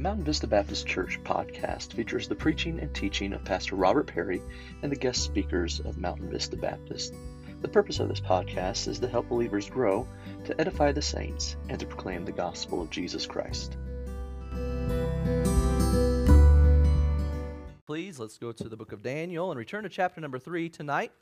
Mountain 0.00 0.24
Vista 0.24 0.46
Baptist 0.46 0.86
Church 0.86 1.22
podcast 1.24 1.92
features 1.92 2.26
the 2.26 2.34
preaching 2.34 2.80
and 2.80 2.94
teaching 2.94 3.34
of 3.34 3.44
Pastor 3.44 3.76
Robert 3.76 4.06
Perry 4.06 4.40
and 4.82 4.90
the 4.90 4.96
guest 4.96 5.22
speakers 5.22 5.78
of 5.80 5.98
Mountain 5.98 6.30
Vista 6.30 6.56
Baptist. 6.56 7.12
The 7.60 7.68
purpose 7.68 8.00
of 8.00 8.08
this 8.08 8.18
podcast 8.18 8.88
is 8.88 8.98
to 9.00 9.08
help 9.08 9.28
believers 9.28 9.68
grow, 9.68 10.08
to 10.46 10.58
edify 10.58 10.92
the 10.92 11.02
saints, 11.02 11.56
and 11.68 11.78
to 11.78 11.84
proclaim 11.84 12.24
the 12.24 12.32
gospel 12.32 12.80
of 12.80 12.88
Jesus 12.88 13.26
Christ. 13.26 13.76
Please, 17.86 18.18
let's 18.18 18.38
go 18.38 18.52
to 18.52 18.68
the 18.70 18.78
book 18.78 18.92
of 18.92 19.02
Daniel 19.02 19.50
and 19.50 19.58
return 19.58 19.82
to 19.82 19.90
chapter 19.90 20.22
number 20.22 20.38
three 20.38 20.70
tonight. 20.70 21.12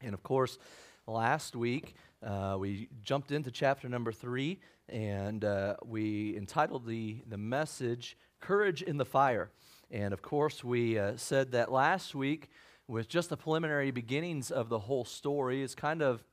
And 0.00 0.12
of 0.12 0.24
course, 0.24 0.58
last 1.06 1.54
week 1.54 1.94
uh, 2.24 2.56
we 2.58 2.88
jumped 3.02 3.30
into 3.30 3.50
chapter 3.50 3.88
number 3.88 4.12
three 4.12 4.60
and 4.88 5.44
uh, 5.44 5.76
we 5.84 6.36
entitled 6.36 6.86
the, 6.86 7.22
the 7.28 7.38
message 7.38 8.16
Courage 8.40 8.82
in 8.82 8.96
the 8.96 9.04
Fire. 9.04 9.50
And 9.90 10.12
of 10.12 10.22
course, 10.22 10.62
we 10.62 10.98
uh, 10.98 11.16
said 11.16 11.52
that 11.52 11.70
last 11.70 12.14
week 12.14 12.50
with 12.86 13.08
just 13.08 13.28
the 13.28 13.36
preliminary 13.36 13.90
beginnings 13.90 14.50
of 14.50 14.68
the 14.68 14.78
whole 14.78 15.04
story 15.04 15.62
is 15.62 15.74
kind 15.74 16.02
of 16.02 16.24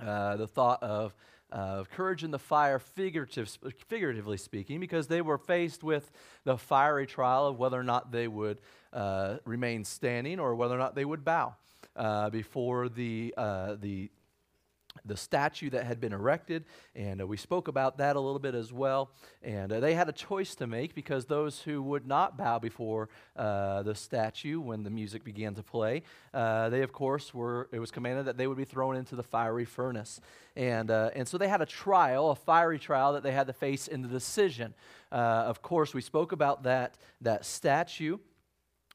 uh, 0.00 0.36
the 0.36 0.46
thought 0.46 0.82
of 0.82 1.14
uh, 1.50 1.84
courage 1.84 2.24
in 2.24 2.30
the 2.30 2.38
fire, 2.38 2.78
figurative, 2.78 3.56
figuratively 3.88 4.36
speaking, 4.36 4.80
because 4.80 5.06
they 5.06 5.22
were 5.22 5.38
faced 5.38 5.82
with 5.82 6.10
the 6.44 6.58
fiery 6.58 7.06
trial 7.06 7.46
of 7.46 7.58
whether 7.58 7.80
or 7.80 7.84
not 7.84 8.12
they 8.12 8.28
would 8.28 8.60
uh, 8.92 9.36
remain 9.44 9.84
standing 9.84 10.38
or 10.38 10.54
whether 10.54 10.74
or 10.74 10.78
not 10.78 10.94
they 10.94 11.04
would 11.04 11.24
bow 11.24 11.54
uh, 11.96 12.28
before 12.30 12.88
the, 12.88 13.34
uh, 13.36 13.76
the 13.80 14.10
the 15.04 15.16
statue 15.16 15.70
that 15.70 15.84
had 15.84 16.00
been 16.00 16.12
erected, 16.12 16.64
and 16.94 17.20
uh, 17.20 17.26
we 17.26 17.36
spoke 17.36 17.68
about 17.68 17.98
that 17.98 18.16
a 18.16 18.20
little 18.20 18.38
bit 18.38 18.54
as 18.54 18.72
well. 18.72 19.10
And 19.42 19.72
uh, 19.72 19.80
they 19.80 19.94
had 19.94 20.08
a 20.08 20.12
choice 20.12 20.54
to 20.56 20.66
make 20.66 20.94
because 20.94 21.26
those 21.26 21.60
who 21.60 21.82
would 21.82 22.06
not 22.06 22.36
bow 22.36 22.58
before 22.58 23.08
uh, 23.36 23.82
the 23.82 23.94
statue 23.94 24.60
when 24.60 24.82
the 24.82 24.90
music 24.90 25.24
began 25.24 25.54
to 25.54 25.62
play, 25.62 26.02
uh, 26.34 26.68
they 26.68 26.82
of 26.82 26.92
course 26.92 27.34
were. 27.34 27.68
It 27.72 27.78
was 27.78 27.90
commanded 27.90 28.26
that 28.26 28.36
they 28.36 28.46
would 28.46 28.58
be 28.58 28.64
thrown 28.64 28.96
into 28.96 29.16
the 29.16 29.22
fiery 29.22 29.64
furnace, 29.64 30.20
and 30.56 30.90
uh, 30.90 31.10
and 31.14 31.26
so 31.26 31.38
they 31.38 31.48
had 31.48 31.62
a 31.62 31.66
trial, 31.66 32.30
a 32.30 32.36
fiery 32.36 32.78
trial 32.78 33.12
that 33.14 33.22
they 33.22 33.32
had 33.32 33.46
to 33.46 33.52
face 33.52 33.88
in 33.88 34.02
the 34.02 34.08
decision. 34.08 34.74
Uh, 35.10 35.14
of 35.14 35.62
course, 35.62 35.94
we 35.94 36.00
spoke 36.02 36.32
about 36.32 36.64
that 36.64 36.98
that 37.20 37.44
statue. 37.44 38.18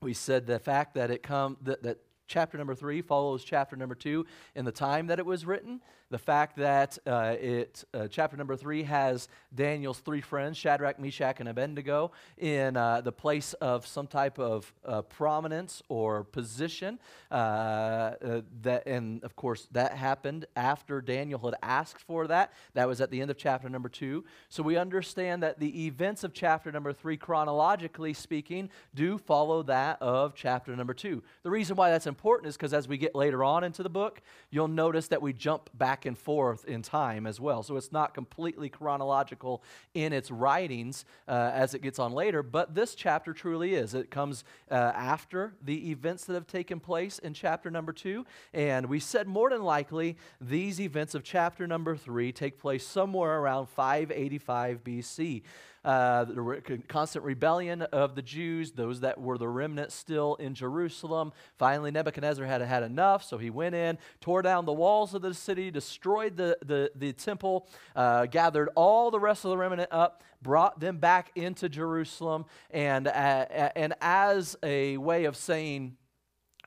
We 0.02 0.14
said 0.14 0.46
the 0.46 0.60
fact 0.60 0.96
that 0.96 1.12
it 1.12 1.24
come 1.24 1.58
that, 1.64 1.84
that 1.84 2.00
chapter 2.28 2.58
number 2.58 2.76
three 2.76 3.02
follows 3.02 3.44
chapter 3.44 3.76
number 3.76 3.96
two 3.96 4.26
in 4.56 4.66
the 4.66 4.72
time 4.72 5.08
that 5.08 5.20
it 5.20 5.26
was 5.26 5.46
written. 5.46 5.82
The 6.14 6.20
fact 6.20 6.58
that 6.58 7.00
uh, 7.08 7.36
it, 7.42 7.84
uh, 7.92 8.08
chapter 8.08 8.38
number 8.38 8.56
three 8.56 8.84
has 8.84 9.28
Daniel's 9.56 9.98
three 9.98 10.22
friends, 10.22 10.60
Shadrach, 10.60 11.00
Meshach, 11.00 11.40
and 11.40 11.50
Abednego, 11.50 12.12
in 12.38 12.78
uh, 12.78 13.02
the 13.02 13.12
place 13.12 13.54
of 13.54 13.88
some 13.88 14.06
type 14.06 14.38
of 14.38 14.72
uh, 14.86 15.02
prominence 15.02 15.82
or 15.90 16.24
position. 16.24 17.00
Uh, 17.32 17.34
uh, 17.34 18.42
that, 18.62 18.86
and 18.86 19.24
of 19.24 19.36
course, 19.36 19.68
that 19.72 19.94
happened 19.94 20.46
after 20.56 21.02
Daniel 21.02 21.40
had 21.40 21.56
asked 21.64 22.02
for 22.02 22.28
that. 22.28 22.54
That 22.76 22.88
was 22.88 23.02
at 23.02 23.10
the 23.10 23.20
end 23.20 23.32
of 23.32 23.38
chapter 23.38 23.68
number 23.68 23.90
two. 23.90 24.24
So 24.50 24.62
we 24.62 24.78
understand 24.78 25.42
that 25.42 25.60
the 25.60 25.88
events 25.88 26.24
of 26.24 26.32
chapter 26.32 26.72
number 26.72 26.94
three, 26.94 27.18
chronologically 27.18 28.14
speaking, 28.14 28.70
do 28.94 29.18
follow 29.18 29.64
that 29.64 30.00
of 30.00 30.36
chapter 30.36 30.76
number 30.76 30.94
two. 30.94 31.24
The 31.42 31.50
reason 31.50 31.76
why 31.76 31.90
that's 31.90 32.06
important 32.06 32.50
is 32.50 32.56
because 32.56 32.72
as 32.72 32.88
we 32.88 33.00
get 33.00 33.16
later 33.16 33.44
on 33.44 33.64
into 33.64 33.82
the 33.82 33.90
book, 33.90 34.22
you'll 34.52 34.68
notice 34.68 35.08
that 35.08 35.20
we 35.20 35.34
jump 35.34 35.72
back 35.74 36.03
and 36.06 36.18
forth 36.18 36.66
in 36.66 36.82
time 36.82 37.26
as 37.26 37.40
well. 37.40 37.64
So 37.64 37.78
it's 37.78 37.92
not 37.92 38.14
completely 38.14 38.70
chronological 38.70 39.64
in 39.94 40.14
its 40.14 40.32
writings 40.32 41.06
uh, 41.28 41.52
as 41.54 41.74
it 41.74 41.82
gets 41.82 42.00
on 42.00 42.14
later, 42.14 42.44
but 42.44 42.76
this 42.76 42.96
chapter 42.96 43.34
truly 43.34 43.76
is. 43.76 43.94
It 43.94 44.12
comes 44.12 44.44
uh, 44.70 44.74
after 44.74 45.54
the 45.64 45.92
events 45.92 46.26
that 46.26 46.34
have 46.34 46.48
taken 46.48 46.80
place 46.80 47.20
in 47.20 47.34
chapter 47.34 47.70
number 47.70 47.94
two. 47.94 48.26
And 48.54 48.88
we 48.88 49.00
said 49.00 49.28
more 49.28 49.50
than 49.50 49.64
likely 49.64 50.18
these 50.40 50.80
events 50.80 51.16
of 51.16 51.24
chapter 51.24 51.68
number 51.68 51.96
three 51.96 52.32
take 52.32 52.60
place 52.60 52.86
somewhere 52.86 53.40
around 53.40 53.68
585 53.68 54.84
BC 54.84 55.44
uh, 55.84 56.26
the 56.26 56.82
constant 56.88 57.26
rebellion 57.26 57.82
of 57.82 58.16
the 58.16 58.22
Jews, 58.22 58.72
those 58.72 59.02
that 59.02 59.20
were 59.20 59.38
the 59.38 59.48
remnant 59.48 59.92
still 59.92 60.36
in 60.36 60.54
Jerusalem. 60.54 61.34
Finally, 61.58 61.92
Nebuchadnezzar 61.92 62.46
had 62.46 62.62
had 62.62 62.84
enough, 62.84 63.24
so 63.24 63.38
he 63.38 63.50
went 63.50 63.76
in, 63.76 63.98
tore 64.22 64.42
down 64.42 64.66
the 64.66 64.74
walls 64.74 65.14
of 65.14 65.22
the 65.22 65.34
city, 65.34 65.72
destroyed 65.72 66.38
the, 66.38 66.58
the, 66.66 66.92
the 66.96 67.14
temple, 67.14 67.68
uh, 67.96 68.26
gathered 68.28 68.70
all 68.76 69.12
the 69.12 69.20
rest 69.20 69.44
of 69.46 69.52
the 69.52 69.58
remnant 69.58 69.90
up, 69.92 70.24
brought 70.42 70.80
them 70.80 70.98
back 70.98 71.32
into 71.36 71.68
Jerusalem, 71.70 72.46
and, 72.72 73.08
uh, 73.08 73.12
and 73.12 73.94
as 74.02 74.56
a 74.64 74.98
way 74.98 75.26
of 75.26 75.36
saying, 75.36 75.98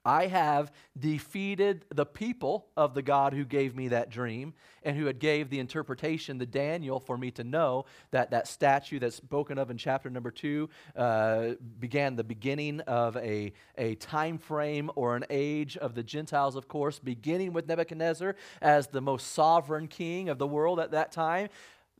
I 0.06 0.28
have 0.28 0.70
defeated 0.96 1.84
the 1.92 2.06
people 2.06 2.68
of 2.76 2.94
the 2.94 3.02
God 3.02 3.32
who 3.32 3.44
gave 3.44 3.74
me 3.74 3.88
that 3.88 4.08
dream 4.08 4.54
and 4.84 4.96
who 4.96 5.06
had 5.06 5.18
gave 5.18 5.50
the 5.50 5.58
interpretation 5.58 6.38
to 6.38 6.46
Daniel 6.46 7.00
for 7.00 7.18
me 7.18 7.32
to 7.32 7.42
know 7.42 7.86
that 8.12 8.30
that 8.30 8.46
statue 8.46 9.00
that's 9.00 9.16
spoken 9.16 9.58
of 9.58 9.68
in 9.68 9.76
chapter 9.76 10.08
number 10.08 10.30
two 10.30 10.70
uh, 10.94 11.54
began 11.80 12.14
the 12.14 12.22
beginning 12.22 12.80
of 12.82 13.16
a, 13.16 13.52
a 13.76 13.96
time 13.96 14.38
frame 14.38 14.92
or 14.94 15.16
an 15.16 15.24
age 15.28 15.76
of 15.76 15.96
the 15.96 16.04
Gentiles, 16.04 16.54
of 16.54 16.68
course, 16.68 17.00
beginning 17.00 17.52
with 17.52 17.66
Nebuchadnezzar 17.66 18.36
as 18.62 18.86
the 18.86 19.00
most 19.00 19.32
sovereign 19.32 19.88
king 19.88 20.28
of 20.28 20.38
the 20.38 20.46
world 20.46 20.78
at 20.78 20.92
that 20.92 21.10
time 21.10 21.48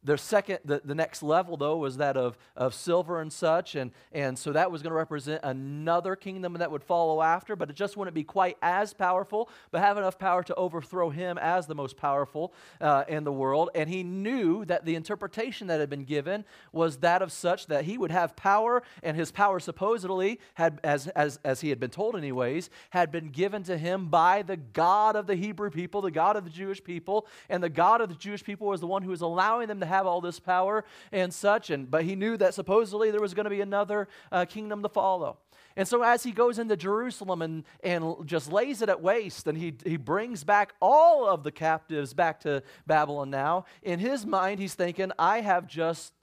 their 0.07 0.17
second, 0.17 0.61
the, 0.65 0.81
the 0.85 0.95
next 0.95 1.23
level, 1.23 1.57
though, 1.57 1.77
was 1.77 1.97
that 1.97 2.17
of, 2.17 2.39
of 2.57 2.75
silver 2.75 3.21
and 3.21 3.33
such. 3.33 3.75
And, 3.75 3.91
and 4.13 4.39
so 4.39 4.53
that 4.53 4.71
was 4.71 4.81
going 4.81 4.93
to 4.93 4.97
represent 4.97 5.41
another 5.43 6.15
kingdom 6.15 6.55
that 6.55 6.71
would 6.71 6.85
follow 6.85 7.21
after, 7.21 7.57
but 7.57 7.69
it 7.71 7.75
just 7.75 7.97
wouldn't 7.97 8.15
be 8.15 8.23
quite 8.23 8.57
as 8.63 8.95
powerful, 8.95 9.51
but 9.73 9.81
have 9.81 9.99
enough 9.99 10.17
power 10.17 10.45
to 10.45 10.55
overthrow 10.55 11.11
him 11.11 11.39
as 11.39 11.67
the 11.67 11.75
most 11.75 11.97
powerful 11.97 12.53
uh, 12.81 13.03
in 13.09 13.25
the 13.25 13.33
world. 13.33 13.71
And 13.75 13.91
he 13.91 14.05
knew 14.05 14.65
that 14.67 14.85
the 14.85 14.95
interpretation 14.95 15.67
that 15.67 15.81
had 15.81 15.91
been 15.91 16.05
given 16.05 16.45
was 16.71 16.99
that 16.99 17.21
of 17.21 17.33
such 17.33 17.67
that 17.67 17.85
he 17.85 17.99
would 17.99 18.13
have 18.13 18.37
power, 18.37 18.85
and 19.03 19.17
his 19.17 19.33
power 19.33 19.59
supposedly, 19.59 20.39
had, 20.55 20.79
as, 20.85 21.09
as, 21.09 21.41
as 21.45 21.63
he 21.63 21.71
had 21.71 21.81
been 21.81 21.91
told, 21.91 22.15
anyways, 22.15 22.71
had 22.91 23.11
been 23.11 23.31
given 23.31 23.65
to 23.65 23.77
him 23.77 24.07
by 24.07 24.43
the 24.43 24.57
God 24.57 25.17
of 25.17 25.27
the 25.27 25.35
Hebrew 25.35 25.71
people, 25.71 26.01
the 26.01 26.13
God 26.13 26.37
of 26.37 26.45
the 26.45 26.51
Jewish 26.51 26.83
people. 26.85 27.27
And 27.49 27.61
the 27.61 27.69
God 27.69 28.01
of 28.01 28.09
the 28.09 28.15
Jewish 28.15 28.45
people 28.45 28.69
was 28.69 28.81
the 28.81 28.87
one 28.87 29.03
who 29.03 29.11
was 29.11 29.21
allowing 29.21 29.67
them 29.67 29.81
to 29.81 29.87
have 29.87 29.96
have 29.97 30.07
all 30.07 30.21
this 30.21 30.39
power 30.39 30.85
and 31.13 31.33
such. 31.33 31.71
And, 31.71 31.91
but 31.91 32.05
he 32.05 32.15
knew 32.15 32.37
that 32.37 32.55
supposedly 32.55 33.11
there 33.11 33.21
was 33.21 33.35
going 33.35 33.45
to 33.45 33.51
be 33.51 33.61
another 33.61 34.09
uh, 34.31 34.45
kingdom 34.45 34.83
to 34.83 34.89
follow. 34.89 35.39
And 35.77 35.87
so 35.87 36.03
as 36.03 36.23
he 36.23 36.33
goes 36.33 36.59
into 36.59 36.77
Jerusalem 36.77 37.43
and, 37.43 37.65
and 37.85 38.15
just 38.25 38.51
lays 38.51 38.81
it 38.81 38.89
at 38.89 39.03
waste, 39.03 39.47
and 39.47 39.59
he, 39.59 39.75
he 39.85 39.99
brings 39.99 40.43
back 40.43 40.75
all 40.81 41.29
of 41.29 41.43
the 41.43 41.53
captives 41.53 42.15
back 42.15 42.41
to 42.41 42.63
Babylon 42.87 43.31
now, 43.31 43.67
in 43.83 43.99
his 43.99 44.25
mind, 44.25 44.59
he's 44.59 44.75
thinking, 44.75 45.13
I 45.19 45.43
have 45.43 45.67
just 45.67 46.15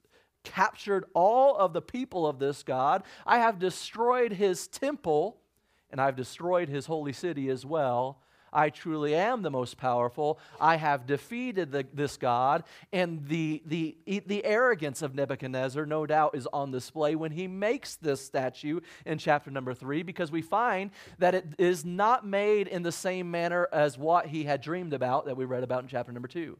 captured 0.42 1.04
all 1.14 1.56
of 1.56 1.72
the 1.72 1.80
people 1.80 2.26
of 2.26 2.38
this 2.38 2.62
God. 2.62 3.04
I 3.24 3.38
have 3.38 3.58
destroyed 3.58 4.32
his 4.32 4.66
temple, 4.66 5.38
and 5.90 6.00
I've 6.00 6.16
destroyed 6.16 6.68
his 6.68 6.86
holy 6.86 7.12
city 7.12 7.48
as 7.48 7.64
well. 7.64 8.18
I 8.54 8.70
truly 8.70 9.14
am 9.14 9.42
the 9.42 9.50
most 9.50 9.76
powerful. 9.76 10.38
I 10.60 10.76
have 10.76 11.06
defeated 11.06 11.72
the, 11.72 11.86
this 11.92 12.16
God. 12.16 12.64
And 12.92 13.26
the, 13.26 13.62
the, 13.66 13.96
the 14.06 14.44
arrogance 14.44 15.02
of 15.02 15.14
Nebuchadnezzar, 15.14 15.84
no 15.84 16.06
doubt, 16.06 16.36
is 16.36 16.46
on 16.52 16.70
display 16.70 17.16
when 17.16 17.32
he 17.32 17.48
makes 17.48 17.96
this 17.96 18.24
statue 18.24 18.80
in 19.04 19.18
chapter 19.18 19.50
number 19.50 19.74
three, 19.74 20.02
because 20.02 20.30
we 20.30 20.42
find 20.42 20.90
that 21.18 21.34
it 21.34 21.46
is 21.58 21.84
not 21.84 22.26
made 22.26 22.68
in 22.68 22.82
the 22.82 22.92
same 22.92 23.30
manner 23.30 23.68
as 23.72 23.98
what 23.98 24.26
he 24.26 24.44
had 24.44 24.60
dreamed 24.60 24.92
about 24.92 25.26
that 25.26 25.36
we 25.36 25.44
read 25.44 25.64
about 25.64 25.82
in 25.82 25.88
chapter 25.88 26.12
number 26.12 26.28
two. 26.28 26.56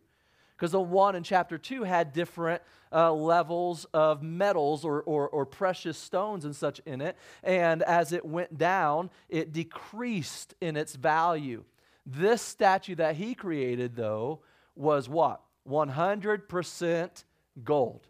Because 0.57 0.73
the 0.73 0.81
one 0.81 1.17
in 1.17 1.25
chapter 1.25 1.59
2 1.59 1.83
had 1.83 2.13
different 2.13 2.63
uh, 2.93 3.13
levels 3.13 3.87
of 3.93 4.23
metals 4.23 4.85
or, 4.85 5.03
or, 5.03 5.29
or, 5.29 5.45
precious 5.45 5.99
stones 5.99 6.45
and 6.45 6.55
such 6.55 6.81
in 6.87 7.01
it. 7.01 7.17
And 7.43 7.83
as 7.83 8.13
it 8.13 8.25
went 8.25 8.57
down, 8.57 9.11
it 9.29 9.53
decreased 9.53 10.55
in 10.61 10.77
its 10.77 10.95
value. 10.95 11.65
This 12.07 12.43
statue 12.43 12.97
that 12.97 13.17
he 13.17 13.35
created, 13.35 13.97
though, 13.97 14.41
was 14.75 15.09
what? 15.09 15.41
100% 15.69 17.25
gold, 17.63 18.07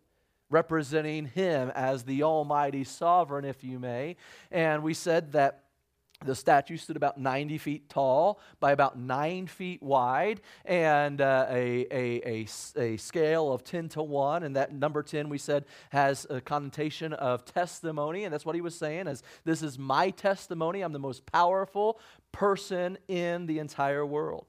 representing 0.50 1.26
him 1.26 1.70
as 1.74 2.02
the 2.04 2.22
Almighty 2.22 2.84
Sovereign, 2.84 3.44
if 3.44 3.62
you 3.62 3.78
may. 3.78 4.16
And 4.50 4.82
we 4.82 4.94
said 4.94 5.32
that 5.32 5.63
the 6.24 6.34
statue 6.34 6.76
stood 6.76 6.96
about 6.96 7.18
90 7.18 7.58
feet 7.58 7.88
tall 7.88 8.40
by 8.60 8.72
about 8.72 8.98
9 8.98 9.46
feet 9.46 9.82
wide 9.82 10.40
and 10.64 11.20
uh, 11.20 11.46
a, 11.50 11.86
a, 11.90 12.46
a, 12.46 12.46
a, 12.76 12.96
scale 12.96 13.52
of 13.52 13.64
10 13.64 13.90
to 13.90 14.02
1. 14.02 14.42
And 14.42 14.56
that 14.56 14.72
number 14.72 15.02
10, 15.02 15.28
we 15.28 15.38
said, 15.38 15.64
has 15.90 16.26
a 16.30 16.40
connotation 16.40 17.12
of 17.12 17.44
testimony. 17.44 18.24
And 18.24 18.32
that's 18.32 18.46
what 18.46 18.54
he 18.54 18.60
was 18.60 18.74
saying, 18.74 19.06
as 19.06 19.22
this 19.44 19.62
is 19.62 19.78
my 19.78 20.10
testimony. 20.10 20.80
I'm 20.80 20.92
the 20.92 20.98
most 20.98 21.26
powerful 21.26 21.98
person 22.32 22.98
in 23.08 23.46
the 23.46 23.58
entire 23.58 24.04
world. 24.04 24.46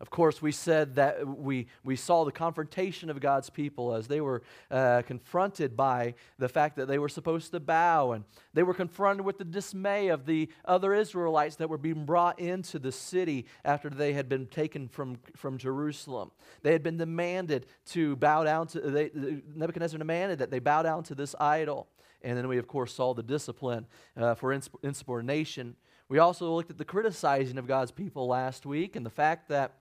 Of 0.00 0.10
course, 0.10 0.40
we 0.40 0.52
said 0.52 0.94
that 0.94 1.26
we, 1.26 1.66
we 1.82 1.96
saw 1.96 2.24
the 2.24 2.30
confrontation 2.30 3.10
of 3.10 3.18
God's 3.18 3.50
people 3.50 3.94
as 3.94 4.06
they 4.06 4.20
were 4.20 4.42
uh, 4.70 5.02
confronted 5.02 5.76
by 5.76 6.14
the 6.38 6.48
fact 6.48 6.76
that 6.76 6.86
they 6.86 7.00
were 7.00 7.08
supposed 7.08 7.50
to 7.50 7.58
bow, 7.58 8.12
and 8.12 8.24
they 8.54 8.62
were 8.62 8.74
confronted 8.74 9.26
with 9.26 9.38
the 9.38 9.44
dismay 9.44 10.08
of 10.08 10.24
the 10.24 10.48
other 10.64 10.94
Israelites 10.94 11.56
that 11.56 11.68
were 11.68 11.78
being 11.78 12.04
brought 12.04 12.38
into 12.38 12.78
the 12.78 12.92
city 12.92 13.46
after 13.64 13.90
they 13.90 14.12
had 14.12 14.28
been 14.28 14.46
taken 14.46 14.86
from, 14.86 15.18
from 15.34 15.58
Jerusalem. 15.58 16.30
They 16.62 16.72
had 16.72 16.84
been 16.84 16.96
demanded 16.96 17.66
to 17.86 18.14
bow 18.14 18.44
down 18.44 18.68
to, 18.68 18.80
they, 18.80 19.10
Nebuchadnezzar 19.12 19.98
demanded 19.98 20.38
that 20.38 20.52
they 20.52 20.60
bow 20.60 20.82
down 20.82 21.02
to 21.04 21.16
this 21.16 21.34
idol. 21.40 21.88
And 22.22 22.36
then 22.36 22.46
we, 22.46 22.58
of 22.58 22.68
course, 22.68 22.92
saw 22.92 23.14
the 23.14 23.22
discipline 23.22 23.86
uh, 24.16 24.34
for 24.34 24.52
insubordination. 24.52 25.76
We 26.08 26.18
also 26.18 26.52
looked 26.54 26.70
at 26.70 26.78
the 26.78 26.84
criticizing 26.84 27.58
of 27.58 27.66
God's 27.66 27.90
people 27.90 28.26
last 28.28 28.64
week 28.64 28.96
and 28.96 29.04
the 29.04 29.10
fact 29.10 29.48
that 29.48 29.74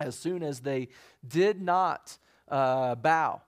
as 0.00 0.16
soon 0.16 0.42
as 0.42 0.60
they 0.60 0.88
did 1.26 1.60
not 1.60 2.18
uh, 2.48 2.94
bow, 2.94 3.42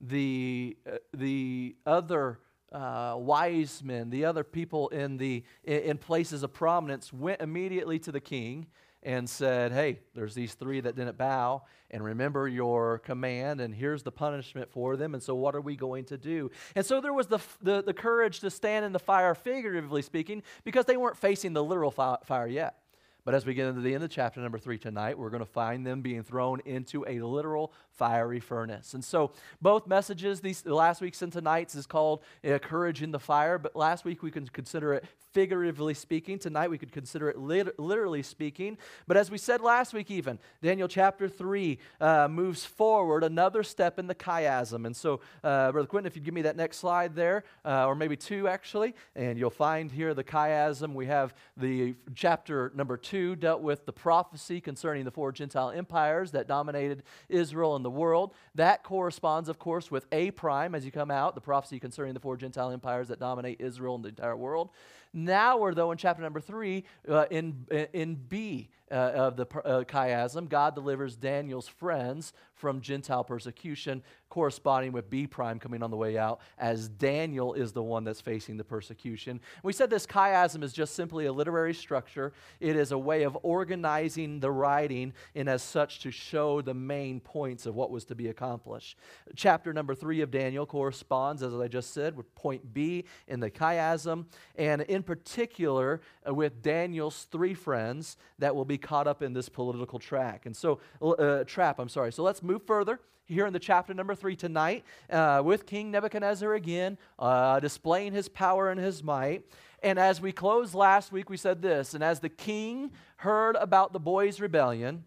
the, 0.00 0.76
uh, 0.86 0.96
the 1.14 1.76
other 1.86 2.40
uh, 2.72 3.14
wise 3.18 3.82
men, 3.84 4.10
the 4.10 4.24
other 4.24 4.44
people 4.44 4.88
in, 4.88 5.16
the, 5.16 5.44
in 5.64 5.98
places 5.98 6.42
of 6.42 6.52
prominence, 6.52 7.12
went 7.12 7.40
immediately 7.40 7.98
to 8.00 8.10
the 8.10 8.20
king 8.20 8.66
and 9.02 9.28
said, 9.28 9.72
Hey, 9.72 10.00
there's 10.14 10.34
these 10.34 10.54
three 10.54 10.80
that 10.80 10.94
didn't 10.94 11.18
bow, 11.18 11.62
and 11.90 12.04
remember 12.04 12.48
your 12.48 12.98
command, 12.98 13.60
and 13.60 13.74
here's 13.74 14.02
the 14.02 14.12
punishment 14.12 14.70
for 14.70 14.96
them. 14.96 15.14
And 15.14 15.22
so, 15.22 15.34
what 15.34 15.54
are 15.54 15.60
we 15.60 15.76
going 15.76 16.04
to 16.06 16.16
do? 16.16 16.50
And 16.76 16.86
so, 16.86 17.00
there 17.00 17.12
was 17.12 17.26
the, 17.26 17.40
the, 17.60 17.82
the 17.82 17.94
courage 17.94 18.40
to 18.40 18.50
stand 18.50 18.84
in 18.84 18.92
the 18.92 19.00
fire, 19.00 19.34
figuratively 19.34 20.02
speaking, 20.02 20.42
because 20.64 20.84
they 20.84 20.96
weren't 20.96 21.16
facing 21.16 21.52
the 21.52 21.64
literal 21.64 21.90
fire 21.90 22.46
yet. 22.46 22.81
But 23.24 23.34
as 23.34 23.46
we 23.46 23.54
get 23.54 23.68
into 23.68 23.80
the 23.80 23.94
end 23.94 24.02
of 24.02 24.10
chapter 24.10 24.40
number 24.40 24.58
three 24.58 24.78
tonight, 24.78 25.16
we're 25.16 25.30
going 25.30 25.44
to 25.44 25.46
find 25.50 25.86
them 25.86 26.02
being 26.02 26.24
thrown 26.24 26.60
into 26.64 27.04
a 27.06 27.20
literal 27.20 27.72
fiery 27.90 28.40
furnace. 28.40 28.94
And 28.94 29.04
so, 29.04 29.32
both 29.60 29.86
messages, 29.86 30.40
these 30.40 30.66
last 30.66 31.00
week's 31.00 31.22
and 31.22 31.32
tonight's, 31.32 31.74
is 31.74 31.86
called 31.86 32.22
Courage 32.62 33.02
in 33.02 33.12
the 33.12 33.20
Fire. 33.20 33.58
But 33.58 33.76
last 33.76 34.04
week 34.04 34.22
we 34.22 34.30
can 34.30 34.46
consider 34.48 34.94
it 34.94 35.04
figuratively 35.32 35.94
speaking. 35.94 36.38
Tonight 36.38 36.70
we 36.70 36.78
could 36.78 36.92
consider 36.92 37.28
it 37.28 37.38
lit- 37.38 37.78
literally 37.78 38.22
speaking. 38.22 38.76
But 39.06 39.16
as 39.16 39.30
we 39.30 39.38
said 39.38 39.60
last 39.60 39.94
week, 39.94 40.10
even, 40.10 40.38
Daniel 40.62 40.88
chapter 40.88 41.28
3 41.28 41.78
uh, 42.00 42.28
moves 42.28 42.64
forward 42.64 43.24
another 43.24 43.62
step 43.62 43.98
in 43.98 44.06
the 44.06 44.14
chiasm. 44.14 44.84
And 44.84 44.94
so, 44.94 45.20
uh, 45.42 45.72
Brother 45.72 45.86
Quentin, 45.86 46.06
if 46.06 46.16
you'd 46.16 46.24
give 46.24 46.34
me 46.34 46.42
that 46.42 46.56
next 46.56 46.78
slide 46.78 47.14
there, 47.14 47.44
uh, 47.64 47.86
or 47.86 47.94
maybe 47.94 48.16
two 48.16 48.48
actually, 48.48 48.94
and 49.14 49.38
you'll 49.38 49.50
find 49.50 49.90
here 49.90 50.12
the 50.14 50.24
chiasm. 50.24 50.94
We 50.94 51.06
have 51.06 51.34
the 51.56 51.94
chapter 52.14 52.72
number 52.74 52.96
2 53.12 53.36
dealt 53.36 53.60
with 53.60 53.84
the 53.84 53.92
prophecy 53.92 54.58
concerning 54.58 55.04
the 55.04 55.10
four 55.10 55.32
Gentile 55.32 55.70
empires 55.70 56.30
that 56.30 56.48
dominated 56.48 57.02
Israel 57.28 57.76
and 57.76 57.84
the 57.84 57.90
world. 57.90 58.32
That 58.54 58.82
corresponds, 58.82 59.50
of 59.50 59.58
course, 59.58 59.90
with 59.90 60.06
A 60.12 60.30
prime 60.30 60.74
as 60.74 60.86
you 60.86 60.90
come 60.90 61.10
out, 61.10 61.34
the 61.34 61.42
prophecy 61.42 61.78
concerning 61.78 62.14
the 62.14 62.20
four 62.20 62.38
Gentile 62.38 62.70
empires 62.70 63.08
that 63.08 63.20
dominate 63.20 63.60
Israel 63.60 63.96
and 63.96 64.04
the 64.04 64.08
entire 64.08 64.34
world. 64.34 64.70
Now 65.12 65.58
we're, 65.58 65.74
though, 65.74 65.90
in 65.90 65.98
chapter 65.98 66.22
number 66.22 66.40
three, 66.40 66.84
uh, 67.06 67.26
in, 67.30 67.66
in 67.92 68.14
B 68.14 68.70
uh, 68.92 69.12
of 69.14 69.36
the 69.36 69.46
uh, 69.64 69.84
chiasm, 69.84 70.48
God 70.48 70.74
delivers 70.74 71.16
Daniel's 71.16 71.66
friends 71.66 72.32
from 72.54 72.80
Gentile 72.80 73.24
persecution, 73.24 74.02
corresponding 74.28 74.92
with 74.92 75.10
B 75.10 75.26
prime 75.26 75.58
coming 75.58 75.82
on 75.82 75.90
the 75.90 75.96
way 75.96 76.16
out, 76.16 76.40
as 76.58 76.88
Daniel 76.88 77.54
is 77.54 77.72
the 77.72 77.82
one 77.82 78.04
that's 78.04 78.20
facing 78.20 78.56
the 78.56 78.64
persecution. 78.64 79.40
We 79.64 79.72
said 79.72 79.90
this 79.90 80.06
chiasm 80.06 80.62
is 80.62 80.72
just 80.72 80.94
simply 80.94 81.26
a 81.26 81.32
literary 81.32 81.74
structure. 81.74 82.32
It 82.60 82.76
is 82.76 82.92
a 82.92 82.98
way 82.98 83.24
of 83.24 83.36
organizing 83.42 84.38
the 84.38 84.50
writing 84.50 85.12
and 85.34 85.48
as 85.48 85.62
such 85.62 86.00
to 86.00 86.10
show 86.10 86.60
the 86.60 86.74
main 86.74 87.18
points 87.18 87.66
of 87.66 87.74
what 87.74 87.90
was 87.90 88.04
to 88.06 88.14
be 88.14 88.28
accomplished. 88.28 88.96
Chapter 89.34 89.72
number 89.72 89.94
three 89.94 90.20
of 90.20 90.30
Daniel 90.30 90.66
corresponds, 90.66 91.42
as 91.42 91.54
I 91.54 91.66
just 91.66 91.92
said, 91.92 92.16
with 92.16 92.32
point 92.34 92.72
B 92.72 93.04
in 93.26 93.40
the 93.40 93.50
chiasm, 93.50 94.26
and 94.54 94.82
in 94.82 95.02
particular 95.02 96.00
uh, 96.26 96.32
with 96.32 96.62
Daniel's 96.62 97.26
three 97.32 97.54
friends 97.54 98.16
that 98.38 98.54
will 98.54 98.64
be 98.64 98.78
caught 98.82 99.06
up 99.06 99.22
in 99.22 99.32
this 99.32 99.48
political 99.48 99.98
track. 99.98 100.46
And 100.46 100.56
so, 100.56 100.80
uh, 101.00 101.44
trap, 101.44 101.78
I'm 101.78 101.88
sorry. 101.88 102.12
So 102.12 102.22
let's 102.22 102.42
move 102.42 102.62
further 102.66 103.00
here 103.26 103.46
in 103.46 103.52
the 103.52 103.58
chapter 103.58 103.94
number 103.94 104.14
three 104.14 104.36
tonight 104.36 104.84
uh, 105.10 105.42
with 105.44 105.66
King 105.66 105.90
Nebuchadnezzar 105.90 106.54
again, 106.54 106.98
uh, 107.18 107.60
displaying 107.60 108.12
his 108.12 108.28
power 108.28 108.70
and 108.70 108.80
his 108.80 109.02
might. 109.02 109.44
And 109.82 109.98
as 109.98 110.20
we 110.20 110.32
closed 110.32 110.74
last 110.74 111.12
week, 111.12 111.30
we 111.30 111.36
said 111.36 111.62
this 111.62 111.94
And 111.94 112.04
as 112.04 112.20
the 112.20 112.28
king 112.28 112.92
heard 113.16 113.56
about 113.56 113.92
the 113.92 114.00
boy's 114.00 114.40
rebellion, 114.40 115.04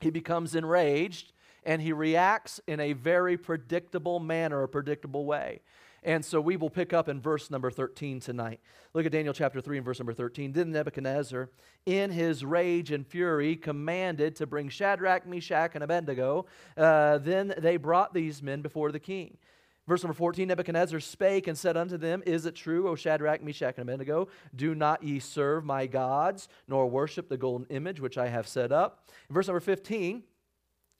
he 0.00 0.10
becomes 0.10 0.54
enraged 0.54 1.32
and 1.64 1.80
he 1.80 1.92
reacts 1.92 2.60
in 2.66 2.80
a 2.80 2.92
very 2.92 3.36
predictable 3.36 4.18
manner, 4.18 4.62
a 4.62 4.68
predictable 4.68 5.24
way. 5.24 5.60
And 6.04 6.24
so 6.24 6.40
we 6.40 6.56
will 6.56 6.70
pick 6.70 6.92
up 6.92 7.08
in 7.08 7.20
verse 7.20 7.50
number 7.50 7.70
13 7.70 8.18
tonight. 8.18 8.60
Look 8.92 9.06
at 9.06 9.12
Daniel 9.12 9.32
chapter 9.32 9.60
3 9.60 9.76
and 9.78 9.84
verse 9.84 10.00
number 10.00 10.12
13. 10.12 10.52
Then 10.52 10.72
Nebuchadnezzar, 10.72 11.48
in 11.86 12.10
his 12.10 12.44
rage 12.44 12.90
and 12.90 13.06
fury, 13.06 13.54
commanded 13.54 14.34
to 14.36 14.46
bring 14.46 14.68
Shadrach, 14.68 15.26
Meshach, 15.26 15.72
and 15.74 15.84
Abednego. 15.84 16.46
Uh, 16.76 17.18
then 17.18 17.54
they 17.56 17.76
brought 17.76 18.12
these 18.12 18.42
men 18.42 18.62
before 18.62 18.90
the 18.90 18.98
king. 18.98 19.38
Verse 19.86 20.02
number 20.02 20.14
14 20.14 20.46
Nebuchadnezzar 20.48 21.00
spake 21.00 21.46
and 21.46 21.58
said 21.58 21.76
unto 21.76 21.96
them, 21.96 22.22
Is 22.26 22.46
it 22.46 22.54
true, 22.54 22.88
O 22.88 22.94
Shadrach, 22.94 23.42
Meshach, 23.42 23.74
and 23.76 23.88
Abednego? 23.88 24.28
Do 24.54 24.74
not 24.74 25.02
ye 25.02 25.18
serve 25.20 25.64
my 25.64 25.86
gods, 25.86 26.48
nor 26.66 26.88
worship 26.88 27.28
the 27.28 27.36
golden 27.36 27.66
image 27.68 28.00
which 28.00 28.18
I 28.18 28.28
have 28.28 28.46
set 28.46 28.72
up? 28.72 29.08
verse 29.30 29.46
number 29.46 29.60
15, 29.60 30.22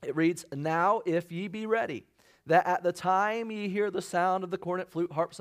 it 0.05 0.16
reads, 0.16 0.44
Now 0.52 1.02
if 1.06 1.31
ye 1.31 1.48
be 1.48 1.66
ready, 1.66 2.06
that 2.47 2.67
at 2.67 2.83
the 2.83 2.93
time 2.93 3.50
ye 3.50 3.69
hear 3.69 3.91
the 3.91 4.03
sound 4.03 4.43
of 4.44 4.50
the 4.50 4.59
cornet, 4.59 4.91
flute, 4.91 5.12
harp, 5.12 5.33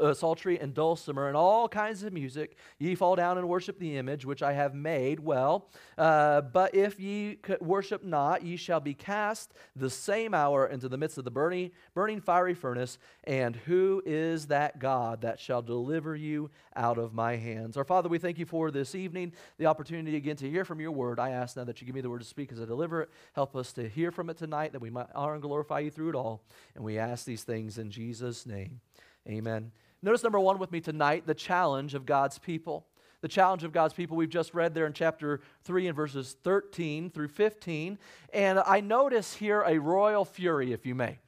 uh, 0.00 0.14
psaltery, 0.14 0.58
and 0.58 0.74
dulcimer, 0.74 1.28
and 1.28 1.36
all 1.36 1.68
kinds 1.68 2.02
of 2.02 2.12
music, 2.12 2.56
ye 2.78 2.94
fall 2.94 3.14
down 3.16 3.38
and 3.38 3.48
worship 3.48 3.78
the 3.78 3.96
image 3.96 4.24
which 4.24 4.42
I 4.42 4.52
have 4.52 4.74
made. 4.74 5.20
Well, 5.20 5.68
uh, 5.96 6.40
but 6.40 6.74
if 6.74 6.98
ye 6.98 7.38
worship 7.60 8.02
not, 8.02 8.42
ye 8.42 8.56
shall 8.56 8.80
be 8.80 8.94
cast 8.94 9.54
the 9.76 9.90
same 9.90 10.34
hour 10.34 10.66
into 10.66 10.88
the 10.88 10.98
midst 10.98 11.18
of 11.18 11.24
the 11.24 11.30
burning, 11.30 11.70
burning 11.94 12.20
fiery 12.20 12.54
furnace. 12.54 12.98
And 13.24 13.54
who 13.54 14.02
is 14.04 14.46
that 14.46 14.78
God 14.78 15.22
that 15.22 15.38
shall 15.38 15.62
deliver 15.62 16.16
you 16.16 16.50
out 16.74 16.98
of 16.98 17.14
my 17.14 17.36
hands? 17.36 17.76
Our 17.76 17.84
Father, 17.84 18.08
we 18.08 18.18
thank 18.18 18.38
you 18.38 18.46
for 18.46 18.70
this 18.70 18.94
evening, 18.94 19.32
the 19.58 19.66
opportunity 19.66 20.16
again 20.16 20.36
to 20.36 20.50
hear 20.50 20.64
from 20.64 20.80
your 20.80 20.92
word. 20.92 21.20
I 21.20 21.30
ask 21.30 21.56
now 21.56 21.64
that 21.64 21.80
you 21.80 21.86
give 21.86 21.94
me 21.94 22.00
the 22.00 22.10
word 22.10 22.20
to 22.20 22.26
speak 22.26 22.50
as 22.52 22.60
I 22.60 22.64
deliver 22.64 23.02
it. 23.02 23.10
Help 23.34 23.54
us 23.54 23.72
to 23.74 23.88
hear 23.88 24.10
from 24.10 24.28
it 24.30 24.36
tonight, 24.36 24.72
that 24.72 24.80
we 24.80 24.90
might 24.90 25.06
honor 25.14 25.34
and 25.34 25.42
glorify 25.42 25.80
you 25.80 25.90
through 25.90 26.10
it 26.10 26.14
all 26.14 26.31
And 26.74 26.84
we 26.84 26.98
ask 26.98 27.24
these 27.24 27.42
things 27.42 27.78
in 27.78 27.90
Jesus' 27.90 28.46
name. 28.46 28.80
Amen. 29.28 29.72
Notice 30.02 30.22
number 30.22 30.40
one 30.40 30.58
with 30.58 30.72
me 30.72 30.80
tonight 30.80 31.26
the 31.26 31.34
challenge 31.34 31.94
of 31.94 32.06
God's 32.06 32.38
people. 32.38 32.86
The 33.20 33.28
challenge 33.28 33.62
of 33.62 33.72
God's 33.72 33.94
people 33.94 34.16
we've 34.16 34.28
just 34.28 34.52
read 34.52 34.74
there 34.74 34.86
in 34.86 34.92
chapter 34.92 35.40
3 35.62 35.86
and 35.86 35.96
verses 35.96 36.36
13 36.42 37.10
through 37.10 37.28
15. 37.28 37.98
And 38.32 38.58
I 38.58 38.80
notice 38.80 39.34
here 39.34 39.62
a 39.62 39.78
royal 39.78 40.24
fury, 40.24 40.72
if 40.72 40.84
you 40.84 40.96
may. 40.96 41.18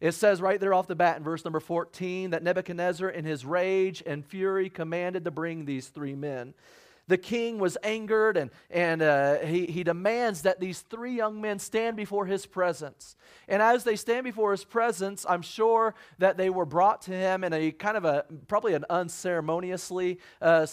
It 0.00 0.12
says 0.12 0.42
right 0.42 0.60
there 0.60 0.74
off 0.74 0.86
the 0.86 0.94
bat 0.94 1.16
in 1.16 1.24
verse 1.24 1.44
number 1.44 1.58
14 1.58 2.30
that 2.30 2.42
Nebuchadnezzar, 2.42 3.08
in 3.08 3.24
his 3.24 3.46
rage 3.46 4.02
and 4.06 4.24
fury, 4.24 4.68
commanded 4.68 5.24
to 5.24 5.30
bring 5.30 5.64
these 5.64 5.88
three 5.88 6.14
men 6.14 6.54
the 7.08 7.18
king 7.18 7.58
was 7.58 7.76
angered 7.82 8.36
and, 8.36 8.50
and 8.70 9.02
uh, 9.02 9.38
he, 9.38 9.66
he 9.66 9.82
demands 9.82 10.42
that 10.42 10.60
these 10.60 10.80
three 10.80 11.14
young 11.14 11.40
men 11.40 11.58
stand 11.58 11.96
before 11.96 12.26
his 12.26 12.46
presence. 12.46 13.16
And 13.48 13.60
as 13.62 13.82
they 13.82 13.96
stand 13.96 14.24
before 14.24 14.52
his 14.52 14.64
presence, 14.64 15.26
I'm 15.28 15.42
sure 15.42 15.94
that 16.18 16.36
they 16.36 16.50
were 16.50 16.66
brought 16.66 17.02
to 17.02 17.12
him 17.12 17.44
in 17.44 17.52
a 17.52 17.72
kind 17.72 17.96
of 17.96 18.04
a, 18.04 18.24
probably 18.46 18.74
an 18.74 18.84
unceremoniously, 18.90 20.20
uh, 20.40 20.66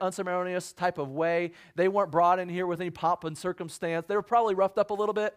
unceremonious 0.00 0.72
type 0.72 0.98
of 0.98 1.10
way. 1.10 1.52
They 1.74 1.88
weren't 1.88 2.10
brought 2.10 2.38
in 2.38 2.48
here 2.48 2.66
with 2.66 2.80
any 2.80 2.90
pomp 2.90 3.24
and 3.24 3.36
circumstance. 3.36 4.06
They 4.08 4.16
were 4.16 4.22
probably 4.22 4.54
roughed 4.54 4.78
up 4.78 4.90
a 4.90 4.94
little 4.94 5.14
bit. 5.14 5.36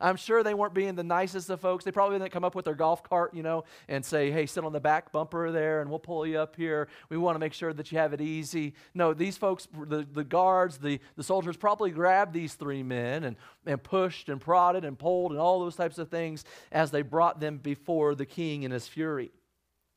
I'm 0.00 0.16
sure 0.16 0.42
they 0.42 0.54
weren't 0.54 0.74
being 0.74 0.94
the 0.94 1.04
nicest 1.04 1.50
of 1.50 1.60
folks. 1.60 1.84
They 1.84 1.92
probably 1.92 2.18
didn't 2.18 2.32
come 2.32 2.44
up 2.44 2.54
with 2.54 2.64
their 2.64 2.74
golf 2.74 3.02
cart, 3.02 3.34
you 3.34 3.42
know, 3.42 3.64
and 3.88 4.04
say, 4.04 4.30
hey, 4.30 4.46
sit 4.46 4.64
on 4.64 4.72
the 4.72 4.80
back 4.80 5.12
bumper 5.12 5.50
there 5.50 5.80
and 5.80 5.90
we'll 5.90 5.98
pull 5.98 6.26
you 6.26 6.38
up 6.38 6.56
here. 6.56 6.88
We 7.08 7.16
want 7.16 7.34
to 7.34 7.38
make 7.38 7.52
sure 7.52 7.72
that 7.72 7.92
you 7.92 7.98
have 7.98 8.12
it 8.12 8.20
easy. 8.20 8.74
No, 8.94 9.12
these 9.12 9.36
folks, 9.36 9.68
the, 9.86 10.06
the 10.10 10.24
guards, 10.24 10.78
the, 10.78 11.00
the 11.16 11.22
soldiers 11.22 11.56
probably 11.56 11.90
grabbed 11.90 12.32
these 12.32 12.54
three 12.54 12.82
men 12.82 13.24
and, 13.24 13.36
and 13.66 13.82
pushed 13.82 14.28
and 14.28 14.40
prodded 14.40 14.84
and 14.84 14.98
pulled 14.98 15.32
and 15.32 15.40
all 15.40 15.60
those 15.60 15.76
types 15.76 15.98
of 15.98 16.08
things 16.08 16.44
as 16.72 16.90
they 16.90 17.02
brought 17.02 17.40
them 17.40 17.58
before 17.58 18.14
the 18.14 18.26
king 18.26 18.62
in 18.62 18.70
his 18.70 18.88
fury. 18.88 19.30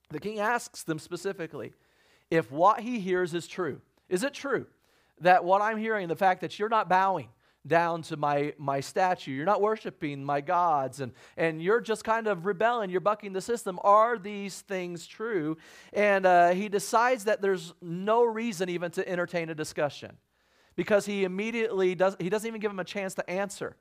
The 0.09 0.19
king 0.19 0.39
asks 0.39 0.83
them 0.83 0.99
specifically 0.99 1.73
if 2.29 2.51
what 2.51 2.81
he 2.81 2.99
hears 2.99 3.33
is 3.33 3.47
true. 3.47 3.81
Is 4.09 4.23
it 4.23 4.33
true 4.33 4.67
that 5.21 5.45
what 5.45 5.61
I'm 5.61 5.77
hearing, 5.77 6.07
the 6.07 6.15
fact 6.15 6.41
that 6.41 6.59
you're 6.59 6.69
not 6.69 6.89
bowing, 6.89 7.29
down 7.65 8.01
to 8.03 8.17
my, 8.17 8.53
my 8.57 8.79
statue. 8.79 9.31
You're 9.31 9.45
not 9.45 9.61
worshiping 9.61 10.23
my 10.23 10.41
gods, 10.41 10.99
and, 10.99 11.13
and 11.37 11.61
you're 11.61 11.81
just 11.81 12.03
kind 12.03 12.27
of 12.27 12.45
rebelling. 12.45 12.89
You're 12.89 13.01
bucking 13.01 13.33
the 13.33 13.41
system. 13.41 13.79
Are 13.83 14.17
these 14.17 14.61
things 14.61 15.07
true? 15.07 15.57
And 15.93 16.25
uh, 16.25 16.49
he 16.51 16.69
decides 16.69 17.25
that 17.25 17.41
there's 17.41 17.73
no 17.81 18.23
reason 18.23 18.69
even 18.69 18.91
to 18.91 19.07
entertain 19.07 19.49
a 19.49 19.55
discussion 19.55 20.17
because 20.75 21.05
he 21.05 21.23
immediately 21.23 21.95
does, 21.95 22.15
he 22.19 22.29
doesn't 22.29 22.47
even 22.47 22.59
give 22.59 22.71
him 22.71 22.79
a 22.79 22.85
chance 22.85 23.13
to 23.15 23.29
answer. 23.29 23.75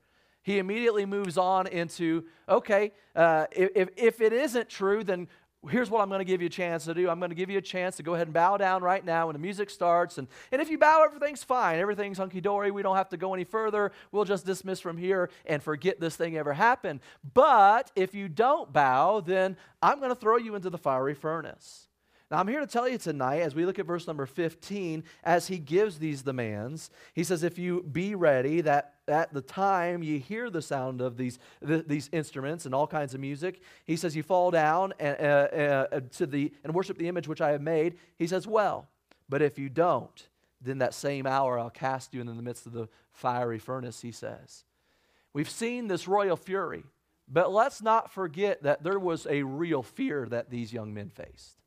He 0.45 0.59
immediately 0.59 1.07
moves 1.07 1.39
on 1.39 1.69
into, 1.69 2.25
okay, 2.49 2.93
uh, 3.15 3.47
if, 3.53 3.89
if 3.97 4.21
it 4.21 4.33
isn't 4.33 4.69
true, 4.69 5.05
then 5.05 5.29
here's 5.69 5.91
what 5.91 6.01
I'm 6.01 6.09
going 6.09 6.19
to 6.19 6.25
give 6.25 6.41
you 6.41 6.47
a 6.47 6.51
chance 6.51 6.85
to 6.87 6.95
do. 6.95 7.09
I'm 7.09 7.19
going 7.19 7.31
to 7.31 7.37
give 7.37 7.51
you 7.51 7.59
a 7.59 7.63
chance 7.63 7.97
to 7.97 8.03
go 8.03 8.15
ahead 8.15 8.27
and 8.27 8.35
bow 8.35 8.57
down 8.57 8.83
right 8.83 9.05
now 9.05 9.27
when 9.27 9.35
the 9.35 9.39
music 9.39 9.71
starts. 9.71 10.19
And, 10.19 10.27
and 10.51 10.61
if 10.61 10.69
you 10.69 10.79
bow, 10.79 11.05
everything's 11.05 11.45
fine. 11.45 11.79
Everything's 11.79 12.19
hunky 12.19 12.41
dory. 12.41 12.71
We 12.71 12.83
don't 12.83 12.97
have 12.97 13.11
to 13.11 13.17
go 13.17 13.33
any 13.33 13.45
further. 13.45 13.93
We'll 14.11 14.25
just 14.25 14.45
dismiss 14.45 14.81
from 14.81 14.97
here 14.97 15.31
and 15.47 15.63
forget 15.63 16.01
this 16.01 16.17
thing 16.17 16.37
ever 16.37 16.53
happened. 16.53 17.01
But 17.33 17.93
if 17.95 18.15
you 18.15 18.29
don't 18.29 18.73
bow, 18.73 19.21
then 19.21 19.57
I'm 19.81 19.99
going 19.99 20.11
to 20.11 20.17
throw 20.17 20.37
you 20.37 20.57
into 20.57 20.71
the 20.71 20.79
fiery 20.79 21.15
furnace. 21.15 21.89
Now, 22.33 22.39
I'm 22.39 22.49
here 22.49 22.61
to 22.61 22.67
tell 22.67 22.89
you 22.89 22.97
tonight, 22.97 23.43
as 23.43 23.55
we 23.55 23.67
look 23.67 23.79
at 23.79 23.85
verse 23.85 24.07
number 24.07 24.25
15, 24.25 25.05
as 25.23 25.49
he 25.49 25.59
gives 25.59 25.99
these 25.99 26.23
demands, 26.23 26.91
he 27.13 27.25
says, 27.25 27.43
If 27.43 27.59
you 27.59 27.83
be 27.83 28.15
ready, 28.15 28.63
that 28.63 28.95
at 29.13 29.33
the 29.33 29.43
time 29.43 30.03
you 30.03 30.19
hear 30.19 30.51
the 30.51 30.63
sound 30.63 31.01
of 31.01 31.17
these, 31.17 31.39
th- 31.65 31.85
these 31.87 32.09
instruments 32.13 32.67
and 32.67 32.75
all 32.75 32.87
kinds 32.87 33.15
of 33.15 33.21
music, 33.21 33.61
he 33.85 33.97
says, 33.97 34.17
You 34.17 34.23
fall 34.23 34.51
down 34.51 34.95
and, 34.99 35.17
uh, 35.21 35.87
uh, 35.93 36.01
to 36.13 36.27
the, 36.27 36.53
and 36.65 36.75
worship 36.75 36.99
the 36.99 37.09
image 37.09 37.29
which 37.29 37.41
I 37.41 37.51
have 37.51 37.61
made. 37.61 37.99
He 38.19 38.27
says, 38.27 38.47
Well, 38.47 38.89
but 39.29 39.43
if 39.43 39.59
you 39.59 39.69
don't, 39.69 40.29
then 40.61 40.79
that 40.79 40.95
same 40.95 41.27
hour 41.27 41.59
I'll 41.59 41.71
cast 41.71 42.15
you 42.15 42.21
into 42.21 42.33
the 42.33 42.43
midst 42.43 42.67
of 42.67 42.73
the 42.73 42.89
fiery 43.13 43.59
furnace, 43.59 44.01
he 44.01 44.13
says. 44.13 44.65
We've 45.33 45.51
seen 45.51 45.89
this 45.89 46.09
royal 46.09 46.37
fury, 46.37 46.85
but 47.29 47.53
let's 47.53 47.83
not 47.83 48.11
forget 48.11 48.63
that 48.63 48.83
there 48.83 48.99
was 48.99 49.27
a 49.29 49.43
real 49.43 49.83
fear 49.83 50.27
that 50.31 50.51
these 50.51 50.73
young 50.73 50.93
men 50.93 51.11
faced. 51.11 51.59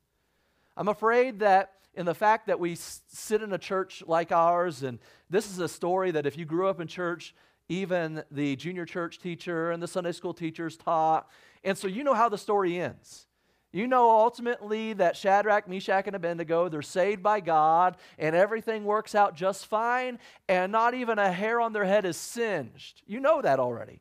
I'm 0.76 0.88
afraid 0.88 1.40
that 1.40 1.72
in 1.96 2.06
the 2.06 2.14
fact 2.14 2.46
that 2.46 2.60
we 2.60 2.74
sit 2.76 3.42
in 3.42 3.52
a 3.52 3.58
church 3.58 4.02
like 4.06 4.32
ours, 4.32 4.82
and 4.82 4.98
this 5.30 5.50
is 5.50 5.58
a 5.58 5.68
story 5.68 6.10
that 6.12 6.26
if 6.26 6.36
you 6.36 6.44
grew 6.44 6.68
up 6.68 6.80
in 6.80 6.86
church, 6.86 7.34
even 7.68 8.22
the 8.30 8.56
junior 8.56 8.84
church 8.84 9.18
teacher 9.18 9.70
and 9.70 9.82
the 9.82 9.88
Sunday 9.88 10.12
school 10.12 10.34
teachers 10.34 10.76
taught. 10.76 11.28
And 11.64 11.76
so 11.76 11.88
you 11.88 12.04
know 12.04 12.14
how 12.14 12.28
the 12.28 12.38
story 12.38 12.78
ends. 12.78 13.26
You 13.72 13.86
know 13.86 14.10
ultimately 14.10 14.92
that 14.94 15.16
Shadrach, 15.16 15.68
Meshach, 15.68 16.06
and 16.06 16.16
Abednego, 16.16 16.68
they're 16.68 16.82
saved 16.82 17.22
by 17.22 17.40
God, 17.40 17.96
and 18.18 18.36
everything 18.36 18.84
works 18.84 19.14
out 19.14 19.34
just 19.34 19.66
fine, 19.66 20.18
and 20.48 20.72
not 20.72 20.94
even 20.94 21.18
a 21.18 21.32
hair 21.32 21.60
on 21.60 21.72
their 21.72 21.84
head 21.84 22.04
is 22.04 22.16
singed. 22.16 23.02
You 23.06 23.20
know 23.20 23.42
that 23.42 23.58
already. 23.58 24.00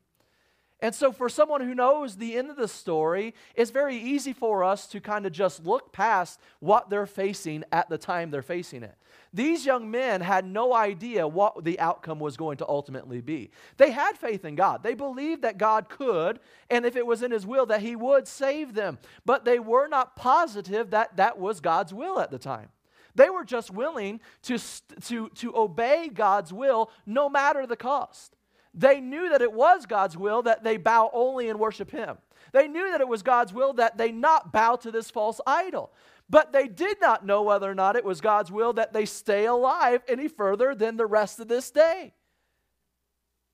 And 0.82 0.94
so, 0.94 1.12
for 1.12 1.30
someone 1.30 1.62
who 1.62 1.74
knows 1.74 2.18
the 2.18 2.36
end 2.36 2.50
of 2.50 2.58
the 2.58 2.68
story, 2.68 3.34
it's 3.56 3.72
very 3.72 3.96
easy 3.96 4.34
for 4.34 4.64
us 4.64 4.88
to 4.88 5.00
kind 5.00 5.26
of 5.26 5.32
just 5.32 5.66
look 5.66 5.94
past 5.94 6.40
what 6.60 6.90
they're 6.90 7.06
facing 7.06 7.64
at 7.72 7.90
the 7.90 7.98
time 7.98 8.30
they're 8.30 8.42
facing 8.42 8.84
it. 8.84 8.96
These 9.34 9.66
young 9.66 9.90
men 9.90 10.20
had 10.20 10.46
no 10.46 10.74
idea 10.74 11.28
what 11.28 11.64
the 11.64 11.80
outcome 11.80 12.20
was 12.20 12.36
going 12.36 12.58
to 12.58 12.68
ultimately 12.68 13.22
be. 13.22 13.52
They 13.78 13.92
had 13.92 14.18
faith 14.18 14.44
in 14.44 14.56
God. 14.56 14.84
They 14.84 14.96
believed 14.96 15.44
that 15.44 15.58
God 15.58 15.88
could, 15.88 16.40
and 16.70 16.86
if 16.86 16.98
it 16.98 17.06
was 17.06 17.24
in 17.24 17.32
His 17.32 17.46
will, 17.46 17.66
that 17.68 17.82
He 17.82 17.96
would 17.96 18.28
save 18.28 18.74
them. 18.74 18.98
But 19.26 19.46
they 19.46 19.60
were 19.60 19.88
not 19.88 20.18
positive 20.18 20.90
that 20.92 21.16
that 21.16 21.40
was 21.40 21.62
God's 21.62 21.94
will 21.94 22.20
at 22.20 22.32
the 22.32 22.40
time. 22.40 22.70
They 23.16 23.30
were 23.30 23.46
just 23.46 23.72
willing 23.72 24.20
to, 24.44 24.60
to, 25.06 25.30
to 25.30 25.56
obey 25.56 26.10
God's 26.14 26.52
will 26.52 26.92
no 27.06 27.30
matter 27.30 27.66
the 27.66 27.78
cost. 27.78 28.36
They 28.76 29.00
knew 29.00 29.30
that 29.30 29.42
it 29.42 29.54
was 29.54 29.86
God's 29.86 30.18
will 30.18 30.42
that 30.44 30.64
they 30.64 30.76
bow 30.76 31.10
only 31.14 31.50
and 31.50 31.60
worship 31.60 31.90
Him. 31.90 32.18
They 32.52 32.68
knew 32.68 32.92
that 32.92 33.02
it 33.02 33.08
was 33.08 33.24
God's 33.24 33.54
will 33.54 33.74
that 33.74 33.98
they 33.98 34.12
not 34.12 34.52
bow 34.52 34.76
to 34.78 34.92
this 34.92 35.10
false 35.10 35.40
idol. 35.48 35.92
But 36.30 36.52
they 36.52 36.68
did 36.68 37.00
not 37.00 37.26
know 37.26 37.42
whether 37.44 37.70
or 37.70 37.76
not 37.76 37.96
it 37.96 38.04
was 38.04 38.20
God's 38.20 38.52
will 38.52 38.74
that 38.74 38.94
they 38.94 39.06
stay 39.06 39.46
alive 39.46 40.04
any 40.08 40.28
further 40.28 40.76
than 40.76 40.98
the 40.98 41.06
rest 41.06 41.40
of 41.40 41.48
this 41.48 41.72
day. 41.72 42.14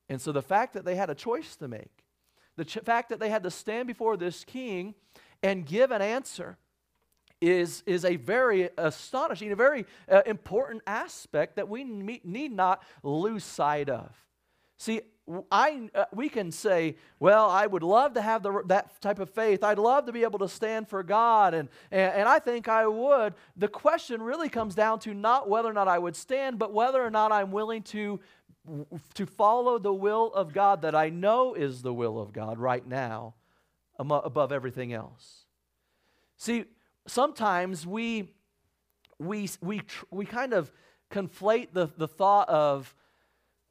And 0.08 0.20
so 0.20 0.32
the 0.32 0.42
fact 0.42 0.74
that 0.74 0.84
they 0.84 0.96
had 0.96 1.10
a 1.10 1.14
choice 1.14 1.56
to 1.56 1.68
make, 1.68 2.04
the 2.56 2.64
ch- 2.64 2.78
fact 2.84 3.10
that 3.10 3.20
they 3.20 3.30
had 3.30 3.42
to 3.44 3.50
stand 3.50 3.86
before 3.86 4.16
this 4.16 4.44
king 4.44 4.94
and 5.42 5.66
give 5.66 5.90
an 5.90 6.02
answer, 6.02 6.58
is, 7.40 7.82
is 7.86 8.04
a 8.04 8.16
very 8.16 8.70
astonishing, 8.78 9.50
a 9.52 9.56
very 9.56 9.84
uh, 10.10 10.22
important 10.26 10.82
aspect 10.86 11.56
that 11.56 11.68
we 11.68 11.82
need 11.82 12.52
not 12.52 12.82
lose 13.02 13.42
sight 13.42 13.88
of. 13.88 14.14
See, 14.78 15.00
I, 15.52 15.88
uh, 15.94 16.06
we 16.12 16.28
can 16.28 16.50
say, 16.50 16.96
well, 17.20 17.48
I 17.48 17.66
would 17.66 17.84
love 17.84 18.14
to 18.14 18.22
have 18.22 18.42
the, 18.42 18.62
that 18.66 19.00
type 19.00 19.20
of 19.20 19.30
faith. 19.30 19.62
I'd 19.62 19.78
love 19.78 20.06
to 20.06 20.12
be 20.12 20.24
able 20.24 20.40
to 20.40 20.48
stand 20.48 20.88
for 20.88 21.02
God, 21.02 21.54
and, 21.54 21.68
and, 21.92 22.12
and 22.12 22.28
I 22.28 22.40
think 22.40 22.68
I 22.68 22.86
would. 22.86 23.34
The 23.56 23.68
question 23.68 24.20
really 24.20 24.48
comes 24.48 24.74
down 24.74 24.98
to 25.00 25.14
not 25.14 25.48
whether 25.48 25.68
or 25.68 25.72
not 25.72 25.86
I 25.86 25.98
would 25.98 26.16
stand, 26.16 26.58
but 26.58 26.72
whether 26.72 27.02
or 27.02 27.10
not 27.10 27.30
I'm 27.30 27.52
willing 27.52 27.82
to, 27.84 28.18
to 29.14 29.26
follow 29.26 29.78
the 29.78 29.94
will 29.94 30.32
of 30.34 30.52
God 30.52 30.82
that 30.82 30.94
I 30.94 31.08
know 31.08 31.54
is 31.54 31.82
the 31.82 31.94
will 31.94 32.18
of 32.18 32.32
God 32.32 32.58
right 32.58 32.86
now 32.86 33.34
above 33.98 34.50
everything 34.50 34.92
else. 34.92 35.46
See, 36.36 36.64
sometimes 37.06 37.86
we, 37.86 38.30
we, 39.20 39.48
we, 39.60 39.82
we 40.10 40.24
kind 40.24 40.52
of 40.52 40.72
conflate 41.12 41.68
the, 41.72 41.88
the 41.96 42.08
thought 42.08 42.48
of, 42.48 42.92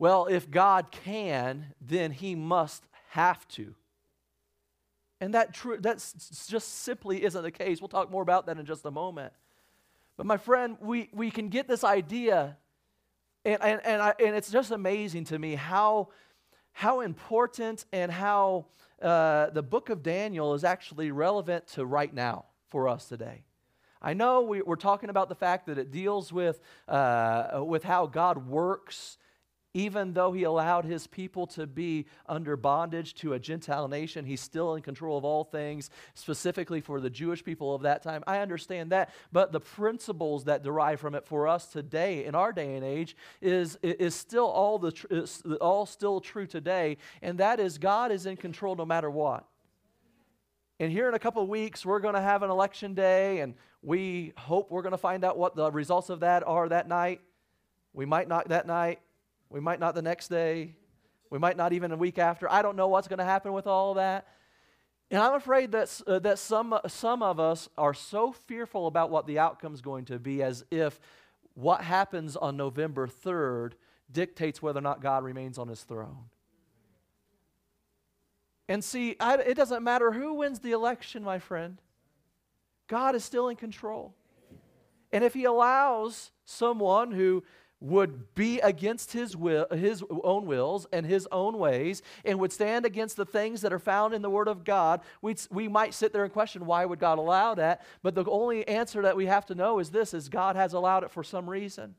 well, 0.02 0.26
if 0.26 0.50
God 0.50 0.90
can, 0.90 1.76
then 1.80 2.10
he 2.10 2.34
must 2.34 2.84
have 3.10 3.48
to. 3.50 3.76
And 5.20 5.36
that 5.36 5.54
tr- 5.54 5.76
that's 5.80 6.48
just 6.48 6.80
simply 6.80 7.24
isn't 7.24 7.44
the 7.44 7.52
case. 7.52 7.80
We'll 7.80 7.88
talk 7.88 8.10
more 8.10 8.24
about 8.24 8.48
that 8.48 8.58
in 8.58 8.66
just 8.66 8.84
a 8.84 8.90
moment. 8.90 9.32
But 10.18 10.26
my 10.26 10.38
friend, 10.38 10.78
we, 10.82 11.10
we 11.14 11.30
can 11.30 11.50
get 11.50 11.68
this 11.68 11.84
idea, 11.84 12.58
and, 13.46 13.62
and, 13.62 13.80
and, 13.86 14.02
I, 14.02 14.16
and 14.20 14.36
it's 14.36 14.50
just 14.50 14.72
amazing 14.72 15.26
to 15.26 15.38
me 15.38 15.54
how, 15.54 16.10
how 16.72 17.02
important 17.02 17.86
and 17.94 18.12
how 18.12 18.66
uh, 19.04 19.52
the 19.52 19.62
book 19.62 19.92
of 19.92 20.02
Daniel 20.02 20.56
is 20.56 20.64
actually 20.64 21.12
relevant 21.12 21.68
to 21.74 21.86
right 21.86 22.12
now 22.12 22.46
for 22.70 22.88
us 22.88 23.06
today. 23.06 23.44
I 24.02 24.16
know 24.16 24.42
we, 24.42 24.64
are 24.64 24.76
talking 24.76 25.12
about 25.12 25.30
the 25.30 25.36
fact 25.36 25.68
that 25.68 25.78
it 25.78 25.92
deals 25.92 26.34
with, 26.34 26.60
uh, 26.88 27.62
with 27.64 27.84
how 27.84 28.08
God 28.08 28.48
works 28.48 29.20
even 29.74 30.14
though 30.14 30.32
he 30.34 30.44
allowed 30.44 30.86
his 30.86 31.08
people 31.08 31.48
to 31.48 31.66
be 31.66 32.06
under 32.28 32.58
bondage 32.58 33.14
to 33.16 33.34
a 33.34 33.40
Gentile 33.40 33.88
nation, 33.88 34.26
he's 34.26 34.42
still 34.42 34.76
in 34.76 34.82
control 34.82 35.18
of 35.18 35.24
all 35.24 35.44
things, 35.44 35.90
specifically 36.14 36.82
for 36.82 37.00
the 37.00 37.10
Jewish 37.10 37.44
people 37.44 37.74
of 37.74 37.84
that 37.84 38.04
time. 38.04 38.24
I 38.28 38.40
understand 38.40 38.92
that. 38.92 39.12
But 39.32 39.52
the 39.52 39.62
principles 39.62 40.46
that 40.46 40.64
derive 40.64 41.00
from 41.00 41.16
it 41.16 41.26
for 41.26 41.48
us 41.48 41.68
today, 41.68 42.26
in 42.26 42.36
our 42.36 42.52
day 42.52 42.76
and 42.76 42.84
age, 42.84 43.16
is, 43.42 43.78
is 43.82 44.14
still 44.14 44.48
all, 44.48 44.78
the, 44.78 44.92
is 45.10 45.42
all 45.62 45.86
still 45.86 46.20
true 46.20 46.48
today. 46.48 46.98
And 47.22 47.38
that 47.38 47.60
is 47.60 47.78
God 47.78 48.12
is 48.12 48.26
in 48.26 48.36
control 48.36 48.76
no 48.76 48.86
matter 48.86 49.10
what. 49.10 49.46
And 50.82 50.92
here 50.92 51.08
in 51.08 51.14
a 51.14 51.20
couple 51.20 51.44
of 51.44 51.48
weeks, 51.48 51.86
we're 51.86 52.00
going 52.00 52.16
to 52.16 52.22
have 52.22 52.42
an 52.42 52.50
election 52.50 52.96
day, 52.96 53.42
and 53.42 53.54
we 53.84 54.34
hope 54.36 54.72
we're 54.72 54.82
going 54.82 54.92
to 54.94 54.98
find 54.98 55.24
out 55.24 55.38
what 55.38 55.56
the 55.56 55.72
results 55.72 56.10
of 56.10 56.22
that 56.22 56.44
are 56.46 56.68
that 56.68 56.88
night. 56.88 57.22
We 57.94 58.06
might 58.06 58.28
not 58.28 58.50
that 58.50 58.66
night. 58.66 59.00
We 59.52 59.60
might 59.60 59.80
not 59.80 59.96
the 59.96 60.02
next 60.02 60.30
day. 60.30 60.76
We 61.30 61.38
might 61.38 61.58
not 61.58 61.74
even 61.74 61.92
a 61.92 61.98
week 61.98 62.18
after. 62.18 62.50
I 62.50 62.62
don't 62.62 62.78
know 62.78 62.88
what's 62.88 63.08
going 63.08 63.20
to 63.20 63.26
happen 63.26 63.52
with 63.52 63.68
all 63.68 63.96
that. 63.96 64.28
And 65.12 65.22
I'm 65.22 65.34
afraid 65.34 65.74
that, 65.74 66.02
uh, 66.08 66.20
that 66.20 66.40
some, 66.40 66.80
some 66.88 67.22
of 67.22 67.38
us 67.38 67.68
are 67.78 67.94
so 67.94 68.32
fearful 68.32 68.88
about 68.88 69.10
what 69.10 69.28
the 69.28 69.40
outcome 69.40 69.74
is 69.74 69.82
going 69.82 70.06
to 70.06 70.20
be 70.20 70.42
as 70.42 70.64
if 70.72 71.00
what 71.54 71.82
happens 71.82 72.38
on 72.38 72.56
November 72.56 73.08
3rd 73.08 73.74
dictates 74.10 74.62
whether 74.62 74.80
or 74.80 74.84
not 74.84 75.02
God 75.02 75.26
remains 75.26 75.58
on 75.58 75.68
his 75.68 75.84
throne. 75.84 76.30
And 78.70 78.82
see, 78.82 79.18
I, 79.20 79.36
it 79.36 79.56
doesn't 79.56 79.84
matter 79.84 80.14
who 80.14 80.36
wins 80.36 80.60
the 80.60 80.72
election, 80.72 81.24
my 81.24 81.40
friend. 81.40 81.82
God 82.88 83.16
is 83.16 83.26
still 83.26 83.50
in 83.50 83.58
control. 83.58 84.16
And 85.12 85.26
if 85.26 85.34
he 85.34 85.44
allows 85.44 86.32
someone 86.46 87.12
who 87.12 87.44
would 87.82 88.34
be 88.36 88.60
against 88.60 89.12
his 89.12 89.36
will 89.36 89.66
his 89.72 90.04
own 90.24 90.46
wills 90.46 90.86
and 90.94 91.04
his 91.04 91.28
own 91.32 91.58
ways 91.58 92.04
and 92.24 92.40
would 92.40 92.54
stand 92.54 92.86
against 92.86 93.18
the 93.18 93.26
things 93.26 93.62
that 93.62 93.74
are 93.74 93.80
found 93.80 94.14
in 94.14 94.22
the 94.22 94.30
word 94.30 94.48
of 94.48 94.64
god 94.64 95.02
we 95.24 95.36
we 95.50 95.68
might 95.68 95.94
sit 95.94 96.14
there 96.14 96.24
and 96.24 96.32
question 96.32 96.68
why 96.68 96.86
would 96.86 97.00
god 97.00 97.18
allow 97.18 97.56
that 97.56 97.84
but 98.04 98.14
the 98.14 98.24
only 98.26 98.66
answer 98.68 99.02
that 99.02 99.18
we 99.18 99.26
have 99.26 99.48
to 99.48 99.56
know 99.56 99.80
is 99.80 99.90
this 99.90 100.14
is 100.14 100.30
god 100.30 100.56
has 100.56 100.74
allowed 100.74 101.04
it 101.04 101.12
for 101.12 101.24
some 101.24 101.50
reason 101.50 101.96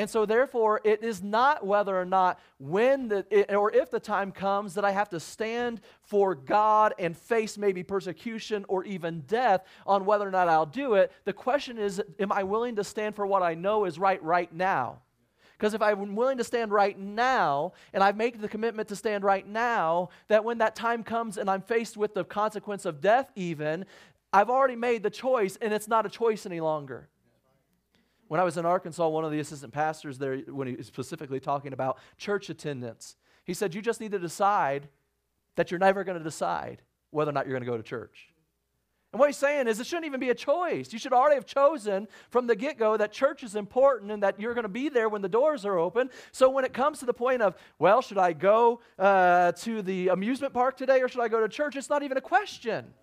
and 0.00 0.08
so, 0.08 0.24
therefore, 0.24 0.80
it 0.82 1.04
is 1.04 1.22
not 1.22 1.66
whether 1.66 1.94
or 1.94 2.06
not 2.06 2.40
when 2.58 3.08
the, 3.08 3.26
it, 3.28 3.54
or 3.54 3.70
if 3.70 3.90
the 3.90 4.00
time 4.00 4.32
comes 4.32 4.72
that 4.72 4.84
I 4.84 4.92
have 4.92 5.10
to 5.10 5.20
stand 5.20 5.82
for 6.00 6.34
God 6.34 6.94
and 6.98 7.14
face 7.14 7.58
maybe 7.58 7.82
persecution 7.82 8.64
or 8.66 8.82
even 8.84 9.20
death 9.26 9.62
on 9.86 10.06
whether 10.06 10.26
or 10.26 10.30
not 10.30 10.48
I'll 10.48 10.64
do 10.64 10.94
it. 10.94 11.12
The 11.26 11.34
question 11.34 11.76
is, 11.76 12.00
am 12.18 12.32
I 12.32 12.44
willing 12.44 12.76
to 12.76 12.84
stand 12.84 13.14
for 13.14 13.26
what 13.26 13.42
I 13.42 13.52
know 13.52 13.84
is 13.84 13.98
right 13.98 14.22
right 14.22 14.50
now? 14.54 15.00
Because 15.58 15.74
if 15.74 15.82
I'm 15.82 16.16
willing 16.16 16.38
to 16.38 16.44
stand 16.44 16.72
right 16.72 16.98
now, 16.98 17.74
and 17.92 18.02
I 18.02 18.12
make 18.12 18.40
the 18.40 18.48
commitment 18.48 18.88
to 18.88 18.96
stand 18.96 19.22
right 19.22 19.46
now, 19.46 20.08
that 20.28 20.46
when 20.46 20.56
that 20.58 20.74
time 20.74 21.04
comes 21.04 21.36
and 21.36 21.50
I'm 21.50 21.60
faced 21.60 21.98
with 21.98 22.14
the 22.14 22.24
consequence 22.24 22.86
of 22.86 23.02
death, 23.02 23.30
even, 23.36 23.84
I've 24.32 24.48
already 24.48 24.76
made 24.76 25.02
the 25.02 25.10
choice 25.10 25.58
and 25.60 25.74
it's 25.74 25.88
not 25.88 26.06
a 26.06 26.08
choice 26.08 26.46
any 26.46 26.60
longer. 26.60 27.09
When 28.30 28.38
I 28.38 28.44
was 28.44 28.56
in 28.56 28.64
Arkansas, 28.64 29.08
one 29.08 29.24
of 29.24 29.32
the 29.32 29.40
assistant 29.40 29.72
pastors 29.72 30.16
there, 30.16 30.36
when 30.36 30.68
he 30.68 30.76
was 30.76 30.86
specifically 30.86 31.40
talking 31.40 31.72
about 31.72 31.98
church 32.16 32.48
attendance, 32.48 33.16
He 33.42 33.54
said, 33.54 33.74
You 33.74 33.82
just 33.82 34.00
need 34.00 34.12
to 34.12 34.20
decide 34.20 34.88
that 35.56 35.72
you're 35.72 35.80
never 35.80 36.04
going 36.04 36.16
to 36.16 36.22
decide 36.22 36.80
whether 37.10 37.30
or 37.30 37.32
not 37.32 37.46
you're 37.46 37.58
going 37.58 37.64
to 37.64 37.68
go 37.68 37.76
to 37.76 37.82
church. 37.82 38.28
And 39.12 39.18
what 39.18 39.28
he's 39.28 39.36
saying 39.36 39.66
is 39.66 39.80
it 39.80 39.86
shouldn't 39.88 40.06
even 40.06 40.20
be 40.20 40.30
a 40.30 40.34
choice. 40.36 40.92
You 40.92 41.00
should 41.00 41.12
already 41.12 41.34
have 41.34 41.44
chosen 41.44 42.06
from 42.28 42.46
the 42.46 42.54
get 42.54 42.78
go 42.78 42.96
that 42.96 43.10
church 43.10 43.42
is 43.42 43.56
important 43.56 44.12
and 44.12 44.22
that 44.22 44.38
you're 44.38 44.54
going 44.54 44.62
to 44.62 44.68
be 44.68 44.88
there 44.88 45.08
when 45.08 45.22
the 45.22 45.28
doors 45.28 45.64
are 45.64 45.76
open. 45.76 46.08
So 46.30 46.50
when 46.50 46.64
it 46.64 46.72
comes 46.72 47.00
to 47.00 47.06
the 47.06 47.12
point 47.12 47.42
of, 47.42 47.56
well, 47.80 48.00
should 48.00 48.18
I 48.18 48.32
go 48.32 48.80
uh, 48.96 49.50
to 49.50 49.82
the 49.82 50.06
amusement 50.06 50.54
park 50.54 50.76
today 50.76 51.02
or 51.02 51.08
should 51.08 51.20
I 51.20 51.26
go 51.26 51.40
to 51.40 51.48
church? 51.48 51.74
It's 51.74 51.90
not 51.90 52.04
even 52.04 52.16
a 52.16 52.20
question 52.20 52.94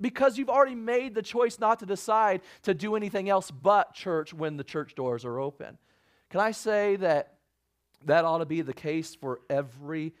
because 0.00 0.38
you've 0.38 0.48
already 0.48 0.74
made 0.74 1.14
the 1.14 1.22
choice 1.22 1.58
not 1.58 1.80
to 1.80 1.86
decide 1.86 2.40
to 2.62 2.74
do 2.74 2.96
anything 2.96 3.28
else 3.28 3.50
but 3.50 3.94
church 3.94 4.32
when 4.32 4.56
the 4.56 4.64
church 4.64 4.94
doors 4.94 5.24
are 5.24 5.38
open. 5.38 5.78
Can 6.30 6.40
I 6.40 6.52
say 6.52 6.96
that 6.96 7.34
that 8.04 8.24
ought 8.24 8.38
to 8.38 8.46
be 8.46 8.60
the 8.60 8.72
case 8.72 9.14
for 9.14 9.40
every 9.50 10.14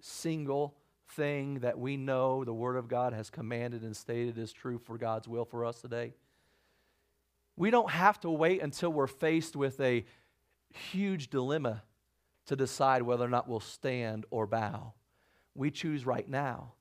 single 0.00 0.74
thing 1.10 1.60
that 1.60 1.78
we 1.78 1.96
know 1.96 2.44
the 2.44 2.54
Word 2.54 2.76
of 2.76 2.88
God 2.88 3.12
has 3.12 3.30
commanded 3.30 3.82
and 3.82 3.96
stated 3.96 4.38
is 4.38 4.52
true 4.52 4.78
for 4.78 4.98
God's 4.98 5.28
will 5.28 5.44
for 5.44 5.64
us 5.64 5.80
today. 5.80 6.14
We 7.56 7.70
don't 7.70 7.90
have 7.90 8.18
to 8.20 8.30
wait 8.30 8.62
until 8.62 8.92
we're 8.92 9.06
faced 9.06 9.54
with 9.54 9.80
a 9.80 10.04
huge 10.70 11.30
dilemma 11.30 11.82
to 12.46 12.56
decide 12.56 13.02
whether 13.02 13.24
or 13.24 13.28
not 13.28 13.48
we'll 13.48 13.60
stand 13.60 14.24
or 14.30 14.46
bow. 14.46 14.94
We 15.54 15.70
choose 15.70 16.06
right 16.06 16.28
now, 16.28 16.72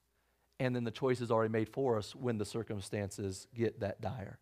and 0.59 0.75
then 0.75 0.83
the 0.83 0.91
choice 0.91 1.21
is 1.21 1.31
already 1.31 1.51
made 1.51 1.69
for 1.69 1.97
us 1.97 2.15
when 2.15 2.37
the 2.37 2.45
circumstances 2.45 3.47
get 3.53 3.79
that 3.79 4.01
dire. 4.01 4.39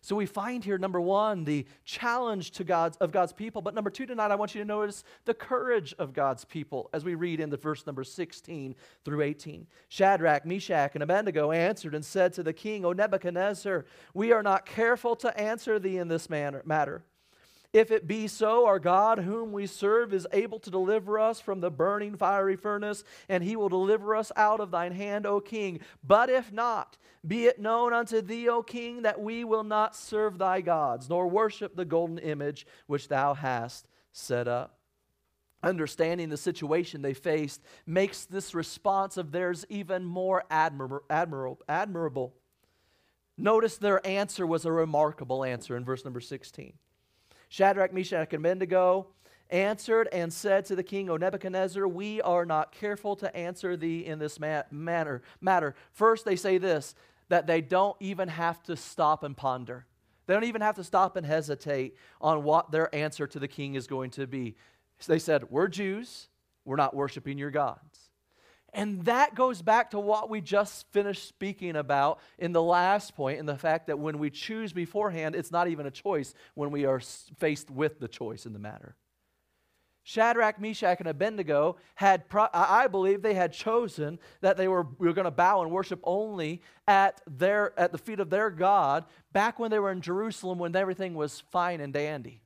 So 0.00 0.14
we 0.14 0.26
find 0.26 0.64
here, 0.64 0.78
number 0.78 1.00
one, 1.00 1.44
the 1.44 1.66
challenge 1.84 2.52
to 2.52 2.64
God's, 2.64 2.96
of 2.98 3.10
God's 3.10 3.32
people. 3.32 3.60
But 3.60 3.74
number 3.74 3.90
two, 3.90 4.06
tonight, 4.06 4.30
I 4.30 4.36
want 4.36 4.54
you 4.54 4.60
to 4.60 4.66
notice 4.66 5.02
the 5.24 5.34
courage 5.34 5.92
of 5.98 6.12
God's 6.12 6.44
people 6.44 6.88
as 6.92 7.04
we 7.04 7.16
read 7.16 7.40
in 7.40 7.50
the 7.50 7.56
verse 7.56 7.84
number 7.84 8.04
16 8.04 8.76
through 9.04 9.22
18. 9.22 9.66
Shadrach, 9.88 10.46
Meshach, 10.46 10.92
and 10.94 11.02
Abednego 11.02 11.50
answered 11.50 11.94
and 11.94 12.04
said 12.04 12.32
to 12.34 12.44
the 12.44 12.52
king, 12.52 12.84
O 12.84 12.92
Nebuchadnezzar, 12.92 13.86
we 14.14 14.30
are 14.30 14.42
not 14.42 14.66
careful 14.66 15.16
to 15.16 15.36
answer 15.38 15.80
thee 15.80 15.98
in 15.98 16.06
this 16.06 16.30
manner, 16.30 16.62
matter. 16.64 17.02
If 17.74 17.90
it 17.90 18.06
be 18.06 18.28
so, 18.28 18.64
our 18.66 18.78
God, 18.78 19.18
whom 19.18 19.52
we 19.52 19.66
serve, 19.66 20.14
is 20.14 20.26
able 20.32 20.58
to 20.60 20.70
deliver 20.70 21.18
us 21.18 21.38
from 21.38 21.60
the 21.60 21.70
burning 21.70 22.16
fiery 22.16 22.56
furnace, 22.56 23.04
and 23.28 23.44
he 23.44 23.56
will 23.56 23.68
deliver 23.68 24.16
us 24.16 24.32
out 24.36 24.60
of 24.60 24.70
thine 24.70 24.92
hand, 24.92 25.26
O 25.26 25.38
king. 25.40 25.80
But 26.02 26.30
if 26.30 26.50
not, 26.50 26.96
be 27.26 27.44
it 27.44 27.60
known 27.60 27.92
unto 27.92 28.22
thee, 28.22 28.48
O 28.48 28.62
king, 28.62 29.02
that 29.02 29.20
we 29.20 29.44
will 29.44 29.64
not 29.64 29.94
serve 29.94 30.38
thy 30.38 30.62
gods, 30.62 31.10
nor 31.10 31.28
worship 31.28 31.76
the 31.76 31.84
golden 31.84 32.16
image 32.18 32.66
which 32.86 33.08
thou 33.08 33.34
hast 33.34 33.86
set 34.12 34.48
up. 34.48 34.78
Understanding 35.62 36.30
the 36.30 36.36
situation 36.38 37.02
they 37.02 37.12
faced 37.12 37.60
makes 37.84 38.24
this 38.24 38.54
response 38.54 39.18
of 39.18 39.30
theirs 39.30 39.66
even 39.68 40.04
more 40.04 40.44
admirable. 40.50 42.34
Notice 43.36 43.76
their 43.76 44.06
answer 44.06 44.46
was 44.46 44.64
a 44.64 44.72
remarkable 44.72 45.44
answer 45.44 45.76
in 45.76 45.84
verse 45.84 46.04
number 46.04 46.20
16. 46.20 46.72
Shadrach, 47.48 47.92
Meshach, 47.92 48.32
and 48.32 48.44
Abednego 48.44 49.08
answered 49.50 50.08
and 50.12 50.32
said 50.32 50.64
to 50.66 50.76
the 50.76 50.82
king, 50.82 51.08
O 51.08 51.16
Nebuchadnezzar, 51.16 51.86
we 51.88 52.20
are 52.20 52.44
not 52.44 52.72
careful 52.72 53.16
to 53.16 53.34
answer 53.34 53.76
thee 53.76 54.04
in 54.04 54.18
this 54.18 54.38
ma- 54.38 54.62
manner, 54.70 55.22
matter. 55.40 55.74
First, 55.92 56.24
they 56.24 56.36
say 56.36 56.58
this 56.58 56.94
that 57.28 57.46
they 57.46 57.60
don't 57.60 57.96
even 58.00 58.28
have 58.28 58.62
to 58.62 58.74
stop 58.74 59.22
and 59.22 59.36
ponder. 59.36 59.84
They 60.26 60.34
don't 60.34 60.44
even 60.44 60.62
have 60.62 60.76
to 60.76 60.84
stop 60.84 61.16
and 61.16 61.26
hesitate 61.26 61.96
on 62.20 62.42
what 62.42 62.70
their 62.70 62.94
answer 62.94 63.26
to 63.26 63.38
the 63.38 63.48
king 63.48 63.74
is 63.74 63.86
going 63.86 64.10
to 64.12 64.26
be. 64.26 64.56
They 65.06 65.18
said, 65.18 65.50
We're 65.50 65.68
Jews, 65.68 66.28
we're 66.64 66.76
not 66.76 66.94
worshiping 66.94 67.38
your 67.38 67.50
gods. 67.50 68.07
And 68.78 69.04
that 69.06 69.34
goes 69.34 69.60
back 69.60 69.90
to 69.90 69.98
what 69.98 70.30
we 70.30 70.40
just 70.40 70.86
finished 70.92 71.26
speaking 71.26 71.74
about 71.74 72.20
in 72.38 72.52
the 72.52 72.62
last 72.62 73.16
point, 73.16 73.40
in 73.40 73.44
the 73.44 73.58
fact 73.58 73.88
that 73.88 73.98
when 73.98 74.20
we 74.20 74.30
choose 74.30 74.72
beforehand, 74.72 75.34
it's 75.34 75.50
not 75.50 75.66
even 75.66 75.86
a 75.86 75.90
choice 75.90 76.32
when 76.54 76.70
we 76.70 76.84
are 76.84 77.00
faced 77.00 77.72
with 77.72 77.98
the 77.98 78.06
choice 78.06 78.46
in 78.46 78.52
the 78.52 78.60
matter. 78.60 78.94
Shadrach, 80.04 80.60
Meshach, 80.60 81.00
and 81.00 81.08
Abednego 81.08 81.76
had, 81.96 82.22
I 82.54 82.86
believe, 82.86 83.20
they 83.20 83.34
had 83.34 83.52
chosen 83.52 84.20
that 84.42 84.56
they 84.56 84.68
were, 84.68 84.86
were 84.98 85.12
going 85.12 85.24
to 85.24 85.32
bow 85.32 85.62
and 85.62 85.72
worship 85.72 85.98
only 86.04 86.62
at, 86.86 87.20
their, 87.26 87.76
at 87.76 87.90
the 87.90 87.98
feet 87.98 88.20
of 88.20 88.30
their 88.30 88.48
God 88.48 89.06
back 89.32 89.58
when 89.58 89.72
they 89.72 89.80
were 89.80 89.90
in 89.90 90.00
Jerusalem 90.00 90.60
when 90.60 90.76
everything 90.76 91.14
was 91.14 91.40
fine 91.50 91.80
and 91.80 91.92
dandy. 91.92 92.42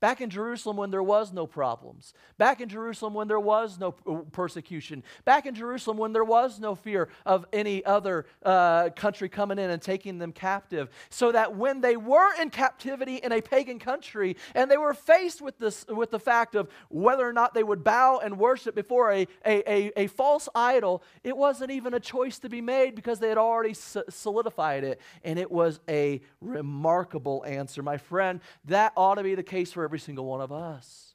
Back 0.00 0.20
in 0.20 0.30
Jerusalem 0.30 0.76
when 0.76 0.92
there 0.92 1.02
was 1.02 1.32
no 1.32 1.46
problems. 1.46 2.14
Back 2.36 2.60
in 2.60 2.68
Jerusalem 2.68 3.14
when 3.14 3.26
there 3.26 3.40
was 3.40 3.80
no 3.80 3.90
persecution. 3.90 5.02
Back 5.24 5.44
in 5.46 5.56
Jerusalem 5.56 5.96
when 5.96 6.12
there 6.12 6.24
was 6.24 6.60
no 6.60 6.76
fear 6.76 7.08
of 7.26 7.46
any 7.52 7.84
other 7.84 8.26
uh, 8.44 8.90
country 8.90 9.28
coming 9.28 9.58
in 9.58 9.70
and 9.70 9.82
taking 9.82 10.18
them 10.18 10.30
captive. 10.30 10.88
So 11.10 11.32
that 11.32 11.56
when 11.56 11.80
they 11.80 11.96
were 11.96 12.30
in 12.40 12.50
captivity 12.50 13.16
in 13.16 13.32
a 13.32 13.40
pagan 13.40 13.80
country 13.80 14.36
and 14.54 14.70
they 14.70 14.76
were 14.76 14.94
faced 14.94 15.42
with, 15.42 15.58
this, 15.58 15.84
with 15.88 16.12
the 16.12 16.20
fact 16.20 16.54
of 16.54 16.68
whether 16.90 17.28
or 17.28 17.32
not 17.32 17.52
they 17.52 17.64
would 17.64 17.82
bow 17.82 18.20
and 18.22 18.38
worship 18.38 18.76
before 18.76 19.10
a, 19.10 19.26
a, 19.44 19.72
a, 19.72 19.92
a 19.96 20.06
false 20.06 20.48
idol, 20.54 21.02
it 21.24 21.36
wasn't 21.36 21.72
even 21.72 21.92
a 21.94 22.00
choice 22.00 22.38
to 22.38 22.48
be 22.48 22.60
made 22.60 22.94
because 22.94 23.18
they 23.18 23.28
had 23.28 23.38
already 23.38 23.74
solidified 23.74 24.84
it. 24.84 25.00
And 25.24 25.40
it 25.40 25.50
was 25.50 25.80
a 25.88 26.20
remarkable 26.40 27.44
answer. 27.44 27.82
My 27.82 27.96
friend, 27.96 28.40
that 28.66 28.92
ought 28.96 29.16
to 29.16 29.24
be 29.24 29.34
the 29.34 29.42
case 29.42 29.72
for 29.72 29.87
every 29.88 29.98
single 29.98 30.26
one 30.26 30.42
of 30.42 30.52
us. 30.52 31.14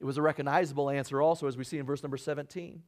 It 0.00 0.04
was 0.04 0.18
a 0.18 0.22
recognizable 0.22 0.90
answer 0.90 1.22
also, 1.22 1.46
as 1.46 1.56
we 1.56 1.62
see 1.62 1.78
in 1.78 1.86
verse 1.86 2.02
number 2.02 2.16
17. 2.16 2.82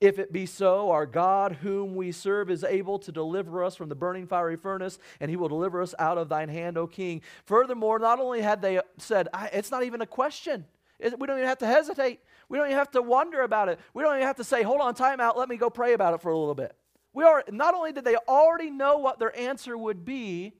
If 0.00 0.18
it 0.18 0.32
be 0.32 0.46
so, 0.46 0.90
our 0.90 1.06
God, 1.06 1.52
whom 1.62 1.94
we 1.94 2.10
serve, 2.10 2.50
is 2.50 2.64
able 2.64 2.98
to 2.98 3.12
deliver 3.12 3.62
us 3.62 3.76
from 3.76 3.88
the 3.88 3.94
burning 3.94 4.26
fiery 4.26 4.56
furnace, 4.56 4.98
and 5.20 5.30
he 5.30 5.36
will 5.36 5.46
deliver 5.48 5.80
us 5.80 5.94
out 6.00 6.18
of 6.18 6.28
thine 6.28 6.48
hand, 6.48 6.76
O 6.76 6.88
king. 6.88 7.22
Furthermore, 7.44 8.00
not 8.00 8.18
only 8.18 8.42
had 8.42 8.60
they 8.60 8.80
said, 8.98 9.28
it's 9.52 9.70
not 9.70 9.84
even 9.84 10.00
a 10.00 10.06
question, 10.06 10.64
we 11.00 11.28
don't 11.28 11.38
even 11.38 11.48
have 11.48 11.58
to 11.58 11.66
hesitate. 11.68 12.18
We 12.48 12.58
don't 12.58 12.66
even 12.66 12.78
have 12.78 12.90
to 12.90 13.00
wonder 13.02 13.42
about 13.42 13.68
it. 13.68 13.78
We 13.94 14.02
don't 14.02 14.16
even 14.16 14.26
have 14.26 14.38
to 14.38 14.44
say, 14.44 14.64
hold 14.64 14.80
on, 14.80 14.96
time 14.96 15.20
out, 15.20 15.38
let 15.38 15.48
me 15.48 15.56
go 15.56 15.70
pray 15.70 15.92
about 15.92 16.14
it 16.14 16.20
for 16.20 16.32
a 16.32 16.36
little 16.36 16.56
bit. 16.56 16.74
We 17.12 17.22
are, 17.22 17.44
not 17.48 17.74
only 17.74 17.92
did 17.92 18.04
they 18.04 18.16
already 18.26 18.70
know 18.70 18.98
what 18.98 19.20
their 19.20 19.38
answer 19.38 19.78
would 19.78 20.04
be, 20.04 20.54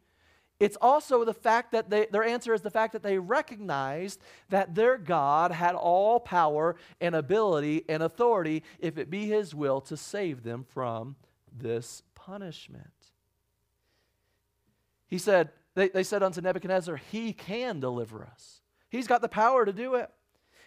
it's 0.64 0.78
also 0.80 1.26
the 1.26 1.34
fact 1.34 1.72
that 1.72 1.90
they, 1.90 2.06
their 2.06 2.24
answer 2.24 2.54
is 2.54 2.62
the 2.62 2.70
fact 2.70 2.94
that 2.94 3.02
they 3.02 3.18
recognized 3.18 4.18
that 4.48 4.74
their 4.74 4.96
God 4.96 5.52
had 5.52 5.74
all 5.74 6.18
power 6.18 6.76
and 7.02 7.14
ability 7.14 7.84
and 7.86 8.02
authority, 8.02 8.62
if 8.78 8.96
it 8.96 9.10
be 9.10 9.26
His 9.26 9.54
will, 9.54 9.82
to 9.82 9.94
save 9.94 10.42
them 10.42 10.64
from 10.66 11.16
this 11.52 12.02
punishment. 12.14 12.86
He 15.06 15.18
said, 15.18 15.50
they, 15.74 15.90
they 15.90 16.02
said 16.02 16.22
unto 16.22 16.40
Nebuchadnezzar, 16.40 16.96
He 16.96 17.34
can 17.34 17.78
deliver 17.78 18.24
us. 18.24 18.62
He's 18.88 19.06
got 19.06 19.20
the 19.20 19.28
power 19.28 19.66
to 19.66 19.72
do 19.74 19.96
it. 19.96 20.10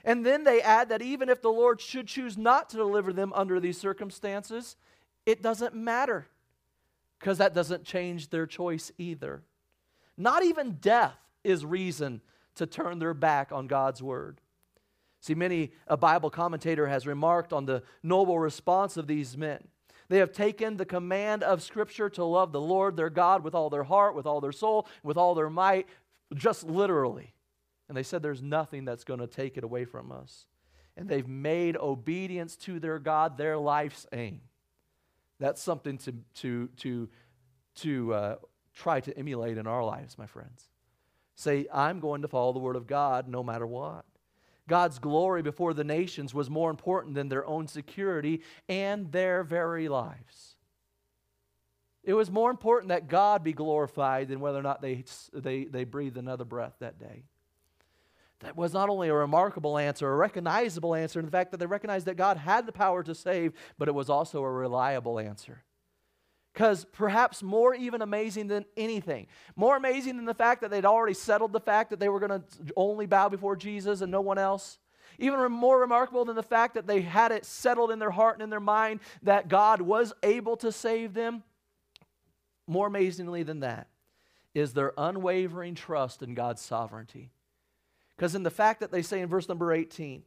And 0.06 0.24
then 0.24 0.44
they 0.44 0.62
add 0.62 0.90
that 0.90 1.02
even 1.02 1.28
if 1.28 1.42
the 1.42 1.50
Lord 1.50 1.82
should 1.82 2.06
choose 2.06 2.38
not 2.38 2.70
to 2.70 2.78
deliver 2.78 3.12
them 3.12 3.34
under 3.34 3.60
these 3.60 3.80
circumstances, 3.80 4.76
it 5.26 5.42
doesn't 5.42 5.74
matter 5.74 6.28
because 7.18 7.40
that 7.40 7.56
doesn't 7.56 7.84
change 7.84 8.30
their 8.30 8.46
choice 8.46 8.92
either. 9.00 9.42
Not 10.18 10.44
even 10.44 10.78
death 10.82 11.18
is 11.44 11.66
reason 11.66 12.22
to 12.56 12.66
turn 12.66 13.00
their 13.00 13.14
back 13.14 13.52
on 13.52 13.68
God's 13.68 14.02
word. 14.02 14.42
See, 15.20 15.36
many 15.36 15.72
a 15.88 15.98
Bible 15.98 16.30
commentator 16.30 16.88
has 16.88 17.08
remarked 17.08 17.54
on 17.54 17.66
the 17.66 17.84
noble 18.04 18.40
response 18.40 18.98
of 18.98 19.08
these 19.08 19.38
men. 19.38 19.68
They 20.10 20.20
have 20.20 20.32
taken 20.32 20.78
the 20.78 20.86
command 20.86 21.44
of 21.44 21.62
Scripture 21.62 22.10
to 22.12 22.24
love 22.24 22.52
the 22.52 22.62
Lord 22.62 22.96
their 22.96 23.10
God 23.10 23.44
with 23.44 23.54
all 23.54 23.70
their 23.70 23.84
heart, 23.84 24.16
with 24.16 24.26
all 24.26 24.40
their 24.40 24.52
soul, 24.52 24.88
with 25.04 25.18
all 25.18 25.36
their 25.36 25.50
might, 25.50 25.88
just 26.34 26.64
literally. 26.64 27.34
And 27.90 27.98
they 27.98 28.04
said, 28.04 28.22
There's 28.22 28.42
nothing 28.42 28.86
that's 28.86 29.04
going 29.04 29.20
to 29.20 29.28
take 29.28 29.58
it 29.58 29.64
away 29.64 29.86
from 29.86 30.12
us. 30.12 30.46
And 30.96 31.08
they've 31.10 31.28
made 31.28 31.78
obedience 31.78 32.56
to 32.58 32.80
their 32.80 33.00
God 33.00 33.38
their 33.38 33.58
life's 33.58 34.08
aim. 34.14 34.42
That's 35.40 35.62
something 35.62 35.98
to, 36.00 36.14
to, 36.36 36.70
to, 36.78 37.10
to 37.76 38.14
uh, 38.14 38.36
try 38.78 39.00
to 39.02 39.18
emulate 39.18 39.58
in 39.58 39.68
our 39.68 39.84
lives, 39.84 40.18
my 40.18 40.28
friends. 40.28 40.70
Say, 41.36 41.68
I'm 41.74 42.00
going 42.00 42.22
to 42.22 42.28
follow 42.28 42.54
the 42.54 42.60
Word 42.60 42.76
of 42.76 42.88
God 42.88 43.28
no 43.28 43.44
matter 43.44 43.66
what. 43.66 44.06
God's 44.68 45.00
glory 45.00 45.42
before 45.42 45.74
the 45.74 45.84
nations 45.84 46.34
was 46.34 46.50
more 46.50 46.70
important 46.70 47.16
than 47.16 47.30
their 47.30 47.46
own 47.46 47.68
security 47.68 48.42
and 48.68 49.12
their 49.12 49.44
very 49.44 49.88
lives. 49.88 50.56
It 52.04 52.14
was 52.14 52.30
more 52.32 52.50
important 52.50 52.90
that 52.90 53.08
God 53.08 53.44
be 53.44 53.54
glorified 53.54 54.30
than 54.30 54.40
whether 54.40 54.60
or 54.60 54.64
not 54.64 54.82
they, 54.82 55.04
they, 55.34 55.66
they 55.66 55.84
breathed 55.84 56.18
another 56.18 56.46
breath 56.46 56.74
that 56.80 57.00
day. 57.00 57.24
That 58.42 58.56
was 58.56 58.74
not 58.74 58.90
only 58.90 59.10
a 59.10 59.14
remarkable 59.14 59.78
answer, 59.78 60.12
a 60.12 60.16
recognizable 60.16 60.94
answer 60.94 61.20
in 61.20 61.26
the 61.26 61.32
fact 61.32 61.52
that 61.52 61.58
they 61.58 61.66
recognized 61.66 62.06
that 62.06 62.16
God 62.16 62.38
had 62.38 62.66
the 62.66 62.72
power 62.72 63.04
to 63.04 63.16
save, 63.16 63.54
but 63.78 63.88
it 63.88 63.96
was 63.96 64.10
also 64.10 64.44
a 64.44 64.52
reliable 64.52 65.20
answer. 65.20 65.64
Because 66.58 66.86
perhaps 66.86 67.44
more 67.44 67.76
even 67.76 68.02
amazing 68.02 68.48
than 68.48 68.66
anything, 68.76 69.28
more 69.56 69.78
amazing 69.78 70.18
than 70.18 70.26
the 70.26 70.34
fact 70.34 70.62
that 70.62 70.72
they'd 70.72 70.86
already 70.86 71.14
settled 71.14 71.54
the 71.54 71.60
fact 71.60 71.92
that 71.92 72.00
they 72.00 72.10
were 72.10 72.20
going 72.20 72.32
to 72.32 72.44
only 72.76 73.06
bow 73.06 73.30
before 73.30 73.56
Jesus 73.56 74.02
and 74.02 74.12
no 74.12 74.22
one 74.22 74.40
else, 74.40 74.80
even 75.20 75.52
more 75.52 75.80
remarkable 75.80 76.26
than 76.26 76.36
the 76.36 76.42
fact 76.42 76.74
that 76.74 76.88
they 76.88 77.02
had 77.02 77.32
it 77.32 77.46
settled 77.46 77.92
in 77.92 78.00
their 78.00 78.10
heart 78.10 78.38
and 78.38 78.42
in 78.42 78.50
their 78.50 78.60
mind 78.60 79.02
that 79.22 79.50
God 79.50 79.82
was 79.82 80.14
able 80.24 80.58
to 80.58 80.72
save 80.72 81.14
them, 81.14 81.44
more 82.66 82.88
amazingly 82.88 83.44
than 83.44 83.60
that, 83.60 83.86
is 84.56 84.74
their 84.74 84.94
unwavering 84.98 85.76
trust 85.76 86.24
in 86.24 86.34
God's 86.34 86.64
sovereignty. 86.64 87.30
Because 88.16 88.34
in 88.34 88.42
the 88.42 88.50
fact 88.50 88.80
that 88.80 88.92
they 88.92 89.04
say 89.04 89.22
in 89.22 89.30
verse 89.30 89.48
number 89.48 89.72
18, 89.72 90.24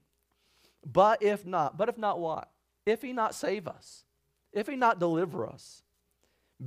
but 0.86 1.24
if 1.24 1.44
not, 1.44 1.76
but 1.76 1.88
if 1.88 1.98
not 1.98 2.20
what? 2.20 2.52
If 2.86 3.02
he 3.02 3.12
not 3.12 3.34
save 3.34 3.66
us, 3.66 4.04
if 4.52 4.68
he 4.68 4.76
not 4.76 5.00
deliver 5.00 5.44
us, 5.44 5.82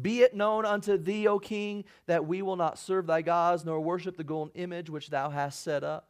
be 0.02 0.22
it 0.22 0.34
known 0.34 0.66
unto 0.66 0.98
thee, 0.98 1.28
O 1.28 1.40
king, 1.40 1.86
that 2.08 2.26
we 2.26 2.42
will 2.42 2.56
not 2.56 2.80
serve 2.80 3.06
thy 3.06 3.22
gods, 3.22 3.64
nor 3.64 3.80
worship 3.80 4.18
the 4.18 4.24
golden 4.24 4.54
image 4.56 4.90
which 4.90 5.10
thou 5.10 5.30
hast 5.30 5.62
set 5.62 5.84
up. 5.84 6.10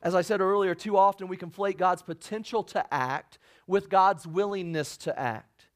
As 0.00 0.14
I 0.14 0.22
said 0.22 0.40
earlier, 0.40 0.74
too 0.74 0.96
often 0.96 1.28
we 1.28 1.36
conflate 1.36 1.76
God's 1.76 2.02
potential 2.02 2.62
to 2.64 2.94
act 2.94 3.38
with 3.66 3.88
God's 3.88 4.26
willingness 4.26 4.96
to 4.98 5.18
act. 5.18 5.66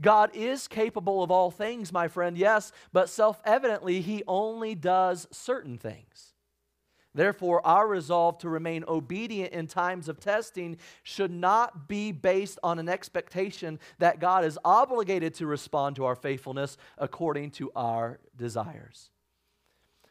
God 0.00 0.30
is 0.34 0.68
capable 0.68 1.22
of 1.22 1.30
all 1.30 1.50
things, 1.50 1.92
my 1.92 2.08
friend, 2.08 2.36
yes, 2.36 2.72
but 2.92 3.08
self 3.08 3.40
evidently, 3.44 4.00
He 4.00 4.22
only 4.26 4.74
does 4.74 5.26
certain 5.30 5.78
things. 5.78 6.34
Therefore, 7.16 7.66
our 7.66 7.88
resolve 7.88 8.38
to 8.38 8.50
remain 8.50 8.84
obedient 8.86 9.54
in 9.54 9.66
times 9.66 10.08
of 10.08 10.20
testing 10.20 10.76
should 11.02 11.30
not 11.30 11.88
be 11.88 12.12
based 12.12 12.58
on 12.62 12.78
an 12.78 12.90
expectation 12.90 13.80
that 13.98 14.20
God 14.20 14.44
is 14.44 14.58
obligated 14.64 15.32
to 15.34 15.46
respond 15.46 15.96
to 15.96 16.04
our 16.04 16.14
faithfulness 16.14 16.76
according 16.98 17.52
to 17.52 17.72
our 17.74 18.20
desires. 18.36 19.08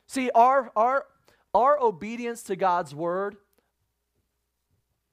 See, 0.08 0.32
our, 0.32 0.72
our, 0.76 1.06
our 1.54 1.80
obedience 1.80 2.42
to 2.44 2.56
God's 2.56 2.96
word 2.96 3.38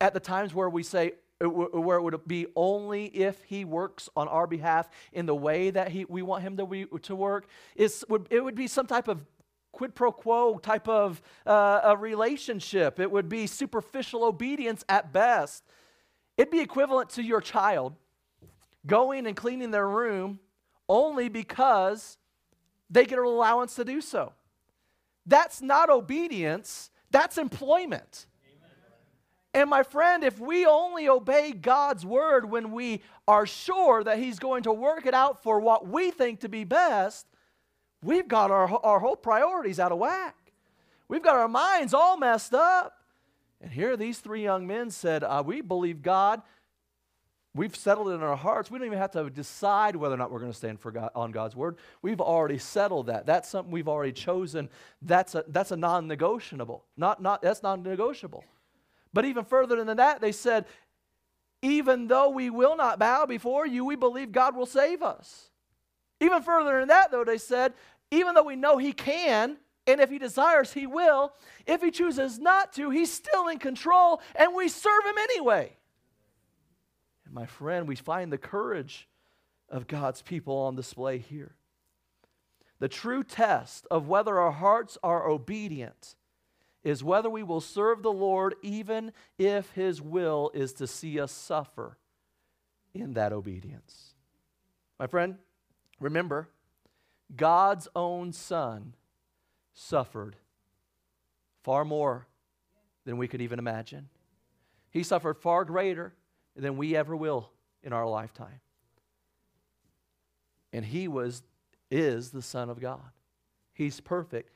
at 0.01 0.15
the 0.15 0.21
times 0.21 0.55
where 0.55 0.71
we 0.71 0.83
say, 0.83 1.13
uh, 1.43 1.47
uh, 1.47 1.81
where 1.81 1.99
it 1.99 2.03
would 2.03 2.27
be 2.27 2.47
only 2.57 3.07
if 3.07 3.43
he 3.45 3.65
works 3.65 4.09
on 4.17 4.29
our 4.29 4.47
behalf 4.47 4.89
in 5.13 5.27
the 5.27 5.35
way 5.35 5.71
that 5.71 5.91
he, 5.91 6.05
we 6.07 6.23
want 6.23 6.43
him 6.43 6.57
to, 6.57 6.65
we, 6.65 6.87
to 7.03 7.15
work, 7.15 7.49
is, 7.77 8.05
would, 8.09 8.27
it 8.31 8.43
would 8.43 8.55
be 8.55 8.67
some 8.67 8.87
type 8.87 9.09
of 9.09 9.21
quid 9.73 9.95
pro 9.95 10.13
quo 10.13 10.59
type 10.59 10.87
of 10.89 11.21
uh, 11.47 11.81
a 11.85 11.97
relationship. 11.97 13.01
It 13.01 13.11
would 13.11 13.29
be 13.29 13.47
superficial 13.47 14.25
obedience 14.25 14.85
at 14.89 15.13
best. 15.13 15.65
It'd 16.37 16.53
be 16.53 16.61
equivalent 16.61 17.11
to 17.11 17.23
your 17.23 17.41
child 17.41 17.95
going 18.87 19.27
and 19.27 19.37
cleaning 19.37 19.71
their 19.71 19.89
room 19.89 20.41
only 20.89 21.29
because 21.29 22.19
they 22.91 23.05
get 23.05 23.19
an 23.19 23.25
allowance 23.25 23.75
to 23.77 23.85
do 23.85 24.01
so. 24.01 24.33
That's 25.27 25.63
not 25.63 25.89
obedience, 25.89 26.91
that's 27.11 27.39
employment. 27.39 28.27
And 29.55 29.69
my 29.69 29.83
friend, 29.83 30.25
if 30.25 30.41
we 30.41 30.65
only 30.65 31.09
obey 31.09 31.53
God's 31.53 32.07
word 32.07 32.51
when 32.51 32.73
we 32.73 33.03
are 33.29 33.45
sure 33.45 34.03
that 34.03 34.19
He's 34.19 34.39
going 34.39 34.63
to 34.63 34.73
work 34.73 35.05
it 35.05 35.13
out 35.13 35.43
for 35.43 35.61
what 35.61 35.87
we 35.87 36.11
think 36.11 36.41
to 36.41 36.49
be 36.49 36.65
best, 36.65 37.27
We've 38.03 38.27
got 38.27 38.51
our, 38.51 38.69
our 38.85 38.99
whole 38.99 39.17
priorities 39.17 39.79
out 39.79 39.93
of 39.93 39.99
whack. 39.99 40.37
We've 41.09 41.23
got 41.23 41.37
our 41.37 41.49
minds 41.49 41.95
all 41.95 42.17
messed 42.17 42.55
up. 42.55 42.99
And 43.61 43.71
here 43.71 43.97
these 43.97 44.19
three 44.19 44.43
young 44.43 44.67
men 44.67 44.91
said, 44.91 45.23
uh, 45.23 45.43
We 45.47 45.61
believe 45.61 46.03
God. 46.03 46.43
We've 47.55 47.77
settled 47.77 48.09
it 48.09 48.13
in 48.13 48.23
our 48.23 48.37
hearts. 48.37 48.71
We 48.71 48.79
don't 48.79 48.87
even 48.87 48.99
have 48.99 49.11
to 49.11 49.29
decide 49.29 49.95
whether 49.95 50.15
or 50.15 50.19
not 50.19 50.33
we're 50.33 50.39
going 50.39 50.53
to 50.53 50.57
stand 50.57 50.81
for 50.81 50.91
God, 50.91 51.11
on 51.15 51.33
God's 51.33 51.55
word. 51.55 51.77
We've 52.01 52.21
already 52.21 52.57
settled 52.57 53.09
that. 53.09 53.27
That's 53.27 53.47
something 53.47 53.71
we've 53.71 53.89
already 53.89 54.13
chosen. 54.13 54.71
That's 55.03 55.35
a, 55.35 55.45
that's 55.47 55.71
a 55.71 55.77
non 55.77 56.09
negotiable. 56.09 56.85
Not, 56.97 57.21
not, 57.21 57.43
that's 57.43 57.63
non 57.63 57.83
negotiable. 57.83 58.45
But 59.13 59.27
even 59.27 59.45
further 59.45 59.85
than 59.85 59.99
that, 59.99 60.23
they 60.23 60.33
said, 60.33 60.65
Even 61.61 62.07
though 62.07 62.31
we 62.31 62.49
will 62.49 62.75
not 62.75 62.99
bow 62.99 63.27
before 63.27 63.67
you, 63.67 63.85
we 63.85 63.97
believe 63.97 64.33
God 64.33 64.57
will 64.57 64.67
save 64.67 65.03
us. 65.03 65.51
Even 66.23 66.41
further 66.41 66.79
than 66.79 66.89
that, 66.89 67.11
though, 67.11 67.25
they 67.25 67.37
said, 67.37 67.75
even 68.13 68.35
though 68.35 68.45
we 68.45 68.57
know 68.57 68.79
He 68.79 68.93
can, 68.93 69.57
and 69.87 70.01
if 70.01 70.11
He 70.11 70.19
desires, 70.19 70.73
He 70.73 70.87
will, 70.87 71.33
if 71.67 71.83
He 71.83 71.91
chooses 71.91 72.39
not 72.39 72.73
to, 72.75 72.91
He's 72.91 73.13
still 73.13 73.49
in 73.49 73.59
control, 73.59 74.21
and 74.35 74.55
we 74.55 74.69
serve 74.69 75.05
Him 75.05 75.19
anyway. 75.19 75.77
And 77.25 77.35
my 77.35 77.47
friend, 77.47 77.89
we 77.89 77.97
find 77.97 78.33
the 78.33 78.39
courage 78.39 79.09
of 79.69 79.87
God's 79.89 80.23
people 80.23 80.57
on 80.57 80.77
display 80.77 81.19
here. 81.19 81.57
The 82.79 82.89
true 82.89 83.25
test 83.25 83.87
of 83.91 84.09
whether 84.09 84.39
our 84.39 84.53
hearts 84.53 84.99
are 85.03 85.29
obedient 85.29 86.15
is 86.85 87.03
whether 87.03 87.31
we 87.31 87.43
will 87.43 87.61
serve 87.61 88.03
the 88.03 88.13
Lord 88.13 88.55
even 88.63 89.13
if 89.39 89.71
His 89.71 90.01
will 90.03 90.51
is 90.53 90.73
to 90.75 90.87
see 90.87 91.19
us 91.19 91.33
suffer 91.33 91.97
in 92.93 93.15
that 93.15 93.33
obedience. 93.33 94.15
My 94.99 95.07
friend, 95.07 95.37
Remember, 96.03 96.49
God's 97.35 97.89
own 97.95 98.33
Son 98.33 98.95
suffered 99.73 100.37
far 101.63 101.85
more 101.85 102.27
than 103.05 103.17
we 103.17 103.29
could 103.29 103.41
even 103.41 103.59
imagine. 103.59 104.09
He 104.91 105.03
suffered 105.03 105.39
far 105.39 105.65
greater 105.65 106.15
than 106.57 106.77
we 106.77 106.95
ever 106.95 107.17
will 107.17 107.51
in 107.83 107.93
our 107.93 108.07
lifetime. 108.07 108.61
And 110.73 110.85
he 110.85 111.09
was 111.09 111.43
is 111.91 112.31
the 112.31 112.43
son 112.43 112.71
of 112.71 112.81
God. 112.81 113.01
He's 113.75 114.01
perfect. 114.01 114.51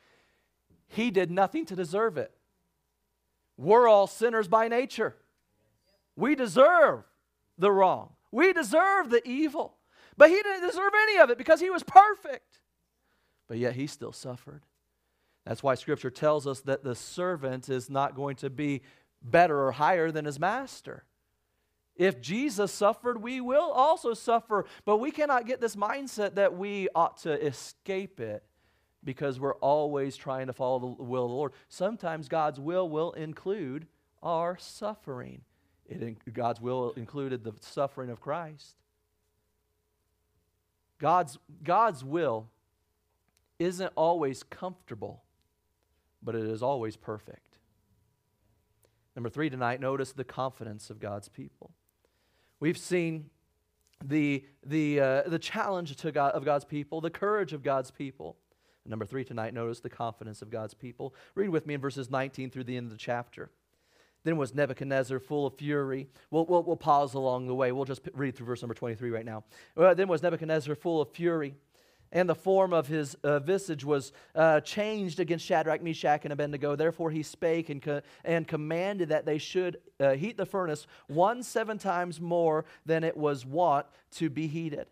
He 0.89 1.11
did 1.11 1.31
nothing 1.31 1.67
to 1.67 1.77
deserve 1.77 2.17
it. 2.17 2.33
We're 3.59 3.89
all 3.89 4.07
sinners 4.07 4.49
by 4.49 4.69
nature. 4.69 5.17
We 6.17 6.35
deserve 6.35 7.05
the 7.59 7.71
wrong. 7.71 8.11
We 8.31 8.53
deserve 8.53 9.11
the 9.11 9.27
evil. 9.29 9.75
But 10.17 10.31
he 10.31 10.37
didn't 10.37 10.67
deserve 10.67 10.93
any 11.03 11.19
of 11.19 11.31
it 11.31 11.39
because 11.39 11.61
he 11.61 11.71
was 11.71 11.83
perfect. 11.83 12.61
But 13.49 13.59
yet 13.59 13.75
he 13.75 13.87
still 13.87 14.13
suffered. 14.13 14.63
That's 15.45 15.63
why 15.63 15.77
scripture 15.77 16.11
tells 16.11 16.47
us 16.47 16.61
that 16.63 16.83
the 16.83 16.95
servant 16.95 17.69
is 17.69 17.89
not 17.89 18.17
going 18.17 18.37
to 18.37 18.51
be 18.51 18.83
better 19.23 19.67
or 19.67 19.73
higher 19.73 20.11
than 20.11 20.25
his 20.25 20.41
master. 20.41 21.05
If 21.95 22.21
Jesus 22.21 22.73
suffered, 22.73 23.23
we 23.23 23.41
will 23.41 23.71
also 23.71 24.13
suffer. 24.13 24.67
But 24.85 24.99
we 24.99 25.11
cannot 25.11 25.47
get 25.47 25.61
this 25.61 25.77
mindset 25.77 26.35
that 26.35 26.57
we 26.57 26.89
ought 26.95 27.19
to 27.19 27.33
escape 27.47 28.21
it 28.21 28.43
because 29.03 29.39
we're 29.39 29.55
always 29.57 30.17
trying 30.17 30.49
to 30.49 30.53
follow 30.53 30.79
the 30.81 31.03
will 31.03 31.25
of 31.25 31.31
the 31.31 31.37
Lord. 31.37 31.53
Sometimes 31.69 32.29
God's 32.29 32.61
will 32.61 32.89
will 32.89 33.13
include 33.13 33.87
our 34.23 34.59
suffering. 34.59 35.43
It, 35.87 36.35
God's 36.35 36.61
will 36.61 36.93
included 36.97 37.45
the 37.45 37.53
suffering 37.61 38.11
of 38.11 38.21
Christ. 38.21 38.75
God's, 40.99 41.39
God's 41.63 42.03
will 42.03 42.49
isn't 43.59 43.93
always 43.97 44.43
comfortable, 44.43 45.23
but 46.23 46.35
it 46.35 46.45
is 46.45 46.63
always 46.63 46.97
perfect. 46.97 47.59
Number 49.15 49.31
three 49.31 49.49
tonight, 49.49 49.81
notice 49.81 50.13
the 50.13 50.25
confidence 50.25 50.91
of 50.91 51.01
God's 51.01 51.29
people. 51.29 51.73
We've 52.61 52.77
seen 52.77 53.31
the, 54.05 54.45
the, 54.65 55.01
uh, 55.01 55.23
the 55.27 55.39
challenge 55.39 55.97
to 55.97 56.13
God, 56.13 56.33
of 56.33 56.45
God's 56.45 56.65
people, 56.65 57.01
the 57.01 57.11
courage 57.11 57.53
of 57.53 57.63
God's 57.63 57.91
people. 57.91 58.37
And 58.85 58.91
number 58.91 59.07
three 59.07 59.25
tonight, 59.25 59.55
notice 59.55 59.81
the 59.81 59.91
confidence 59.91 60.43
of 60.43 60.51
God's 60.51 60.75
people. 60.75 61.15
Read 61.35 61.49
with 61.49 61.67
me 61.67 61.75
in 61.75 61.81
verses 61.81 62.11
19 62.11 62.51
through 62.51 62.65
the 62.65 62.77
end 62.77 62.87
of 62.87 62.93
the 62.93 62.99
chapter. 62.99 63.51
Then 64.25 64.37
was 64.37 64.55
Nebuchadnezzar 64.55 65.19
full 65.21 65.47
of 65.47 65.55
fury. 65.55 66.09
We'll, 66.31 66.47
we'll, 66.47 66.63
we'll 66.65 66.77
pause 66.77 67.15
along 67.15 67.47
the 67.47 67.55
way. 67.55 67.73
We'll 67.73 67.85
just 67.85 68.03
read 68.13 68.37
through 68.37 68.47
verse 68.47 68.61
number 68.61 68.75
23 68.75 69.11
right 69.11 69.25
now. 69.25 69.45
Uh, 69.77 69.95
then 69.95 70.09
was 70.09 70.23
Nebuchadnezzar 70.23 70.75
full 70.75 71.01
of 71.01 71.11
fury, 71.13 71.55
and 72.17 72.31
the 72.31 72.35
form 72.35 72.73
of 72.73 72.87
his 72.87 73.15
uh, 73.17 73.39
visage 73.41 73.85
was 73.85 74.11
uh, 74.35 74.59
changed 74.61 75.21
against 75.21 75.45
Shadrach, 75.45 75.83
Meshach, 75.83 76.25
and 76.25 76.33
Abednego. 76.33 76.75
Therefore 76.75 77.11
he 77.11 77.23
spake 77.23 77.69
and, 77.69 77.83
co- 77.83 78.01
and 78.25 78.49
commanded 78.49 79.11
that 79.11 79.27
they 79.27 79.37
should 79.37 79.77
uh, 80.01 80.13
heat 80.13 80.39
the 80.39 80.47
furnace 80.47 80.87
one 81.09 81.43
seven 81.43 81.77
times 81.77 82.19
more 82.19 82.65
than 82.87 83.05
it 83.05 83.19
was 83.19 83.45
wont 83.45 83.85
to 84.13 84.31
be 84.31 84.47
heated. 84.47 84.87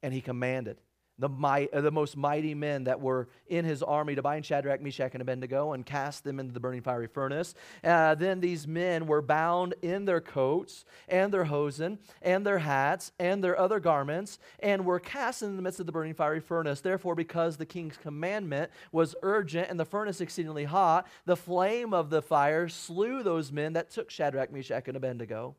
And 0.00 0.14
he 0.14 0.20
commanded 0.20 0.76
the, 1.18 1.28
might, 1.28 1.72
uh, 1.72 1.80
the 1.80 1.90
most 1.90 2.16
mighty 2.16 2.54
men 2.54 2.84
that 2.84 3.00
were 3.00 3.28
in 3.48 3.64
his 3.64 3.82
army 3.82 4.14
to 4.14 4.22
bind 4.22 4.44
Shadrach, 4.44 4.80
Meshach, 4.80 5.12
and 5.12 5.22
Abednego 5.22 5.72
and 5.72 5.84
cast 5.84 6.24
them 6.24 6.40
into 6.40 6.52
the 6.52 6.60
burning 6.60 6.82
fiery 6.82 7.06
furnace. 7.06 7.54
Uh, 7.84 8.14
then 8.14 8.40
these 8.40 8.66
men 8.66 9.06
were 9.06 9.22
bound 9.22 9.74
in 9.82 10.04
their 10.04 10.20
coats 10.20 10.84
and 11.08 11.32
their 11.32 11.44
hosen 11.44 11.98
and 12.22 12.46
their 12.46 12.58
hats 12.58 13.12
and 13.18 13.42
their 13.42 13.58
other 13.58 13.80
garments 13.80 14.38
and 14.60 14.84
were 14.84 15.00
cast 15.00 15.42
in 15.42 15.56
the 15.56 15.62
midst 15.62 15.80
of 15.80 15.86
the 15.86 15.92
burning 15.92 16.14
fiery 16.14 16.40
furnace. 16.40 16.80
Therefore, 16.80 17.14
because 17.14 17.56
the 17.56 17.66
king's 17.66 17.96
commandment 17.96 18.70
was 18.90 19.14
urgent 19.22 19.70
and 19.70 19.78
the 19.78 19.84
furnace 19.84 20.20
exceedingly 20.20 20.64
hot, 20.64 21.06
the 21.26 21.36
flame 21.36 21.94
of 21.94 22.10
the 22.10 22.22
fire 22.22 22.68
slew 22.68 23.22
those 23.22 23.52
men 23.52 23.74
that 23.74 23.90
took 23.90 24.10
Shadrach, 24.10 24.52
Meshach, 24.52 24.88
and 24.88 24.96
Abednego. 24.96 25.54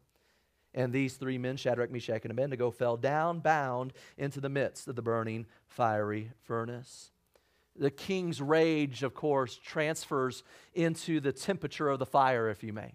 And 0.74 0.92
these 0.92 1.16
three 1.16 1.38
men, 1.38 1.58
Shadrach, 1.58 1.92
Meshach, 1.92 2.24
and 2.24 2.32
Abednego, 2.32 2.72
fell 2.72 2.98
down 2.98 3.40
bound 3.40 3.94
into 4.18 4.42
the 4.42 4.50
midst 4.50 4.88
of 4.88 4.96
the 4.96 5.02
burning 5.02 5.46
fiery 5.68 6.32
furnace. 6.44 7.12
The 7.76 7.92
king's 7.92 8.42
rage, 8.42 9.04
of 9.04 9.14
course, 9.14 9.56
transfers 9.56 10.44
into 10.74 11.20
the 11.20 11.32
temperature 11.32 11.90
of 11.90 12.00
the 12.00 12.06
fire, 12.06 12.50
if 12.50 12.64
you 12.64 12.74
may. 12.74 12.94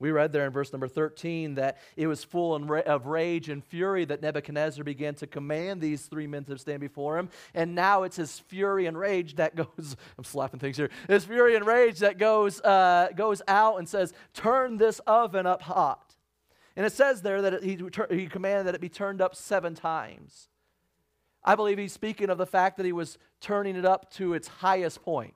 We 0.00 0.12
read 0.12 0.30
there 0.30 0.46
in 0.46 0.52
verse 0.52 0.72
number 0.72 0.86
13 0.86 1.56
that 1.56 1.78
it 1.96 2.06
was 2.06 2.22
full 2.22 2.54
of 2.54 3.06
rage 3.06 3.48
and 3.48 3.64
fury 3.64 4.04
that 4.04 4.22
Nebuchadnezzar 4.22 4.84
began 4.84 5.14
to 5.16 5.26
command 5.26 5.80
these 5.80 6.06
three 6.06 6.28
men 6.28 6.44
to 6.44 6.56
stand 6.56 6.80
before 6.80 7.18
him. 7.18 7.30
And 7.52 7.74
now 7.74 8.04
it's 8.04 8.16
his 8.16 8.38
fury 8.38 8.86
and 8.86 8.96
rage 8.96 9.34
that 9.36 9.56
goes, 9.56 9.96
I'm 10.18 10.24
slapping 10.24 10.60
things 10.60 10.76
here, 10.76 10.90
his 11.08 11.24
fury 11.24 11.56
and 11.56 11.66
rage 11.66 11.98
that 11.98 12.16
goes, 12.16 12.60
uh, 12.60 13.08
goes 13.16 13.42
out 13.48 13.78
and 13.78 13.88
says, 13.88 14.12
Turn 14.34 14.76
this 14.76 15.00
oven 15.00 15.46
up 15.46 15.62
hot. 15.62 16.07
And 16.78 16.86
it 16.86 16.92
says 16.92 17.22
there 17.22 17.42
that 17.42 17.54
it, 17.54 17.64
he, 17.64 17.76
he 18.08 18.26
commanded 18.28 18.68
that 18.68 18.74
it 18.76 18.80
be 18.80 18.88
turned 18.88 19.20
up 19.20 19.34
seven 19.34 19.74
times. 19.74 20.48
I 21.42 21.56
believe 21.56 21.76
he's 21.76 21.92
speaking 21.92 22.30
of 22.30 22.38
the 22.38 22.46
fact 22.46 22.76
that 22.76 22.86
he 22.86 22.92
was 22.92 23.18
turning 23.40 23.74
it 23.74 23.84
up 23.84 24.12
to 24.12 24.32
its 24.32 24.46
highest 24.46 25.02
point. 25.02 25.34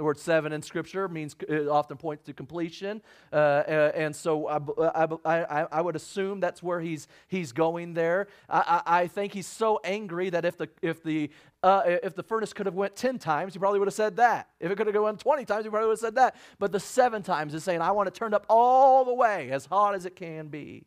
The 0.00 0.04
word 0.04 0.18
seven 0.18 0.54
in 0.54 0.62
Scripture 0.62 1.08
means 1.08 1.36
it 1.46 1.68
often 1.68 1.98
points 1.98 2.24
to 2.24 2.32
completion, 2.32 3.02
uh, 3.34 3.36
uh 3.36 3.92
and 3.94 4.16
so 4.16 4.48
I, 4.48 5.04
I, 5.26 5.66
I, 5.70 5.80
would 5.82 5.94
assume 5.94 6.40
that's 6.40 6.62
where 6.62 6.80
he's 6.80 7.06
he's 7.28 7.52
going 7.52 7.92
there. 7.92 8.28
I, 8.48 8.80
I, 8.86 9.06
think 9.08 9.34
he's 9.34 9.46
so 9.46 9.78
angry 9.84 10.30
that 10.30 10.46
if 10.46 10.56
the 10.56 10.70
if 10.80 11.02
the 11.02 11.28
uh, 11.62 11.82
if 12.02 12.14
the 12.14 12.22
furnace 12.22 12.54
could 12.54 12.64
have 12.64 12.74
went 12.74 12.96
ten 12.96 13.18
times, 13.18 13.52
he 13.52 13.58
probably 13.58 13.78
would 13.78 13.88
have 13.88 13.94
said 13.94 14.16
that. 14.16 14.48
If 14.58 14.70
it 14.70 14.76
could 14.76 14.86
have 14.86 14.94
gone 14.94 15.18
twenty 15.18 15.44
times, 15.44 15.64
he 15.64 15.70
probably 15.70 15.88
would 15.88 15.98
have 15.98 15.98
said 15.98 16.14
that. 16.14 16.34
But 16.58 16.72
the 16.72 16.80
seven 16.80 17.22
times 17.22 17.52
is 17.52 17.62
saying, 17.62 17.82
"I 17.82 17.90
want 17.90 18.08
it 18.08 18.14
turned 18.14 18.32
up 18.32 18.46
all 18.48 19.04
the 19.04 19.12
way, 19.12 19.50
as 19.50 19.66
hot 19.66 19.94
as 19.94 20.06
it 20.06 20.16
can 20.16 20.48
be." 20.48 20.86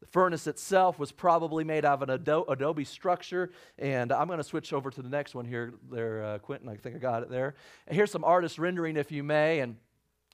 The 0.00 0.06
furnace 0.06 0.46
itself 0.46 0.98
was 0.98 1.12
probably 1.12 1.62
made 1.62 1.84
out 1.84 2.02
of 2.02 2.08
an 2.08 2.44
adobe 2.48 2.84
structure. 2.84 3.52
And 3.78 4.12
I'm 4.12 4.26
going 4.26 4.38
to 4.38 4.44
switch 4.44 4.72
over 4.72 4.90
to 4.90 5.02
the 5.02 5.08
next 5.08 5.34
one 5.34 5.44
here, 5.44 5.74
there, 5.90 6.24
uh, 6.24 6.38
Quentin. 6.38 6.68
I 6.68 6.76
think 6.76 6.96
I 6.96 6.98
got 6.98 7.22
it 7.22 7.30
there. 7.30 7.54
Here's 7.88 8.10
some 8.10 8.24
artist 8.24 8.58
rendering, 8.58 8.96
if 8.96 9.12
you 9.12 9.22
may. 9.22 9.60
And 9.60 9.76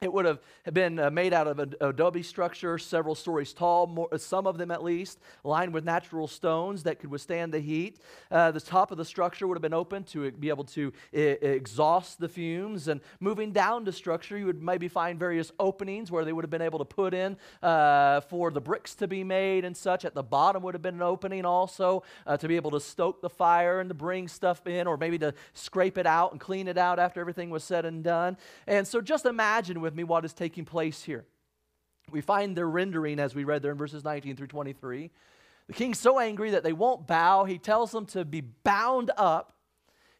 it 0.02 0.12
would 0.12 0.26
have 0.26 0.40
been 0.74 0.98
uh, 0.98 1.10
made 1.10 1.32
out 1.32 1.46
of 1.46 1.58
adobe 1.80 2.22
structure, 2.22 2.76
several 2.76 3.14
stories 3.14 3.54
tall, 3.54 3.86
more, 3.86 4.08
some 4.18 4.46
of 4.46 4.58
them 4.58 4.70
at 4.70 4.84
least, 4.84 5.18
lined 5.42 5.72
with 5.72 5.86
natural 5.86 6.28
stones 6.28 6.82
that 6.82 6.98
could 6.98 7.10
withstand 7.10 7.54
the 7.54 7.60
heat. 7.60 7.98
Uh, 8.30 8.50
the 8.50 8.60
top 8.60 8.90
of 8.90 8.98
the 8.98 9.06
structure 9.06 9.46
would 9.46 9.56
have 9.56 9.62
been 9.62 9.72
open 9.72 10.04
to 10.04 10.30
be 10.32 10.50
able 10.50 10.64
to 10.64 10.92
I- 11.14 11.38
exhaust 11.40 12.20
the 12.20 12.28
fumes. 12.28 12.88
And 12.88 13.00
moving 13.20 13.52
down 13.52 13.84
the 13.84 13.92
structure, 13.92 14.36
you 14.36 14.44
would 14.44 14.62
maybe 14.62 14.86
find 14.86 15.18
various 15.18 15.50
openings 15.58 16.10
where 16.10 16.26
they 16.26 16.32
would 16.34 16.44
have 16.44 16.50
been 16.50 16.60
able 16.60 16.78
to 16.78 16.84
put 16.84 17.14
in 17.14 17.38
uh, 17.62 18.20
for 18.20 18.50
the 18.50 18.60
bricks 18.60 18.94
to 18.96 19.08
be 19.08 19.24
made 19.24 19.64
and 19.64 19.74
such. 19.74 20.04
At 20.04 20.14
the 20.14 20.22
bottom 20.22 20.62
would 20.64 20.74
have 20.74 20.82
been 20.82 20.96
an 20.96 21.02
opening 21.02 21.46
also 21.46 22.02
uh, 22.26 22.36
to 22.36 22.46
be 22.46 22.56
able 22.56 22.72
to 22.72 22.80
stoke 22.80 23.22
the 23.22 23.30
fire 23.30 23.80
and 23.80 23.88
to 23.88 23.94
bring 23.94 24.28
stuff 24.28 24.66
in, 24.66 24.86
or 24.86 24.98
maybe 24.98 25.16
to 25.20 25.32
scrape 25.54 25.96
it 25.96 26.06
out 26.06 26.32
and 26.32 26.40
clean 26.40 26.68
it 26.68 26.76
out 26.76 26.98
after 26.98 27.18
everything 27.18 27.48
was 27.48 27.64
said 27.64 27.86
and 27.86 28.04
done. 28.04 28.36
And 28.66 28.86
so 28.86 29.00
just 29.00 29.24
imagine 29.24 29.80
with 29.86 29.94
me 29.94 30.02
what 30.02 30.24
is 30.24 30.32
taking 30.32 30.64
place 30.64 31.04
here. 31.04 31.24
We 32.10 32.20
find 32.20 32.56
their 32.56 32.68
rendering 32.68 33.20
as 33.20 33.36
we 33.36 33.44
read 33.44 33.62
there 33.62 33.70
in 33.70 33.78
verses 33.78 34.02
19 34.02 34.34
through 34.34 34.48
23. 34.48 35.12
The 35.68 35.72
king's 35.72 36.00
so 36.00 36.18
angry 36.18 36.50
that 36.50 36.64
they 36.64 36.72
won't 36.72 37.06
bow. 37.06 37.44
He 37.44 37.56
tells 37.56 37.92
them 37.92 38.04
to 38.06 38.24
be 38.24 38.40
bound 38.40 39.12
up. 39.16 39.52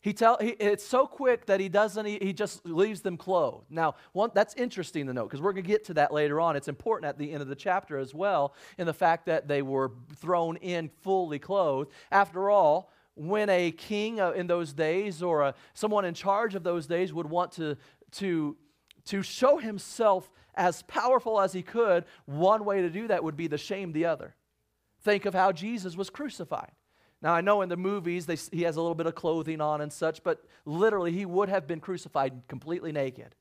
He 0.01 0.13
tell, 0.13 0.39
he, 0.41 0.51
it's 0.51 0.87
so 0.87 1.05
quick 1.05 1.47
that 1.47 1.59
he 1.59 1.69
doesn't, 1.69 2.07
he, 2.07 2.19
he 2.23 2.33
just 2.33 2.65
leaves 2.65 3.01
them 3.01 3.17
clothed. 3.17 3.67
Now, 3.71 3.97
one, 4.13 4.31
that's 4.35 4.55
interesting 4.55 5.09
to 5.09 5.13
note 5.13 5.25
because 5.25 5.41
we're 5.41 5.53
going 5.53 5.65
to 5.65 5.69
get 5.69 5.85
to 5.87 5.95
that 5.95 6.13
later 6.13 6.41
on. 6.41 6.55
It's 6.55 6.69
important 6.69 7.09
at 7.09 7.19
the 7.19 7.33
end 7.33 7.43
of 7.43 7.49
the 7.49 7.57
chapter 7.57 7.99
as 7.99 8.15
well 8.15 8.55
in 8.79 8.87
the 8.87 8.95
fact 8.95 9.27
that 9.27 9.49
they 9.49 9.63
were 9.63 9.91
thrown 10.15 10.59
in 10.59 10.91
fully 11.03 11.41
clothed. 11.41 11.91
After 12.13 12.51
all, 12.51 12.93
when 13.17 13.49
a 13.49 13.73
king 13.73 14.21
uh, 14.21 14.31
in 14.31 14.47
those 14.47 14.73
days 14.73 15.23
or 15.25 15.43
a, 15.43 15.55
someone 15.75 16.05
in 16.05 16.15
charge 16.15 16.55
of 16.55 16.63
those 16.63 16.87
days 16.87 17.13
would 17.13 17.29
want 17.29 17.51
to, 17.53 17.77
to 18.13 18.57
to 19.07 19.23
show 19.23 19.59
himself 19.59 20.31
as 20.55 20.83
powerful 20.83 21.41
as 21.41 21.53
he 21.53 21.63
could, 21.63 22.05
one 22.25 22.65
way 22.65 22.83
to 22.83 22.91
do 22.91 23.09
that 23.09 23.25
would 23.25 23.37
be 23.37 23.49
to 23.49 23.59
shame 23.59 23.93
the 23.93 24.07
other. 24.07 24.35
Think 25.03 25.27
of 25.27 25.35
how 25.35 25.53
Jesus 25.53 25.97
was 25.97 26.11
crucified. 26.11 26.73
Now, 27.23 27.35
I 27.35 27.41
know 27.41 27.63
in 27.63 27.69
the 27.69 27.77
movies 27.77 28.27
they, 28.27 28.37
he 28.53 28.63
has 28.63 28.77
a 28.77 28.81
little 28.81 28.95
bit 28.95 29.07
of 29.07 29.15
clothing 29.15 29.61
on 29.61 29.81
and 29.81 29.93
such, 29.93 30.23
but 30.23 30.45
literally 30.65 31.13
he 31.13 31.25
would 31.25 31.49
have 31.49 31.67
been 31.67 31.81
crucified 31.81 32.43
completely 32.49 32.93
naked. 32.93 33.35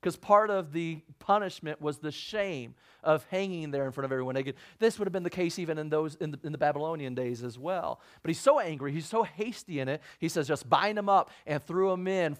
Because 0.00 0.16
part 0.16 0.48
of 0.50 0.72
the 0.72 1.02
punishment 1.18 1.80
was 1.80 1.98
the 1.98 2.12
shame 2.12 2.74
of 3.02 3.26
hanging 3.30 3.72
there 3.72 3.84
in 3.84 3.90
front 3.90 4.04
of 4.04 4.12
everyone 4.12 4.36
naked. 4.36 4.54
This 4.78 4.98
would 4.98 5.06
have 5.06 5.12
been 5.12 5.24
the 5.24 5.30
case 5.30 5.58
even 5.58 5.76
in 5.76 5.88
those 5.88 6.14
in 6.16 6.30
the, 6.30 6.38
in 6.44 6.52
the 6.52 6.58
Babylonian 6.58 7.16
days 7.16 7.42
as 7.42 7.58
well. 7.58 8.00
But 8.22 8.28
he's 8.28 8.38
so 8.38 8.60
angry, 8.60 8.92
he's 8.92 9.06
so 9.06 9.24
hasty 9.24 9.80
in 9.80 9.88
it. 9.88 10.00
He 10.20 10.28
says, 10.28 10.46
just 10.46 10.68
bind 10.68 10.96
him 10.96 11.08
up 11.08 11.30
and 11.46 11.60
threw 11.60 11.90
him 11.90 12.06
in 12.06 12.36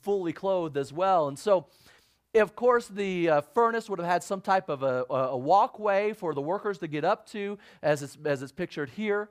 fully 0.00 0.32
clothed 0.32 0.76
as 0.76 0.92
well. 0.92 1.28
And 1.28 1.38
so 1.38 1.66
of 2.34 2.56
course, 2.56 2.88
the 2.88 3.28
uh, 3.28 3.40
furnace 3.40 3.90
would 3.90 3.98
have 3.98 4.08
had 4.08 4.22
some 4.22 4.40
type 4.40 4.68
of 4.68 4.82
a, 4.82 5.04
a, 5.10 5.36
walkway 5.36 6.12
for 6.14 6.34
the 6.34 6.40
workers 6.40 6.78
to 6.78 6.88
get 6.88 7.04
up 7.04 7.26
to, 7.30 7.58
as 7.82 8.02
it's, 8.02 8.16
as 8.24 8.42
it's 8.42 8.52
pictured 8.52 8.90
here. 8.90 9.28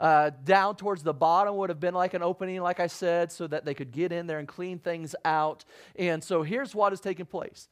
Uh, 0.00 0.30
down 0.44 0.76
towards 0.76 1.02
the 1.02 1.12
bottom 1.12 1.56
would 1.56 1.70
have 1.70 1.80
been 1.80 1.94
like 1.94 2.14
an 2.14 2.22
opening, 2.22 2.60
like 2.60 2.78
I 2.80 2.86
said, 2.86 3.32
so 3.32 3.46
that 3.48 3.64
they 3.64 3.74
could 3.74 3.90
get 3.90 4.12
in 4.12 4.26
there 4.26 4.38
and 4.38 4.46
clean 4.46 4.78
things 4.78 5.14
out. 5.24 5.64
And 5.96 6.22
so 6.22 6.42
here's 6.42 6.74
what 6.74 6.92
is 6.92 7.00
taking 7.00 7.26
place 7.26 7.68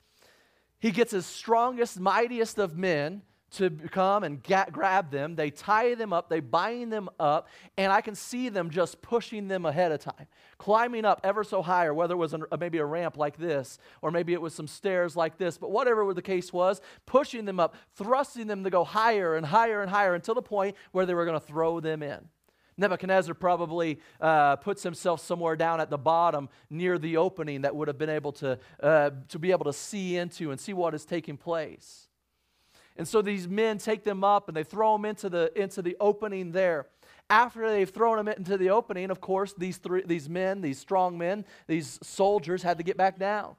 He 0.78 0.90
gets 0.90 1.12
his 1.12 1.24
strongest, 1.24 1.98
mightiest 1.98 2.58
of 2.58 2.76
men 2.76 3.22
to 3.56 3.70
come 3.70 4.24
and 4.24 4.42
get, 4.42 4.72
grab 4.72 5.10
them. 5.10 5.34
They 5.36 5.50
tie 5.50 5.94
them 5.94 6.12
up, 6.12 6.28
they 6.28 6.40
bind 6.40 6.92
them 6.92 7.08
up, 7.18 7.48
and 7.76 7.92
I 7.92 8.00
can 8.00 8.14
see 8.14 8.48
them 8.48 8.70
just 8.70 9.02
pushing 9.02 9.48
them 9.48 9.66
ahead 9.66 9.92
of 9.92 10.00
time, 10.00 10.26
climbing 10.58 11.04
up 11.04 11.20
ever 11.24 11.44
so 11.44 11.62
high, 11.62 11.86
or 11.86 11.94
whether 11.94 12.14
it 12.14 12.18
was 12.18 12.34
an, 12.34 12.44
maybe 12.58 12.78
a 12.78 12.84
ramp 12.84 13.16
like 13.16 13.36
this, 13.36 13.78
or 14.02 14.10
maybe 14.10 14.32
it 14.32 14.40
was 14.40 14.54
some 14.54 14.66
stairs 14.66 15.16
like 15.16 15.38
this, 15.38 15.58
but 15.58 15.70
whatever 15.70 16.12
the 16.14 16.22
case 16.22 16.52
was, 16.52 16.80
pushing 17.06 17.44
them 17.44 17.60
up, 17.60 17.74
thrusting 17.94 18.46
them 18.46 18.64
to 18.64 18.70
go 18.70 18.84
higher 18.84 19.36
and 19.36 19.46
higher 19.46 19.82
and 19.82 19.90
higher 19.90 20.14
until 20.14 20.34
the 20.34 20.42
point 20.42 20.76
where 20.92 21.06
they 21.06 21.14
were 21.14 21.24
going 21.24 21.38
to 21.38 21.46
throw 21.46 21.80
them 21.80 22.02
in. 22.02 22.28
Nebuchadnezzar 22.78 23.34
probably 23.34 24.00
uh, 24.20 24.56
puts 24.56 24.82
himself 24.82 25.20
somewhere 25.20 25.56
down 25.56 25.80
at 25.80 25.88
the 25.88 25.96
bottom 25.96 26.48
near 26.68 26.98
the 26.98 27.16
opening 27.16 27.62
that 27.62 27.74
would 27.74 27.88
have 27.88 27.96
been 27.96 28.10
able 28.10 28.32
to, 28.32 28.58
uh, 28.82 29.10
to 29.28 29.38
be 29.38 29.50
able 29.50 29.64
to 29.64 29.72
see 29.72 30.16
into 30.16 30.50
and 30.50 30.60
see 30.60 30.74
what 30.74 30.94
is 30.94 31.04
taking 31.06 31.38
place. 31.38 32.05
And 32.98 33.06
so 33.06 33.22
these 33.22 33.46
men 33.46 33.78
take 33.78 34.04
them 34.04 34.24
up 34.24 34.48
and 34.48 34.56
they 34.56 34.64
throw 34.64 34.92
them 34.96 35.04
into 35.04 35.28
the, 35.28 35.52
into 35.60 35.82
the 35.82 35.96
opening 36.00 36.52
there. 36.52 36.86
After 37.28 37.68
they've 37.68 37.90
thrown 37.90 38.16
them 38.16 38.28
into 38.28 38.56
the 38.56 38.70
opening, 38.70 39.10
of 39.10 39.20
course, 39.20 39.52
these, 39.56 39.78
three, 39.78 40.02
these 40.06 40.28
men, 40.28 40.60
these 40.60 40.78
strong 40.78 41.18
men, 41.18 41.44
these 41.66 41.98
soldiers 42.02 42.62
had 42.62 42.78
to 42.78 42.84
get 42.84 42.96
back 42.96 43.18
down. 43.18 43.56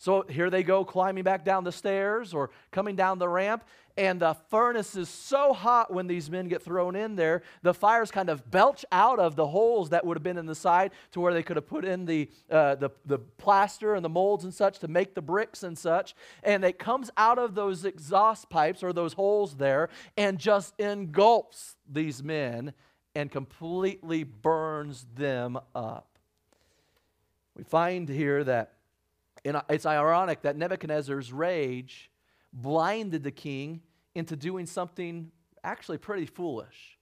So 0.00 0.24
here 0.30 0.48
they 0.48 0.62
go 0.62 0.82
climbing 0.82 1.24
back 1.24 1.44
down 1.44 1.62
the 1.62 1.72
stairs 1.72 2.32
or 2.32 2.48
coming 2.70 2.96
down 2.96 3.18
the 3.18 3.28
ramp. 3.28 3.64
And 3.98 4.18
the 4.18 4.32
furnace 4.48 4.96
is 4.96 5.10
so 5.10 5.52
hot 5.52 5.92
when 5.92 6.06
these 6.06 6.30
men 6.30 6.48
get 6.48 6.62
thrown 6.62 6.96
in 6.96 7.16
there, 7.16 7.42
the 7.60 7.74
fires 7.74 8.10
kind 8.10 8.30
of 8.30 8.50
belch 8.50 8.82
out 8.90 9.18
of 9.18 9.36
the 9.36 9.46
holes 9.46 9.90
that 9.90 10.06
would 10.06 10.16
have 10.16 10.22
been 10.22 10.38
in 10.38 10.46
the 10.46 10.54
side 10.54 10.92
to 11.12 11.20
where 11.20 11.34
they 11.34 11.42
could 11.42 11.56
have 11.56 11.66
put 11.66 11.84
in 11.84 12.06
the, 12.06 12.30
uh, 12.50 12.76
the, 12.76 12.88
the 13.04 13.18
plaster 13.18 13.94
and 13.94 14.02
the 14.02 14.08
molds 14.08 14.44
and 14.44 14.54
such 14.54 14.78
to 14.78 14.88
make 14.88 15.14
the 15.14 15.20
bricks 15.20 15.62
and 15.62 15.76
such. 15.76 16.14
And 16.42 16.64
it 16.64 16.78
comes 16.78 17.10
out 17.18 17.38
of 17.38 17.54
those 17.54 17.84
exhaust 17.84 18.48
pipes 18.48 18.82
or 18.82 18.94
those 18.94 19.12
holes 19.12 19.56
there 19.56 19.90
and 20.16 20.38
just 20.38 20.72
engulfs 20.80 21.76
these 21.86 22.22
men 22.22 22.72
and 23.14 23.30
completely 23.30 24.24
burns 24.24 25.04
them 25.14 25.58
up. 25.74 26.18
We 27.54 27.64
find 27.64 28.08
here 28.08 28.44
that 28.44 28.76
and 29.44 29.60
it's 29.68 29.86
ironic 29.86 30.42
that 30.42 30.56
Nebuchadnezzar's 30.56 31.32
rage 31.32 32.10
blinded 32.52 33.22
the 33.22 33.30
king 33.30 33.82
into 34.14 34.36
doing 34.36 34.66
something 34.66 35.30
actually 35.62 35.98
pretty 35.98 36.26
foolish. 36.26 36.98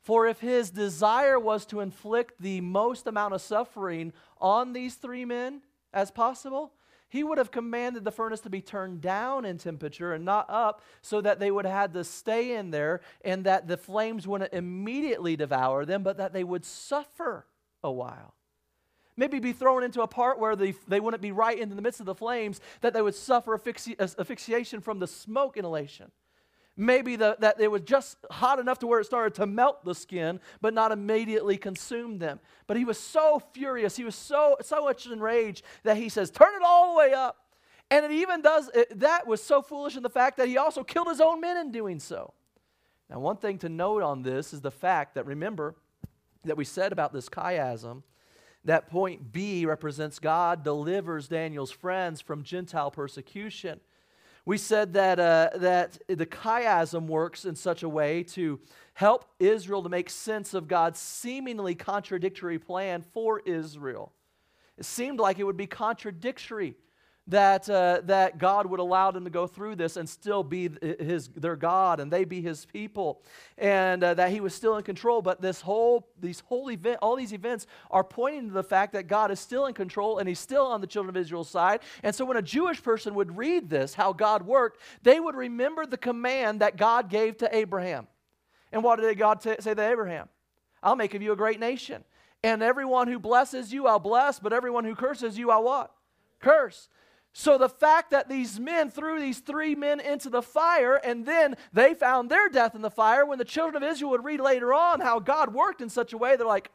For 0.00 0.26
if 0.26 0.40
his 0.40 0.70
desire 0.70 1.38
was 1.38 1.66
to 1.66 1.80
inflict 1.80 2.40
the 2.40 2.60
most 2.60 3.06
amount 3.06 3.34
of 3.34 3.42
suffering 3.42 4.12
on 4.40 4.72
these 4.72 4.94
three 4.94 5.24
men 5.24 5.62
as 5.92 6.10
possible, 6.10 6.72
he 7.08 7.24
would 7.24 7.38
have 7.38 7.50
commanded 7.50 8.04
the 8.04 8.12
furnace 8.12 8.40
to 8.40 8.50
be 8.50 8.62
turned 8.62 9.00
down 9.00 9.44
in 9.44 9.58
temperature 9.58 10.14
and 10.14 10.24
not 10.24 10.46
up 10.48 10.82
so 11.02 11.20
that 11.20 11.40
they 11.40 11.50
would 11.50 11.64
have 11.64 11.74
had 11.74 11.92
to 11.94 12.04
stay 12.04 12.54
in 12.54 12.70
there 12.70 13.00
and 13.24 13.44
that 13.44 13.66
the 13.66 13.76
flames 13.76 14.26
wouldn't 14.26 14.52
immediately 14.52 15.36
devour 15.36 15.84
them, 15.84 16.02
but 16.02 16.16
that 16.18 16.32
they 16.32 16.44
would 16.44 16.64
suffer 16.64 17.46
a 17.82 17.90
while 17.90 18.34
maybe 19.16 19.38
be 19.38 19.52
thrown 19.52 19.82
into 19.82 20.02
a 20.02 20.06
part 20.06 20.38
where 20.38 20.56
they, 20.56 20.74
they 20.88 21.00
wouldn't 21.00 21.22
be 21.22 21.32
right 21.32 21.58
in 21.58 21.74
the 21.74 21.82
midst 21.82 22.00
of 22.00 22.06
the 22.06 22.14
flames, 22.14 22.60
that 22.80 22.92
they 22.92 23.02
would 23.02 23.14
suffer 23.14 23.56
asphyxi- 23.56 23.98
asphyxiation 23.98 24.80
from 24.80 24.98
the 24.98 25.06
smoke 25.06 25.56
inhalation. 25.56 26.10
Maybe 26.76 27.16
the, 27.16 27.36
that 27.40 27.60
it 27.60 27.70
was 27.70 27.82
just 27.82 28.16
hot 28.30 28.58
enough 28.58 28.78
to 28.78 28.86
where 28.86 29.00
it 29.00 29.04
started 29.04 29.34
to 29.34 29.46
melt 29.46 29.84
the 29.84 29.94
skin, 29.94 30.40
but 30.60 30.72
not 30.72 30.92
immediately 30.92 31.58
consume 31.58 32.18
them. 32.18 32.40
But 32.66 32.76
he 32.76 32.84
was 32.84 32.98
so 32.98 33.42
furious, 33.52 33.96
he 33.96 34.04
was 34.04 34.14
so, 34.14 34.56
so 34.62 34.84
much 34.84 35.06
enraged 35.06 35.62
that 35.82 35.96
he 35.96 36.08
says, 36.08 36.30
Turn 36.30 36.54
it 36.54 36.62
all 36.64 36.92
the 36.92 36.98
way 36.98 37.12
up. 37.12 37.36
And 37.90 38.04
it 38.04 38.12
even 38.12 38.40
does, 38.40 38.70
it, 38.72 39.00
that 39.00 39.26
was 39.26 39.42
so 39.42 39.62
foolish 39.62 39.96
in 39.96 40.02
the 40.02 40.08
fact 40.08 40.36
that 40.36 40.46
he 40.46 40.56
also 40.56 40.84
killed 40.84 41.08
his 41.08 41.20
own 41.20 41.40
men 41.40 41.56
in 41.56 41.72
doing 41.72 41.98
so. 41.98 42.32
Now, 43.10 43.18
one 43.18 43.36
thing 43.36 43.58
to 43.58 43.68
note 43.68 44.02
on 44.02 44.22
this 44.22 44.52
is 44.52 44.60
the 44.60 44.70
fact 44.70 45.16
that 45.16 45.26
remember 45.26 45.74
that 46.44 46.56
we 46.56 46.64
said 46.64 46.92
about 46.92 47.12
this 47.12 47.28
chiasm 47.28 48.04
that 48.64 48.88
point 48.88 49.32
B 49.32 49.64
represents 49.64 50.18
God 50.18 50.62
delivers 50.62 51.28
Daniel's 51.28 51.70
friends 51.70 52.20
from 52.20 52.42
Gentile 52.42 52.90
persecution. 52.90 53.80
We 54.44 54.58
said 54.58 54.94
that, 54.94 55.18
uh, 55.18 55.50
that 55.56 55.98
the 56.08 56.26
chiasm 56.26 57.06
works 57.06 57.44
in 57.44 57.54
such 57.54 57.82
a 57.82 57.88
way 57.88 58.22
to 58.24 58.60
help 58.94 59.26
Israel 59.38 59.82
to 59.82 59.88
make 59.88 60.10
sense 60.10 60.54
of 60.54 60.68
God's 60.68 60.98
seemingly 60.98 61.74
contradictory 61.74 62.58
plan 62.58 63.02
for 63.12 63.40
Israel. 63.40 64.12
It 64.76 64.84
seemed 64.84 65.20
like 65.20 65.38
it 65.38 65.44
would 65.44 65.56
be 65.56 65.66
contradictory 65.66 66.74
that, 67.26 67.70
uh, 67.70 68.00
that 68.04 68.38
God 68.38 68.66
would 68.66 68.80
allow 68.80 69.10
them 69.10 69.24
to 69.24 69.30
go 69.30 69.46
through 69.46 69.76
this 69.76 69.96
and 69.96 70.08
still 70.08 70.42
be 70.42 70.70
his, 70.80 71.28
their 71.28 71.54
God 71.54 72.00
and 72.00 72.12
they 72.12 72.24
be 72.24 72.40
his 72.40 72.64
people 72.64 73.22
and 73.56 74.02
uh, 74.02 74.14
that 74.14 74.30
he 74.30 74.40
was 74.40 74.54
still 74.54 74.76
in 74.76 74.82
control. 74.82 75.22
But 75.22 75.40
this 75.40 75.60
whole, 75.60 76.08
these 76.20 76.40
whole 76.40 76.70
event, 76.70 76.98
all 77.02 77.16
these 77.16 77.32
events 77.32 77.66
are 77.90 78.02
pointing 78.02 78.48
to 78.48 78.54
the 78.54 78.64
fact 78.64 78.94
that 78.94 79.06
God 79.06 79.30
is 79.30 79.38
still 79.38 79.66
in 79.66 79.74
control 79.74 80.18
and 80.18 80.28
he's 80.28 80.40
still 80.40 80.66
on 80.66 80.80
the 80.80 80.86
children 80.86 81.14
of 81.14 81.20
Israel's 81.20 81.50
side. 81.50 81.80
And 82.02 82.14
so 82.14 82.24
when 82.24 82.36
a 82.36 82.42
Jewish 82.42 82.82
person 82.82 83.14
would 83.14 83.36
read 83.36 83.70
this, 83.70 83.94
how 83.94 84.12
God 84.12 84.42
worked, 84.42 84.80
they 85.02 85.20
would 85.20 85.36
remember 85.36 85.86
the 85.86 85.96
command 85.96 86.60
that 86.60 86.76
God 86.76 87.10
gave 87.10 87.38
to 87.38 87.54
Abraham. 87.54 88.08
And 88.72 88.82
what 88.82 89.00
did 89.00 89.18
God 89.18 89.40
t- 89.40 89.54
say 89.60 89.74
to 89.74 89.82
Abraham? 89.82 90.28
I'll 90.82 90.96
make 90.96 91.14
of 91.14 91.22
you 91.22 91.32
a 91.32 91.36
great 91.36 91.60
nation. 91.60 92.04
And 92.42 92.62
everyone 92.62 93.08
who 93.08 93.18
blesses 93.18 93.72
you, 93.72 93.86
I'll 93.86 93.98
bless, 93.98 94.38
but 94.38 94.52
everyone 94.52 94.84
who 94.84 94.94
curses 94.94 95.36
you, 95.36 95.50
I'll 95.50 95.64
what? 95.64 95.92
Curse. 96.40 96.88
So 97.32 97.58
the 97.58 97.68
fact 97.68 98.10
that 98.10 98.28
these 98.28 98.58
men 98.58 98.90
threw 98.90 99.20
these 99.20 99.38
three 99.38 99.74
men 99.74 100.00
into 100.00 100.30
the 100.30 100.42
fire 100.42 100.96
and 100.96 101.24
then 101.24 101.56
they 101.72 101.94
found 101.94 102.28
their 102.28 102.48
death 102.48 102.74
in 102.74 102.82
the 102.82 102.90
fire, 102.90 103.24
when 103.24 103.38
the 103.38 103.44
children 103.44 103.82
of 103.82 103.88
Israel 103.88 104.10
would 104.10 104.24
read 104.24 104.40
later 104.40 104.74
on 104.74 105.00
how 105.00 105.20
God 105.20 105.54
worked 105.54 105.80
in 105.80 105.88
such 105.88 106.12
a 106.12 106.18
way, 106.18 106.36
they're 106.36 106.46
like, 106.46 106.70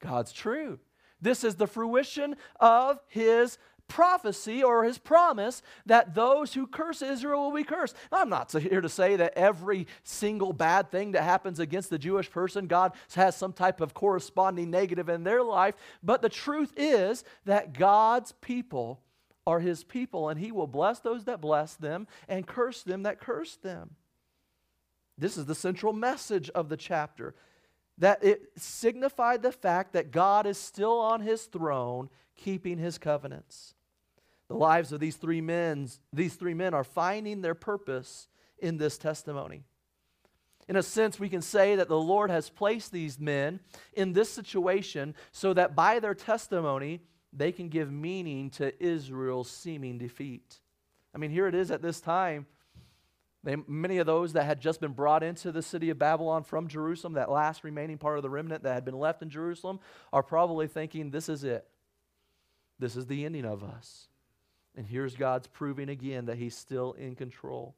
God's 0.00 0.32
true. 0.32 0.78
This 1.20 1.44
is 1.44 1.56
the 1.56 1.66
fruition 1.66 2.36
of 2.58 2.98
his 3.08 3.58
prophecy 3.88 4.62
or 4.62 4.84
his 4.84 4.96
promise 4.96 5.62
that 5.84 6.14
those 6.14 6.54
who 6.54 6.66
curse 6.66 7.02
Israel 7.02 7.42
will 7.42 7.56
be 7.56 7.64
cursed. 7.64 7.96
I'm 8.10 8.30
not 8.30 8.52
here 8.52 8.80
to 8.80 8.88
say 8.88 9.16
that 9.16 9.34
every 9.36 9.86
single 10.04 10.54
bad 10.54 10.90
thing 10.90 11.12
that 11.12 11.24
happens 11.24 11.58
against 11.58 11.90
the 11.90 11.98
Jewish 11.98 12.30
person, 12.30 12.68
God 12.68 12.92
has 13.16 13.36
some 13.36 13.52
type 13.52 13.80
of 13.82 13.92
corresponding 13.92 14.70
negative 14.70 15.08
in 15.08 15.24
their 15.24 15.42
life, 15.42 15.74
but 16.02 16.22
the 16.22 16.28
truth 16.28 16.72
is 16.76 17.24
that 17.44 17.74
God's 17.74 18.32
people 18.40 19.02
are 19.46 19.60
his 19.60 19.84
people, 19.84 20.28
and 20.28 20.38
he 20.38 20.52
will 20.52 20.66
bless 20.66 21.00
those 21.00 21.24
that 21.24 21.40
bless 21.40 21.74
them 21.74 22.06
and 22.28 22.46
curse 22.46 22.82
them 22.82 23.02
that 23.04 23.20
curse 23.20 23.56
them. 23.56 23.96
This 25.18 25.36
is 25.36 25.46
the 25.46 25.54
central 25.54 25.92
message 25.92 26.50
of 26.50 26.68
the 26.68 26.76
chapter 26.76 27.34
that 27.98 28.24
it 28.24 28.52
signified 28.56 29.42
the 29.42 29.52
fact 29.52 29.92
that 29.92 30.10
God 30.10 30.46
is 30.46 30.56
still 30.56 30.98
on 30.98 31.20
his 31.20 31.44
throne, 31.44 32.08
keeping 32.34 32.78
his 32.78 32.96
covenants. 32.96 33.74
The 34.48 34.56
lives 34.56 34.92
of 34.92 35.00
these 35.00 35.16
three 35.16 35.42
men, 35.42 35.88
these 36.12 36.34
three 36.34 36.54
men 36.54 36.74
are 36.74 36.82
finding 36.82 37.42
their 37.42 37.54
purpose 37.54 38.26
in 38.58 38.78
this 38.78 38.96
testimony. 38.96 39.64
In 40.68 40.76
a 40.76 40.82
sense, 40.82 41.20
we 41.20 41.28
can 41.28 41.42
say 41.42 41.76
that 41.76 41.88
the 41.88 42.00
Lord 42.00 42.30
has 42.30 42.48
placed 42.48 42.92
these 42.92 43.18
men 43.18 43.60
in 43.92 44.12
this 44.12 44.30
situation 44.30 45.14
so 45.32 45.52
that 45.52 45.74
by 45.74 45.98
their 45.98 46.14
testimony, 46.14 47.00
they 47.32 47.52
can 47.52 47.68
give 47.68 47.90
meaning 47.90 48.50
to 48.50 48.72
Israel's 48.82 49.50
seeming 49.50 49.98
defeat. 49.98 50.60
I 51.14 51.18
mean, 51.18 51.30
here 51.30 51.46
it 51.46 51.54
is 51.54 51.70
at 51.70 51.82
this 51.82 52.00
time. 52.00 52.46
They, 53.42 53.56
many 53.66 53.98
of 53.98 54.06
those 54.06 54.34
that 54.34 54.44
had 54.44 54.60
just 54.60 54.80
been 54.80 54.92
brought 54.92 55.22
into 55.22 55.50
the 55.50 55.62
city 55.62 55.88
of 55.90 55.98
Babylon 55.98 56.44
from 56.44 56.68
Jerusalem, 56.68 57.14
that 57.14 57.30
last 57.30 57.64
remaining 57.64 57.96
part 57.96 58.18
of 58.18 58.22
the 58.22 58.30
remnant 58.30 58.64
that 58.64 58.74
had 58.74 58.84
been 58.84 58.98
left 58.98 59.22
in 59.22 59.30
Jerusalem, 59.30 59.80
are 60.12 60.22
probably 60.22 60.66
thinking, 60.66 61.10
this 61.10 61.28
is 61.28 61.42
it. 61.42 61.66
This 62.78 62.96
is 62.96 63.06
the 63.06 63.24
ending 63.24 63.46
of 63.46 63.64
us. 63.64 64.08
And 64.76 64.86
here's 64.86 65.14
God's 65.16 65.46
proving 65.46 65.88
again 65.88 66.26
that 66.26 66.38
He's 66.38 66.56
still 66.56 66.92
in 66.92 67.14
control. 67.14 67.74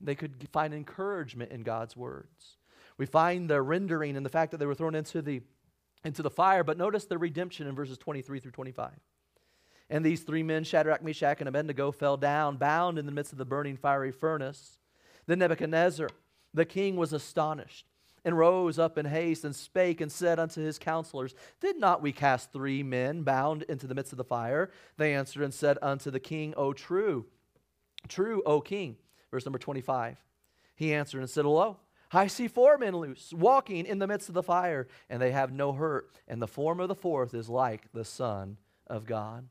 They 0.00 0.14
could 0.14 0.48
find 0.52 0.74
encouragement 0.74 1.52
in 1.52 1.62
God's 1.62 1.96
words. 1.96 2.56
We 2.96 3.06
find 3.06 3.48
the 3.48 3.62
rendering 3.62 4.16
and 4.16 4.24
the 4.24 4.30
fact 4.30 4.50
that 4.50 4.58
they 4.58 4.66
were 4.66 4.74
thrown 4.74 4.94
into 4.94 5.22
the 5.22 5.42
into 6.04 6.22
the 6.22 6.30
fire. 6.30 6.64
But 6.64 6.78
notice 6.78 7.04
the 7.06 7.18
redemption 7.18 7.66
in 7.66 7.74
verses 7.74 7.98
23 7.98 8.40
through 8.40 8.52
25. 8.52 8.92
And 9.90 10.04
these 10.04 10.22
three 10.22 10.42
men, 10.42 10.64
Shadrach, 10.64 11.02
Meshach, 11.02 11.40
and 11.40 11.48
Abednego, 11.48 11.92
fell 11.92 12.16
down, 12.16 12.56
bound 12.56 12.98
in 12.98 13.06
the 13.06 13.12
midst 13.12 13.32
of 13.32 13.38
the 13.38 13.44
burning 13.44 13.76
fiery 13.76 14.12
furnace. 14.12 14.78
Then 15.26 15.38
Nebuchadnezzar, 15.38 16.08
the 16.52 16.64
king, 16.64 16.96
was 16.96 17.12
astonished 17.12 17.86
and 18.24 18.38
rose 18.38 18.78
up 18.78 18.96
in 18.96 19.04
haste 19.04 19.44
and 19.44 19.54
spake 19.54 20.00
and 20.00 20.10
said 20.10 20.38
unto 20.38 20.62
his 20.62 20.78
counselors, 20.78 21.34
Did 21.60 21.78
not 21.78 22.00
we 22.00 22.12
cast 22.12 22.52
three 22.52 22.82
men 22.82 23.22
bound 23.22 23.62
into 23.64 23.86
the 23.86 23.94
midst 23.94 24.12
of 24.12 24.16
the 24.16 24.24
fire? 24.24 24.70
They 24.96 25.14
answered 25.14 25.42
and 25.42 25.52
said 25.52 25.78
unto 25.82 26.10
the 26.10 26.20
king, 26.20 26.54
O 26.56 26.72
true, 26.72 27.26
true, 28.08 28.42
O 28.46 28.60
king. 28.60 28.96
Verse 29.30 29.44
number 29.44 29.58
25. 29.58 30.16
He 30.76 30.94
answered 30.94 31.20
and 31.20 31.28
said, 31.28 31.44
Lo, 31.44 31.76
I 32.14 32.26
see 32.28 32.48
four 32.48 32.78
men 32.78 32.96
loose, 32.96 33.32
walking 33.32 33.86
in 33.86 33.98
the 33.98 34.06
midst 34.06 34.28
of 34.28 34.34
the 34.34 34.42
fire, 34.42 34.88
and 35.10 35.20
they 35.20 35.32
have 35.32 35.52
no 35.52 35.72
hurt, 35.72 36.10
and 36.28 36.40
the 36.40 36.46
form 36.46 36.80
of 36.80 36.88
the 36.88 36.94
fourth 36.94 37.34
is 37.34 37.48
like 37.48 37.92
the 37.92 38.04
Son 38.04 38.58
of 38.86 39.04
God. 39.04 39.48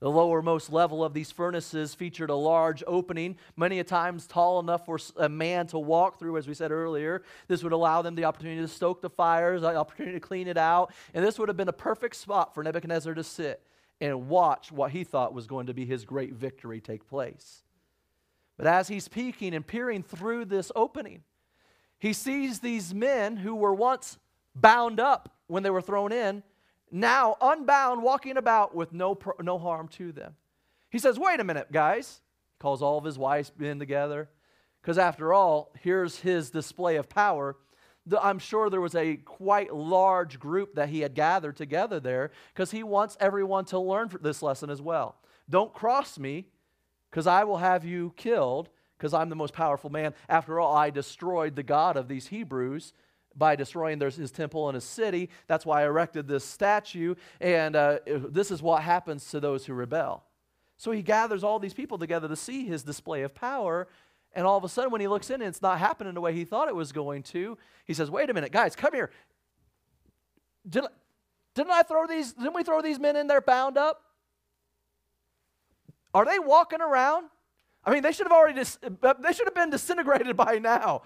The 0.00 0.10
lowermost 0.10 0.70
level 0.70 1.02
of 1.02 1.12
these 1.12 1.32
furnaces 1.32 1.92
featured 1.92 2.30
a 2.30 2.34
large 2.34 2.84
opening, 2.86 3.36
many 3.56 3.80
a 3.80 3.84
times 3.84 4.28
tall 4.28 4.60
enough 4.60 4.86
for 4.86 4.98
a 5.16 5.28
man 5.28 5.66
to 5.68 5.78
walk 5.78 6.20
through, 6.20 6.36
as 6.36 6.46
we 6.46 6.54
said 6.54 6.70
earlier. 6.70 7.22
This 7.48 7.64
would 7.64 7.72
allow 7.72 8.02
them 8.02 8.14
the 8.14 8.24
opportunity 8.24 8.60
to 8.60 8.68
stoke 8.68 9.02
the 9.02 9.10
fires, 9.10 9.62
the 9.62 9.74
opportunity 9.74 10.14
to 10.14 10.20
clean 10.20 10.46
it 10.46 10.56
out, 10.56 10.92
and 11.14 11.24
this 11.24 11.36
would 11.38 11.48
have 11.48 11.56
been 11.56 11.68
a 11.68 11.72
perfect 11.72 12.14
spot 12.14 12.54
for 12.54 12.62
Nebuchadnezzar 12.62 13.14
to 13.14 13.24
sit 13.24 13.60
and 14.00 14.28
watch 14.28 14.70
what 14.70 14.92
he 14.92 15.02
thought 15.02 15.34
was 15.34 15.48
going 15.48 15.66
to 15.66 15.74
be 15.74 15.84
his 15.84 16.04
great 16.04 16.32
victory 16.32 16.80
take 16.80 17.08
place. 17.08 17.64
But 18.56 18.68
as 18.68 18.86
he's 18.86 19.08
peeking 19.08 19.52
and 19.52 19.66
peering 19.66 20.04
through 20.04 20.44
this 20.44 20.70
opening, 20.76 21.24
he 21.98 22.12
sees 22.12 22.60
these 22.60 22.94
men 22.94 23.36
who 23.36 23.54
were 23.54 23.74
once 23.74 24.18
bound 24.54 25.00
up 25.00 25.34
when 25.46 25.62
they 25.62 25.70
were 25.70 25.82
thrown 25.82 26.12
in, 26.12 26.42
now 26.90 27.36
unbound, 27.40 28.02
walking 28.02 28.36
about 28.36 28.74
with 28.74 28.92
no, 28.92 29.18
no 29.40 29.58
harm 29.58 29.88
to 29.88 30.12
them. 30.12 30.34
He 30.90 30.98
says, 30.98 31.18
Wait 31.18 31.40
a 31.40 31.44
minute, 31.44 31.70
guys. 31.72 32.20
He 32.52 32.60
calls 32.60 32.82
all 32.82 32.98
of 32.98 33.04
his 33.04 33.18
wise 33.18 33.52
men 33.58 33.78
together. 33.78 34.28
Because 34.80 34.98
after 34.98 35.34
all, 35.34 35.72
here's 35.80 36.20
his 36.20 36.50
display 36.50 36.96
of 36.96 37.08
power. 37.08 37.56
I'm 38.20 38.38
sure 38.38 38.70
there 38.70 38.80
was 38.80 38.94
a 38.94 39.16
quite 39.16 39.74
large 39.74 40.38
group 40.38 40.76
that 40.76 40.88
he 40.88 41.00
had 41.00 41.14
gathered 41.14 41.56
together 41.56 42.00
there 42.00 42.30
because 42.54 42.70
he 42.70 42.82
wants 42.82 43.16
everyone 43.20 43.66
to 43.66 43.78
learn 43.78 44.10
this 44.22 44.42
lesson 44.42 44.70
as 44.70 44.80
well. 44.80 45.16
Don't 45.50 45.74
cross 45.74 46.18
me 46.18 46.46
because 47.10 47.26
I 47.26 47.44
will 47.44 47.58
have 47.58 47.84
you 47.84 48.14
killed 48.16 48.70
because 48.98 49.14
I'm 49.14 49.28
the 49.28 49.36
most 49.36 49.54
powerful 49.54 49.90
man. 49.90 50.12
After 50.28 50.58
all, 50.58 50.76
I 50.76 50.90
destroyed 50.90 51.54
the 51.54 51.62
God 51.62 51.96
of 51.96 52.08
these 52.08 52.26
Hebrews 52.26 52.92
by 53.36 53.54
destroying 53.54 53.98
their, 53.98 54.10
his 54.10 54.32
temple 54.32 54.68
and 54.68 54.74
his 54.74 54.84
city. 54.84 55.30
That's 55.46 55.64
why 55.64 55.82
I 55.82 55.84
erected 55.84 56.26
this 56.26 56.44
statue. 56.44 57.14
And 57.40 57.76
uh, 57.76 57.98
this 58.06 58.50
is 58.50 58.60
what 58.60 58.82
happens 58.82 59.30
to 59.30 59.40
those 59.40 59.64
who 59.64 59.74
rebel. 59.74 60.24
So 60.76 60.90
he 60.90 61.02
gathers 61.02 61.44
all 61.44 61.58
these 61.58 61.74
people 61.74 61.98
together 61.98 62.28
to 62.28 62.36
see 62.36 62.66
his 62.66 62.82
display 62.82 63.22
of 63.22 63.34
power. 63.34 63.88
And 64.32 64.46
all 64.46 64.58
of 64.58 64.64
a 64.64 64.68
sudden, 64.68 64.90
when 64.90 65.00
he 65.00 65.08
looks 65.08 65.30
in 65.30 65.40
it's 65.40 65.62
not 65.62 65.78
happening 65.78 66.14
the 66.14 66.20
way 66.20 66.32
he 66.32 66.44
thought 66.44 66.68
it 66.68 66.74
was 66.74 66.92
going 66.92 67.22
to, 67.24 67.56
he 67.84 67.94
says, 67.94 68.10
Wait 68.10 68.28
a 68.30 68.34
minute, 68.34 68.52
guys, 68.52 68.74
come 68.76 68.92
here. 68.92 69.10
Did, 70.68 70.84
didn't 71.54 71.72
I 71.72 71.82
throw 71.82 72.06
these, 72.06 72.32
didn't 72.32 72.54
we 72.54 72.62
throw 72.62 72.82
these 72.82 72.98
men 72.98 73.16
in 73.16 73.26
there 73.26 73.40
bound 73.40 73.78
up? 73.78 74.02
Are 76.14 76.24
they 76.24 76.38
walking 76.38 76.80
around? 76.80 77.26
I 77.88 77.90
mean, 77.90 78.02
they 78.02 78.12
should 78.12 78.26
have 78.26 78.32
already 78.32 78.52
dis- 78.52 78.76
they 78.82 79.32
should 79.32 79.46
have 79.46 79.54
been 79.54 79.70
disintegrated 79.70 80.36
by 80.36 80.58
now. 80.58 81.02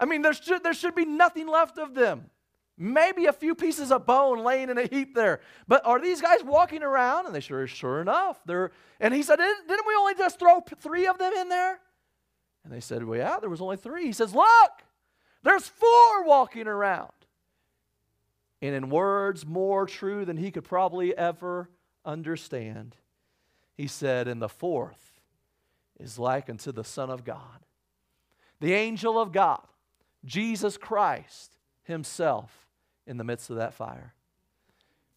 I 0.00 0.06
mean, 0.06 0.22
there 0.22 0.32
should, 0.32 0.64
there 0.64 0.72
should 0.72 0.94
be 0.94 1.04
nothing 1.04 1.46
left 1.46 1.76
of 1.76 1.94
them. 1.94 2.30
Maybe 2.78 3.26
a 3.26 3.32
few 3.32 3.54
pieces 3.54 3.92
of 3.92 4.06
bone 4.06 4.42
laying 4.42 4.70
in 4.70 4.78
a 4.78 4.86
heap 4.86 5.14
there. 5.14 5.40
But 5.68 5.84
are 5.84 6.00
these 6.00 6.22
guys 6.22 6.42
walking 6.42 6.82
around? 6.82 7.26
And 7.26 7.34
they 7.34 7.40
sure, 7.40 7.66
sure 7.66 8.00
enough, 8.00 8.40
they're. 8.46 8.72
And 9.00 9.12
he 9.12 9.22
said, 9.22 9.36
didn't, 9.36 9.68
didn't 9.68 9.86
we 9.86 9.94
only 9.94 10.14
just 10.14 10.38
throw 10.38 10.62
three 10.80 11.06
of 11.06 11.18
them 11.18 11.34
in 11.34 11.50
there? 11.50 11.78
And 12.64 12.72
they 12.72 12.80
said, 12.80 13.04
well, 13.04 13.18
yeah, 13.18 13.38
there 13.38 13.50
was 13.50 13.60
only 13.60 13.76
three. 13.76 14.06
He 14.06 14.12
says, 14.12 14.34
look, 14.34 14.70
there's 15.42 15.68
four 15.68 16.24
walking 16.24 16.66
around. 16.66 17.12
And 18.62 18.74
in 18.74 18.88
words 18.88 19.44
more 19.44 19.84
true 19.84 20.24
than 20.24 20.38
he 20.38 20.50
could 20.50 20.64
probably 20.64 21.14
ever 21.14 21.68
understand, 22.02 22.96
he 23.76 23.88
said, 23.88 24.26
and 24.26 24.40
the 24.40 24.48
fourth 24.48 25.11
is 26.02 26.18
like 26.18 26.50
unto 26.50 26.72
the 26.72 26.84
Son 26.84 27.10
of 27.10 27.24
God. 27.24 27.60
The 28.60 28.74
angel 28.74 29.18
of 29.20 29.32
God, 29.32 29.62
Jesus 30.24 30.76
Christ 30.76 31.56
Himself, 31.84 32.66
in 33.06 33.16
the 33.16 33.24
midst 33.24 33.50
of 33.50 33.56
that 33.56 33.74
fire. 33.74 34.14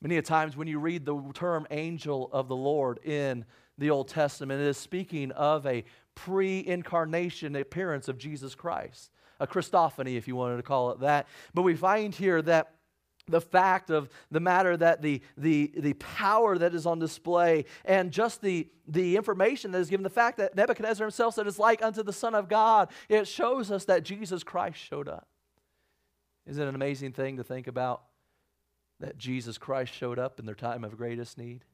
Many 0.02 0.18
a 0.18 0.22
times 0.22 0.56
when 0.56 0.68
you 0.68 0.80
read 0.80 1.06
the 1.06 1.20
term 1.34 1.66
angel 1.72 2.30
of 2.32 2.48
the 2.48 2.56
Lord 2.56 3.00
in 3.04 3.46
the 3.78 3.90
Old 3.90 4.08
Testament, 4.08 4.62
it 4.62 4.68
is 4.68 4.78
speaking 4.78 5.32
of 5.32 5.66
a 5.66 5.84
pre 6.14 6.66
incarnation 6.66 7.56
appearance 7.56 8.08
of 8.08 8.18
Jesus 8.18 8.56
Christ, 8.56 9.12
a 9.40 9.48
Christophany, 9.48 10.16
if 10.16 10.28
you 10.28 10.36
wanted 10.36 10.58
to 10.58 10.64
call 10.64 10.92
it 10.92 11.00
that. 11.00 11.28
But 11.54 11.64
we 11.64 11.76
find 11.76 12.14
here 12.14 12.42
that 12.44 12.75
the 13.28 13.42
fact 13.42 13.90
of 13.90 14.10
the 14.32 14.40
matter 14.40 14.78
that 14.78 15.02
the, 15.02 15.22
the, 15.38 15.72
the 15.78 15.94
power 15.94 16.58
that 16.58 16.76
is 16.76 16.86
on 16.86 17.00
display 17.00 17.66
and 17.84 18.12
just 18.12 18.42
the, 18.42 18.68
the 18.88 19.16
information 19.16 19.72
that 19.72 19.80
is 19.80 19.90
given, 19.90 20.04
the 20.04 20.10
fact 20.10 20.38
that 20.38 20.56
Nebuchadnezzar 20.56 21.06
himself 21.06 21.36
said 21.36 21.48
is 21.48 21.58
like 21.58 21.82
unto 21.82 22.04
the 22.04 22.14
Son 22.14 22.36
of 22.36 22.48
God, 22.48 22.90
it 23.10 23.28
shows 23.28 23.72
us 23.72 23.86
that 23.86 24.04
Jesus 24.04 24.44
Christ 24.44 24.78
showed 24.78 25.08
up. 25.08 25.28
Isn't 26.46 26.62
it 26.62 26.70
an 26.70 26.76
amazing 26.76 27.14
thing 27.14 27.38
to 27.38 27.44
think 27.44 27.68
about 27.68 28.04
that 29.00 29.18
Jesus 29.18 29.58
Christ 29.58 29.94
showed 29.94 30.20
up 30.20 30.40
in 30.40 30.46
their 30.46 30.56
time 30.56 30.84
of 30.84 30.96
greatest 30.96 31.38
need? 31.38 31.66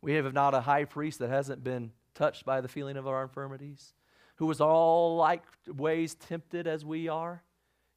We 0.00 0.14
have 0.14 0.32
not 0.32 0.54
a 0.54 0.60
high 0.60 0.84
priest 0.84 1.18
that 1.20 1.30
hasn't 1.30 1.64
been 1.64 1.92
touched 2.14 2.44
by 2.44 2.60
the 2.60 2.68
feeling 2.68 2.96
of 2.96 3.06
our 3.06 3.22
infirmities, 3.22 3.94
who 4.36 4.46
was 4.46 4.60
all 4.60 5.16
like 5.16 5.42
ways 5.66 6.14
tempted 6.14 6.66
as 6.66 6.84
we 6.84 7.08
are, 7.08 7.42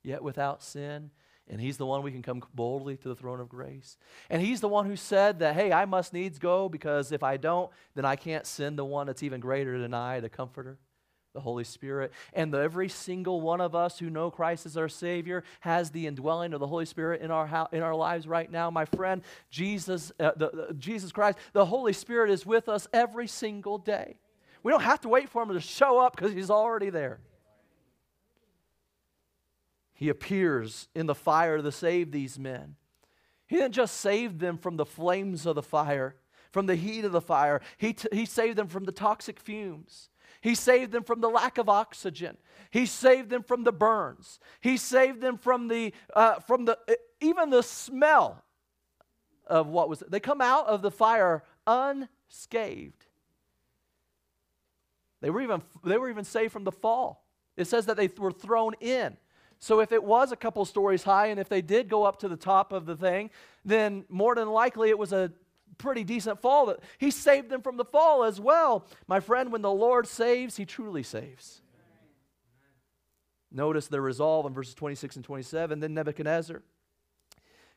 yet 0.04 0.24
without 0.24 0.64
sin. 0.64 1.12
And 1.52 1.60
he's 1.60 1.76
the 1.76 1.86
one 1.86 2.02
we 2.02 2.14
can 2.14 2.22
come 2.22 2.42
boldly 2.56 2.96
to 2.96 3.10
the 3.10 3.16
throne 3.16 3.42
of 3.42 3.50
grace. 3.50 3.98
And 4.30 4.42
he's 4.42 4.62
the 4.62 4.70
one 4.70 4.86
who 4.86 4.96
said 4.96 5.40
that, 5.40 5.54
hey, 5.54 5.74
I 5.74 5.84
must 5.84 6.14
needs 6.14 6.40
go 6.40 6.70
because 6.70 7.12
if 7.12 7.24
I 7.24 7.36
don't, 7.36 7.70
then 7.94 8.06
I 8.06 8.16
can't 8.16 8.48
send 8.48 8.80
the 8.80 8.86
one 8.86 9.06
that's 9.06 9.22
even 9.22 9.42
greater 9.42 9.78
than 9.78 9.94
I, 9.94 10.22
the 10.22 10.30
Comforter, 10.30 10.78
the 11.34 11.42
Holy 11.42 11.66
Spirit. 11.66 12.14
And 12.32 12.54
the, 12.54 12.60
every 12.60 12.88
single 12.88 13.42
one 13.42 13.60
of 13.60 13.76
us 13.76 14.00
who 14.00 14.10
know 14.10 14.32
Christ 14.32 14.66
as 14.66 14.78
our 14.78 14.88
Savior 14.88 15.44
has 15.60 15.92
the 15.92 16.08
indwelling 16.08 16.54
of 16.54 16.62
the 16.62 16.68
Holy 16.68 16.86
Spirit 16.86 17.22
in 17.22 17.32
our, 17.32 17.68
in 17.74 17.84
our 17.84 17.96
lives 17.96 18.28
right 18.28 18.50
now. 18.50 18.72
My 18.72 18.86
friend, 18.86 19.22
Jesus, 19.50 20.14
uh, 20.22 20.32
the, 20.38 20.52
the, 20.52 20.74
Jesus 20.76 21.12
Christ, 21.12 21.38
the 21.52 21.66
Holy 21.66 21.92
Spirit 21.92 22.32
is 22.32 22.46
with 22.46 22.70
us 22.70 22.88
every 22.94 23.28
single 23.28 23.78
day. 23.78 24.16
We 24.64 24.72
don't 24.72 24.84
have 24.84 25.02
to 25.02 25.10
wait 25.10 25.28
for 25.28 25.44
him 25.44 25.50
to 25.50 25.60
show 25.60 26.00
up 26.00 26.16
because 26.16 26.32
he's 26.32 26.50
already 26.50 26.92
there. 26.92 27.20
He 30.02 30.10
appears 30.10 30.88
in 30.96 31.06
the 31.06 31.14
fire 31.14 31.62
to 31.62 31.72
save 31.72 32.12
these 32.12 32.40
men. 32.40 32.76
He 33.46 33.58
didn't 33.58 33.76
just 33.76 33.98
save 33.98 34.40
them 34.40 34.58
from 34.58 34.76
the 34.76 34.86
flames 34.86 35.46
of 35.46 35.54
the 35.54 35.62
fire, 35.62 36.16
from 36.50 36.66
the 36.66 36.76
heat 36.76 37.06
of 37.06 37.12
the 37.12 37.22
fire, 37.22 37.62
he, 37.78 37.94
t- 37.94 38.08
he 38.12 38.26
saved 38.26 38.58
them 38.58 38.66
from 38.66 38.86
the 38.86 38.92
toxic 38.92 39.40
fumes. 39.40 40.10
He 40.42 40.56
saved 40.56 40.92
them 40.92 41.04
from 41.04 41.22
the 41.22 41.30
lack 41.30 41.60
of 41.60 41.70
oxygen. 41.70 42.38
He 42.72 42.88
saved 42.88 43.30
them 43.30 43.44
from 43.44 43.64
the 43.64 43.72
burns. 43.72 44.40
He 44.60 44.76
saved 44.76 45.22
them 45.22 45.38
from 45.38 45.68
the, 45.68 45.94
uh, 46.16 46.40
from 46.40 46.66
the, 46.66 46.80
even 47.20 47.52
the 47.52 47.62
smell 47.62 48.44
of 49.46 49.68
what 49.68 49.88
was. 49.88 50.02
They 50.10 50.20
come 50.20 50.42
out 50.42 50.66
of 50.66 50.82
the 50.82 50.90
fire 50.90 51.44
unscathed. 51.68 53.06
They 55.22 55.30
were 55.30 55.42
even, 55.42 55.62
they 55.86 56.00
were 56.00 56.10
even 56.10 56.24
saved 56.24 56.54
from 56.54 56.64
the 56.64 56.72
fall. 56.72 57.24
It 57.56 57.68
says 57.68 57.86
that 57.86 57.98
they 57.98 58.10
were 58.18 58.32
thrown 58.32 58.74
in. 58.80 59.16
So 59.62 59.80
if 59.80 59.92
it 59.92 60.04
was 60.04 60.32
a 60.32 60.36
couple 60.36 60.66
stories 60.66 61.04
high 61.04 61.28
and 61.28 61.40
if 61.40 61.48
they 61.48 61.62
did 61.62 61.88
go 61.88 62.04
up 62.04 62.20
to 62.20 62.28
the 62.28 62.36
top 62.36 62.74
of 62.74 62.88
the 62.88 62.96
thing, 62.96 63.30
then 63.64 64.06
more 64.10 64.34
than 64.34 64.50
likely 64.50 64.90
it 64.90 64.98
was 64.98 65.14
a 65.14 65.32
pretty 65.78 66.04
decent 66.04 66.42
fall 66.42 66.66
that 66.66 66.80
he 66.98 67.12
saved 67.12 67.50
them 67.50 67.62
from 67.62 67.78
the 67.78 67.86
fall 67.86 68.24
as 68.24 68.40
well. 68.40 68.88
My 69.08 69.20
friend, 69.20 69.52
when 69.52 69.62
the 69.62 69.72
Lord 69.72 70.08
saves, 70.08 70.58
he 70.58 70.66
truly 70.66 71.04
saves. 71.04 71.62
Notice 73.52 73.88
their 73.88 74.02
resolve 74.02 74.48
in 74.48 74.54
verses 74.54 74.74
26 74.74 75.18
and 75.18 75.26
27. 75.26 75.80
Then 75.80 75.94
Nebuchadnezzar 75.94 76.64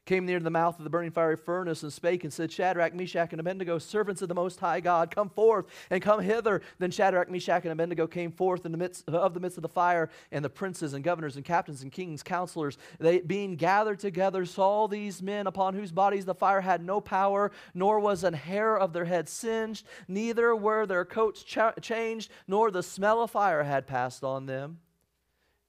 came 0.06 0.26
near 0.26 0.38
to 0.38 0.44
the 0.44 0.50
mouth 0.50 0.78
of 0.78 0.84
the 0.84 0.90
burning 0.90 1.10
fiery 1.10 1.36
furnace 1.36 1.82
and 1.82 1.92
spake 1.92 2.24
and 2.24 2.32
said, 2.32 2.52
Shadrach, 2.52 2.94
Meshach, 2.94 3.32
and 3.32 3.40
Abednego, 3.40 3.78
servants 3.78 4.20
of 4.22 4.28
the 4.28 4.34
Most 4.34 4.60
High 4.60 4.80
God, 4.80 5.10
come 5.10 5.30
forth 5.30 5.66
and 5.90 6.02
come 6.02 6.20
hither. 6.20 6.60
Then 6.78 6.90
Shadrach, 6.90 7.30
Meshach, 7.30 7.64
and 7.64 7.72
Abednego 7.72 8.06
came 8.06 8.30
forth 8.30 8.66
in 8.66 8.72
the 8.72 8.78
midst 8.78 9.08
of 9.08 9.34
the 9.34 9.40
midst 9.40 9.58
of 9.58 9.62
the 9.62 9.68
fire, 9.68 10.10
and 10.30 10.44
the 10.44 10.50
princes 10.50 10.92
and 10.92 11.02
governors 11.02 11.36
and 11.36 11.44
captains 11.44 11.82
and 11.82 11.90
kings, 11.90 12.22
counselors, 12.22 12.76
they 12.98 13.20
being 13.20 13.56
gathered 13.56 13.98
together, 13.98 14.44
saw 14.44 14.86
these 14.86 15.22
men 15.22 15.46
upon 15.46 15.74
whose 15.74 15.92
bodies 15.92 16.24
the 16.24 16.34
fire 16.34 16.60
had 16.60 16.84
no 16.84 17.00
power, 17.00 17.50
nor 17.72 17.98
was 17.98 18.24
an 18.24 18.34
hair 18.34 18.78
of 18.78 18.92
their 18.92 19.04
head 19.06 19.28
singed, 19.28 19.86
neither 20.06 20.54
were 20.54 20.86
their 20.86 21.04
coats 21.04 21.42
cha- 21.42 21.72
changed, 21.80 22.30
nor 22.46 22.70
the 22.70 22.82
smell 22.82 23.22
of 23.22 23.30
fire 23.30 23.62
had 23.62 23.86
passed 23.86 24.22
on 24.22 24.46
them. 24.46 24.78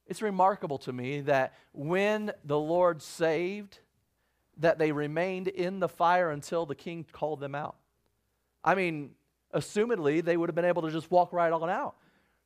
It's 0.08 0.22
remarkable 0.22 0.78
to 0.80 0.94
me 0.94 1.22
that 1.22 1.54
when 1.72 2.32
the 2.44 2.60
Lord 2.60 3.02
saved, 3.02 3.80
that 4.58 4.78
they 4.78 4.92
remained 4.92 5.48
in 5.48 5.80
the 5.80 5.90
fire 5.90 6.32
until 6.32 6.66
the 6.66 6.76
king 6.76 7.06
called 7.12 7.40
them 7.40 7.56
out. 7.56 7.76
I 8.64 8.76
mean, 8.76 9.12
assumedly, 9.54 10.24
they 10.24 10.38
would 10.38 10.50
have 10.50 10.56
been 10.56 10.66
able 10.66 10.82
to 10.84 10.92
just 10.92 11.12
walk 11.12 11.34
right 11.34 11.52
on 11.52 11.70
out. 11.70 11.96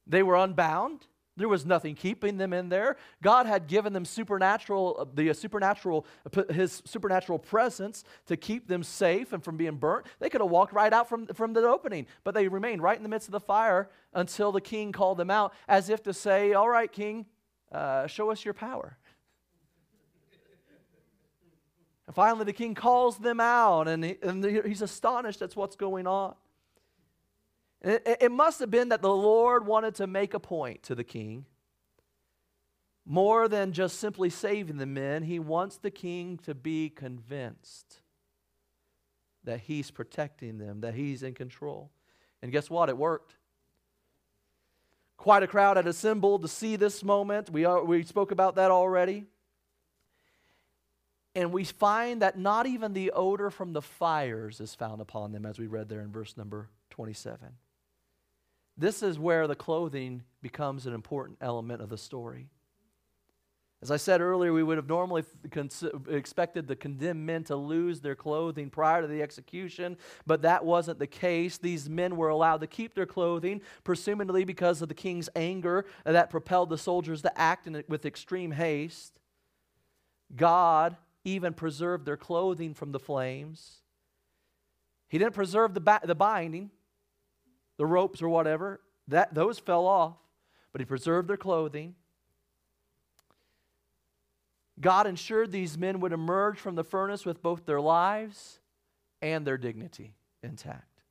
They 0.08 0.24
were 0.24 0.36
unbound. 0.36 1.08
There 1.38 1.48
was 1.48 1.66
nothing 1.66 1.96
keeping 1.96 2.38
them 2.38 2.52
in 2.52 2.68
there. 2.68 2.98
God 3.24 3.46
had 3.46 3.68
given 3.68 3.94
them 3.94 4.04
supernatural, 4.04 4.98
uh, 5.00 5.06
the 5.14 5.30
uh, 5.30 5.34
supernatural, 5.34 6.06
uh, 6.36 6.44
His 6.52 6.82
supernatural 6.86 7.40
presence 7.40 8.04
to 8.26 8.36
keep 8.36 8.68
them 8.68 8.84
safe 8.84 9.32
and 9.32 9.42
from 9.42 9.56
being 9.56 9.78
burnt. 9.78 10.06
They 10.20 10.30
could 10.30 10.42
have 10.42 10.50
walked 10.50 10.74
right 10.74 10.92
out 10.92 11.08
from, 11.08 11.28
from 11.28 11.54
the 11.54 11.62
opening, 11.62 12.08
but 12.26 12.34
they 12.34 12.50
remained 12.50 12.84
right 12.84 12.98
in 12.98 13.04
the 13.04 13.10
midst 13.10 13.30
of 13.30 13.32
the 13.32 13.40
fire 13.40 13.90
until 14.14 14.52
the 14.52 14.60
king 14.60 14.92
called 14.92 15.18
them 15.18 15.32
out, 15.32 15.54
as 15.70 15.90
if 15.90 16.04
to 16.04 16.14
say, 16.14 16.52
"All 16.52 16.68
right, 16.68 16.92
king, 16.92 17.26
uh, 17.72 18.06
show 18.08 18.32
us 18.32 18.44
your 18.44 18.54
power." 18.54 18.98
And 22.10 22.16
finally, 22.16 22.44
the 22.44 22.54
king 22.54 22.74
calls 22.74 23.20
them 23.20 23.40
out, 23.40 23.88
and, 23.88 24.04
he, 24.04 24.18
and 24.24 24.44
he's 24.44 24.82
astonished 24.82 25.44
at 25.44 25.56
what's 25.56 25.76
going 25.76 26.08
on. 26.08 26.34
It, 27.84 28.18
it 28.20 28.32
must 28.32 28.60
have 28.62 28.72
been 28.72 28.90
that 28.90 29.04
the 29.04 29.14
Lord 29.14 29.68
wanted 29.68 29.94
to 29.94 30.08
make 30.08 30.34
a 30.34 30.40
point 30.40 30.82
to 30.82 30.96
the 30.96 31.04
king. 31.04 31.46
More 33.06 33.48
than 33.48 33.74
just 33.74 34.00
simply 34.00 34.32
saving 34.32 34.78
the 34.78 34.88
men, 34.88 35.22
he 35.22 35.38
wants 35.38 35.78
the 35.78 35.92
king 35.92 36.40
to 36.46 36.56
be 36.56 36.90
convinced 36.90 38.02
that 39.44 39.60
he's 39.60 39.92
protecting 39.92 40.58
them, 40.58 40.82
that 40.82 40.96
he's 40.96 41.22
in 41.22 41.36
control. 41.36 41.92
And 42.42 42.52
guess 42.52 42.72
what? 42.72 42.90
It 42.90 42.98
worked. 42.98 43.36
Quite 45.16 45.44
a 45.44 45.48
crowd 45.48 45.78
had 45.78 45.86
assembled 45.86 46.42
to 46.42 46.48
see 46.48 46.76
this 46.76 47.04
moment. 47.04 47.52
We, 47.52 47.66
are, 47.66 47.84
we 47.84 48.02
spoke 48.02 48.32
about 48.32 48.56
that 48.56 48.72
already. 48.72 49.28
And 51.40 51.54
we 51.54 51.64
find 51.64 52.22
that 52.22 52.38
not 52.38 52.68
even 52.68 52.92
the 52.92 53.12
odor 53.12 53.50
from 53.50 53.72
the 53.72 53.82
fires 53.82 54.60
is 54.60 54.76
found 54.76 55.00
upon 55.00 55.32
them, 55.32 55.46
as 55.46 55.58
we 55.58 55.68
read 55.68 55.88
there 55.88 56.02
in 56.02 56.12
verse 56.12 56.36
number 56.36 56.68
27. 56.90 57.48
This 58.78 59.02
is 59.02 59.18
where 59.18 59.48
the 59.48 59.56
clothing 59.56 60.24
becomes 60.42 60.86
an 60.86 60.94
important 60.94 61.38
element 61.40 61.82
of 61.82 61.88
the 61.88 61.98
story. 61.98 62.50
As 63.82 63.90
I 63.90 63.96
said 63.96 64.20
earlier, 64.20 64.52
we 64.52 64.64
would 64.64 64.76
have 64.76 64.90
normally 64.90 65.24
expected 66.10 66.68
the 66.68 66.76
condemned 66.76 67.26
men 67.26 67.46
to 67.46 67.56
lose 67.56 68.02
their 68.02 68.16
clothing 68.16 68.70
prior 68.70 69.02
to 69.02 69.08
the 69.08 69.22
execution, 69.22 69.96
but 70.28 70.42
that 70.42 70.66
wasn't 70.66 71.00
the 71.00 71.08
case. 71.08 71.58
These 71.58 71.88
men 71.90 72.18
were 72.18 72.28
allowed 72.28 72.60
to 72.60 72.68
keep 72.68 72.96
their 72.96 73.06
clothing, 73.06 73.62
presumably 73.86 74.44
because 74.44 74.82
of 74.82 74.90
the 74.90 74.94
king's 74.94 75.30
anger 75.38 75.86
that 76.04 76.30
propelled 76.30 76.70
the 76.70 76.78
soldiers 76.78 77.22
to 77.22 77.40
act 77.40 77.66
in, 77.66 77.82
with 77.88 78.06
extreme 78.06 78.52
haste. 78.52 79.22
God 80.36 80.98
even 81.24 81.54
preserved 81.54 82.06
their 82.06 82.18
clothing 82.18 82.74
from 82.74 82.92
the 82.92 83.00
flames. 83.00 83.82
He 85.10 85.18
didn't 85.18 85.34
preserve 85.34 85.74
the, 85.74 85.82
ba- 85.82 86.02
the 86.04 86.16
binding, 86.16 86.72
the 87.78 87.86
ropes 87.86 88.22
or 88.22 88.30
whatever. 88.30 88.82
That, 89.08 89.34
those 89.34 89.60
fell 89.60 89.86
off, 89.86 90.18
but 90.72 90.82
he 90.82 90.86
preserved 90.86 91.28
their 91.28 91.38
clothing. 91.38 91.96
God 94.80 95.08
ensured 95.08 95.52
these 95.52 95.78
men 95.78 96.00
would 96.00 96.14
emerge 96.14 96.58
from 96.58 96.76
the 96.76 96.84
furnace 96.84 97.26
with 97.26 97.42
both 97.42 97.66
their 97.66 97.82
lives 97.82 98.60
and 99.22 99.46
their 99.46 99.58
dignity 99.58 100.16
intact. 100.42 101.02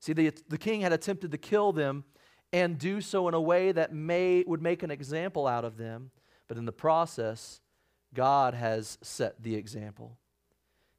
See, 0.00 0.12
the, 0.12 0.32
the 0.48 0.56
king 0.58 0.82
had 0.82 0.92
attempted 0.92 1.32
to 1.32 1.38
kill 1.38 1.72
them 1.72 2.04
and 2.52 2.78
do 2.78 3.00
so 3.00 3.28
in 3.28 3.34
a 3.34 3.40
way 3.40 3.72
that 3.72 3.92
may, 3.92 4.44
would 4.46 4.62
make 4.62 4.82
an 4.82 4.90
example 4.90 5.46
out 5.46 5.64
of 5.64 5.76
them, 5.76 6.10
but 6.48 6.56
in 6.56 6.64
the 6.64 6.72
process, 6.72 7.60
God 8.16 8.54
has 8.54 8.98
set 9.02 9.42
the 9.42 9.54
example. 9.54 10.16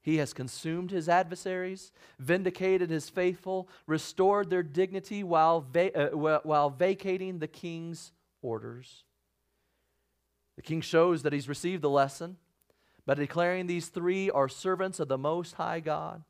He 0.02 0.18
has 0.18 0.32
consumed 0.32 0.92
his 0.92 1.10
adversaries, 1.10 1.92
vindicated 2.18 2.90
his 2.90 3.10
faithful, 3.10 3.68
restored 3.88 4.50
their 4.50 4.64
dignity 4.64 5.22
while, 5.24 5.60
va- 5.60 6.14
uh, 6.14 6.40
while 6.44 6.70
vacating 6.70 7.40
the 7.40 7.48
king's 7.48 8.14
orders. 8.42 9.04
The 10.56 10.62
king 10.62 10.80
shows 10.80 11.24
that 11.24 11.34
he's 11.34 11.50
received 11.50 11.82
the 11.82 11.90
lesson 11.90 12.38
by 13.06 13.16
declaring 13.16 13.68
these 13.68 13.88
three 13.88 14.30
are 14.30 14.48
servants 14.48 15.00
of 15.00 15.08
the 15.08 15.18
Most 15.18 15.56
High 15.56 15.82
God, 15.82 16.24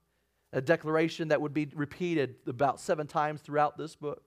a 0.53 0.61
declaration 0.61 1.27
that 1.27 1.41
would 1.41 1.53
be 1.53 1.67
repeated 1.75 2.35
about 2.47 2.79
seven 2.79 3.05
times 3.05 3.41
throughout 3.41 3.77
this 3.77 3.95
book. 3.95 4.23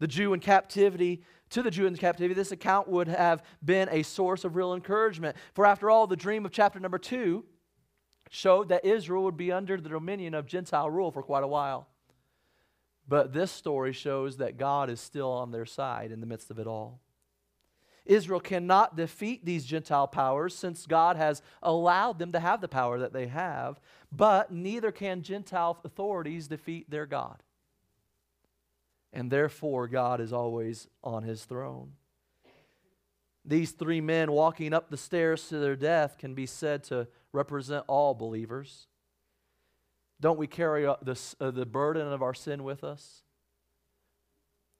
The 0.00 0.08
Jew 0.08 0.32
in 0.32 0.40
captivity 0.40 1.22
to 1.54 1.62
the 1.62 1.70
Jew 1.70 1.86
in 1.86 1.96
captivity, 1.96 2.34
this 2.34 2.50
account 2.50 2.88
would 2.88 3.06
have 3.06 3.42
been 3.64 3.88
a 3.92 4.02
source 4.02 4.44
of 4.44 4.56
real 4.56 4.74
encouragement. 4.74 5.36
For 5.54 5.64
after 5.64 5.88
all, 5.88 6.08
the 6.08 6.16
dream 6.16 6.44
of 6.44 6.50
chapter 6.50 6.80
number 6.80 6.98
two 6.98 7.44
showed 8.28 8.68
that 8.70 8.84
Israel 8.84 9.22
would 9.22 9.36
be 9.36 9.52
under 9.52 9.80
the 9.80 9.88
dominion 9.88 10.34
of 10.34 10.46
Gentile 10.46 10.90
rule 10.90 11.12
for 11.12 11.22
quite 11.22 11.44
a 11.44 11.48
while. 11.48 11.86
But 13.06 13.32
this 13.32 13.52
story 13.52 13.92
shows 13.92 14.38
that 14.38 14.58
God 14.58 14.90
is 14.90 14.98
still 15.00 15.30
on 15.30 15.52
their 15.52 15.64
side 15.64 16.10
in 16.10 16.20
the 16.20 16.26
midst 16.26 16.50
of 16.50 16.58
it 16.58 16.66
all. 16.66 16.98
Israel 18.04 18.40
cannot 18.40 18.96
defeat 18.96 19.44
these 19.44 19.64
Gentile 19.64 20.08
powers 20.08 20.56
since 20.56 20.86
God 20.86 21.16
has 21.16 21.40
allowed 21.62 22.18
them 22.18 22.32
to 22.32 22.40
have 22.40 22.60
the 22.60 22.68
power 22.68 22.98
that 22.98 23.12
they 23.12 23.28
have, 23.28 23.78
but 24.10 24.50
neither 24.50 24.90
can 24.90 25.22
Gentile 25.22 25.78
authorities 25.84 26.48
defeat 26.48 26.90
their 26.90 27.06
God. 27.06 27.43
And 29.14 29.30
therefore, 29.30 29.86
God 29.86 30.20
is 30.20 30.32
always 30.32 30.88
on 31.04 31.22
his 31.22 31.44
throne. 31.44 31.92
These 33.44 33.70
three 33.70 34.00
men 34.00 34.32
walking 34.32 34.74
up 34.74 34.90
the 34.90 34.96
stairs 34.96 35.48
to 35.48 35.58
their 35.58 35.76
death 35.76 36.18
can 36.18 36.34
be 36.34 36.46
said 36.46 36.82
to 36.84 37.06
represent 37.32 37.84
all 37.86 38.12
believers. 38.12 38.88
Don't 40.20 40.38
we 40.38 40.48
carry 40.48 40.82
the, 40.82 41.20
uh, 41.40 41.52
the 41.52 41.64
burden 41.64 42.12
of 42.12 42.22
our 42.22 42.34
sin 42.34 42.64
with 42.64 42.82
us? 42.82 43.22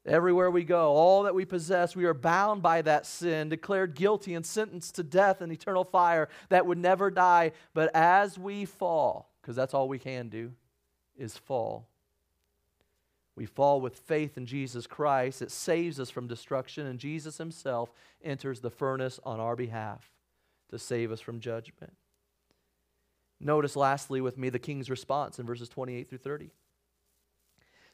Everywhere 0.07 0.51
we 0.51 0.65
go, 0.65 0.93
all 0.93 1.23
that 1.23 1.35
we 1.35 1.45
possess, 1.45 1.95
we 1.95 2.05
are 2.05 2.13
bound 2.13 2.61
by 2.61 2.83
that 2.83 3.07
sin, 3.07 3.49
declared 3.49 3.95
guilty 3.95 4.35
and 4.35 4.45
sentenced 4.45 4.97
to 4.97 5.03
death 5.03 5.43
and 5.43 5.53
eternal 5.53 5.85
fire 5.85 6.29
that 6.49 6.67
would 6.67 6.79
never 6.79 7.11
die. 7.11 7.53
But 7.73 7.95
as 7.95 8.39
we 8.39 8.65
fall, 8.65 9.31
because 9.41 9.57
that's 9.57 9.75
all 9.75 9.89
we 9.89 9.99
can 9.99 10.29
do, 10.29 10.53
is 11.17 11.37
fall. 11.37 11.89
We 13.37 13.47
fall 13.47 13.81
with 13.81 13.97
faith 13.97 14.37
in 14.37 14.47
Jesus 14.47 14.87
Christ. 14.87 15.43
It 15.43 15.51
saves 15.51 15.99
us 15.99 16.11
from 16.11 16.29
destruction, 16.29 16.87
and 16.87 16.99
Jesus 16.99 17.39
Himself 17.39 17.93
enters 18.23 18.61
the 18.61 18.71
furnace 18.71 19.19
on 19.25 19.41
our 19.41 19.57
behalf 19.57 20.13
to 20.71 20.79
save 20.79 21.11
us 21.11 21.21
from 21.21 21.41
judgment. 21.41 21.95
Notice, 23.41 23.77
lastly, 23.77 24.21
with 24.21 24.39
me, 24.39 24.49
the 24.51 24.59
king's 24.59 24.89
response 24.89 25.39
in 25.39 25.47
verses 25.47 25.69
28 25.69 26.09
through 26.09 26.19
30. 26.19 26.51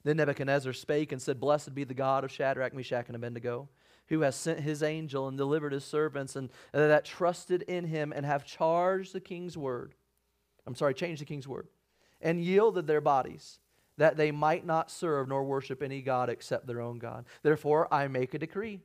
Then 0.05 0.17
Nebuchadnezzar 0.17 0.73
spake 0.73 1.13
and 1.13 1.21
said, 1.21 1.41
Blessed 1.41 1.75
be 1.75 1.85
the 1.85 1.95
God 1.95 2.25
of 2.25 2.31
Shadrach, 2.31 2.75
Meshach, 2.75 3.07
and 3.09 3.17
Abednego, 3.17 3.69
who 4.09 4.21
has 4.21 4.37
sent 4.37 4.61
his 4.61 4.83
angel 4.83 5.29
and 5.29 5.37
delivered 5.37 5.73
his 5.73 5.85
servants, 5.85 6.37
and 6.37 6.51
that 6.73 7.05
trusted 7.05 7.63
in 7.63 7.85
him 7.85 8.13
and 8.15 8.27
have 8.27 8.45
charged 8.45 9.13
the 9.13 9.21
king's 9.21 9.57
word. 9.57 9.95
I'm 10.67 10.75
sorry, 10.75 10.95
changed 10.95 11.21
the 11.21 11.27
king's 11.27 11.49
word, 11.49 11.69
and 12.21 12.43
yielded 12.43 12.87
their 12.87 13.01
bodies, 13.01 13.59
that 14.01 14.17
they 14.17 14.31
might 14.31 14.65
not 14.65 14.91
serve 14.91 15.29
nor 15.29 15.45
worship 15.45 15.83
any 15.83 16.01
God 16.01 16.31
except 16.31 16.67
their 16.67 16.81
own 16.81 16.99
God. 16.99 17.27
Therefore, 17.43 17.87
I 17.93 18.09
make 18.09 18.33
a 18.33 18.39
decree 18.39 18.81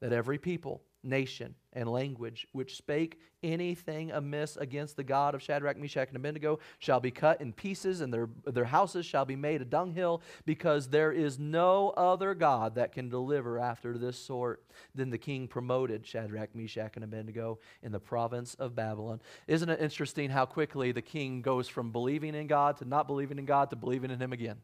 that 0.00 0.10
every 0.10 0.38
people, 0.38 0.80
nation, 1.04 1.54
and 1.72 1.88
language 1.88 2.46
which 2.52 2.76
spake 2.76 3.20
anything 3.42 4.10
amiss 4.12 4.56
against 4.56 4.96
the 4.96 5.04
God 5.04 5.34
of 5.34 5.42
Shadrach, 5.42 5.76
Meshach, 5.76 6.08
and 6.08 6.16
Abednego 6.16 6.58
shall 6.78 7.00
be 7.00 7.10
cut 7.10 7.40
in 7.40 7.52
pieces, 7.52 8.00
and 8.00 8.12
their, 8.12 8.28
their 8.46 8.64
houses 8.64 9.04
shall 9.04 9.24
be 9.24 9.36
made 9.36 9.60
a 9.60 9.64
dunghill, 9.64 10.22
because 10.46 10.88
there 10.88 11.12
is 11.12 11.38
no 11.38 11.90
other 11.90 12.34
God 12.34 12.76
that 12.76 12.92
can 12.92 13.08
deliver 13.08 13.58
after 13.58 13.98
this 13.98 14.18
sort. 14.18 14.64
Then 14.94 15.10
the 15.10 15.18
king 15.18 15.46
promoted 15.48 16.06
Shadrach, 16.06 16.54
Meshach, 16.54 16.92
and 16.94 17.04
Abednego 17.04 17.58
in 17.82 17.92
the 17.92 18.00
province 18.00 18.54
of 18.54 18.74
Babylon. 18.74 19.20
Isn't 19.46 19.68
it 19.68 19.80
interesting 19.80 20.30
how 20.30 20.46
quickly 20.46 20.92
the 20.92 21.02
king 21.02 21.42
goes 21.42 21.68
from 21.68 21.90
believing 21.90 22.34
in 22.34 22.46
God 22.46 22.78
to 22.78 22.84
not 22.84 23.06
believing 23.06 23.38
in 23.38 23.44
God 23.44 23.70
to 23.70 23.76
believing 23.76 24.10
in 24.10 24.20
him 24.20 24.32
again? 24.32 24.56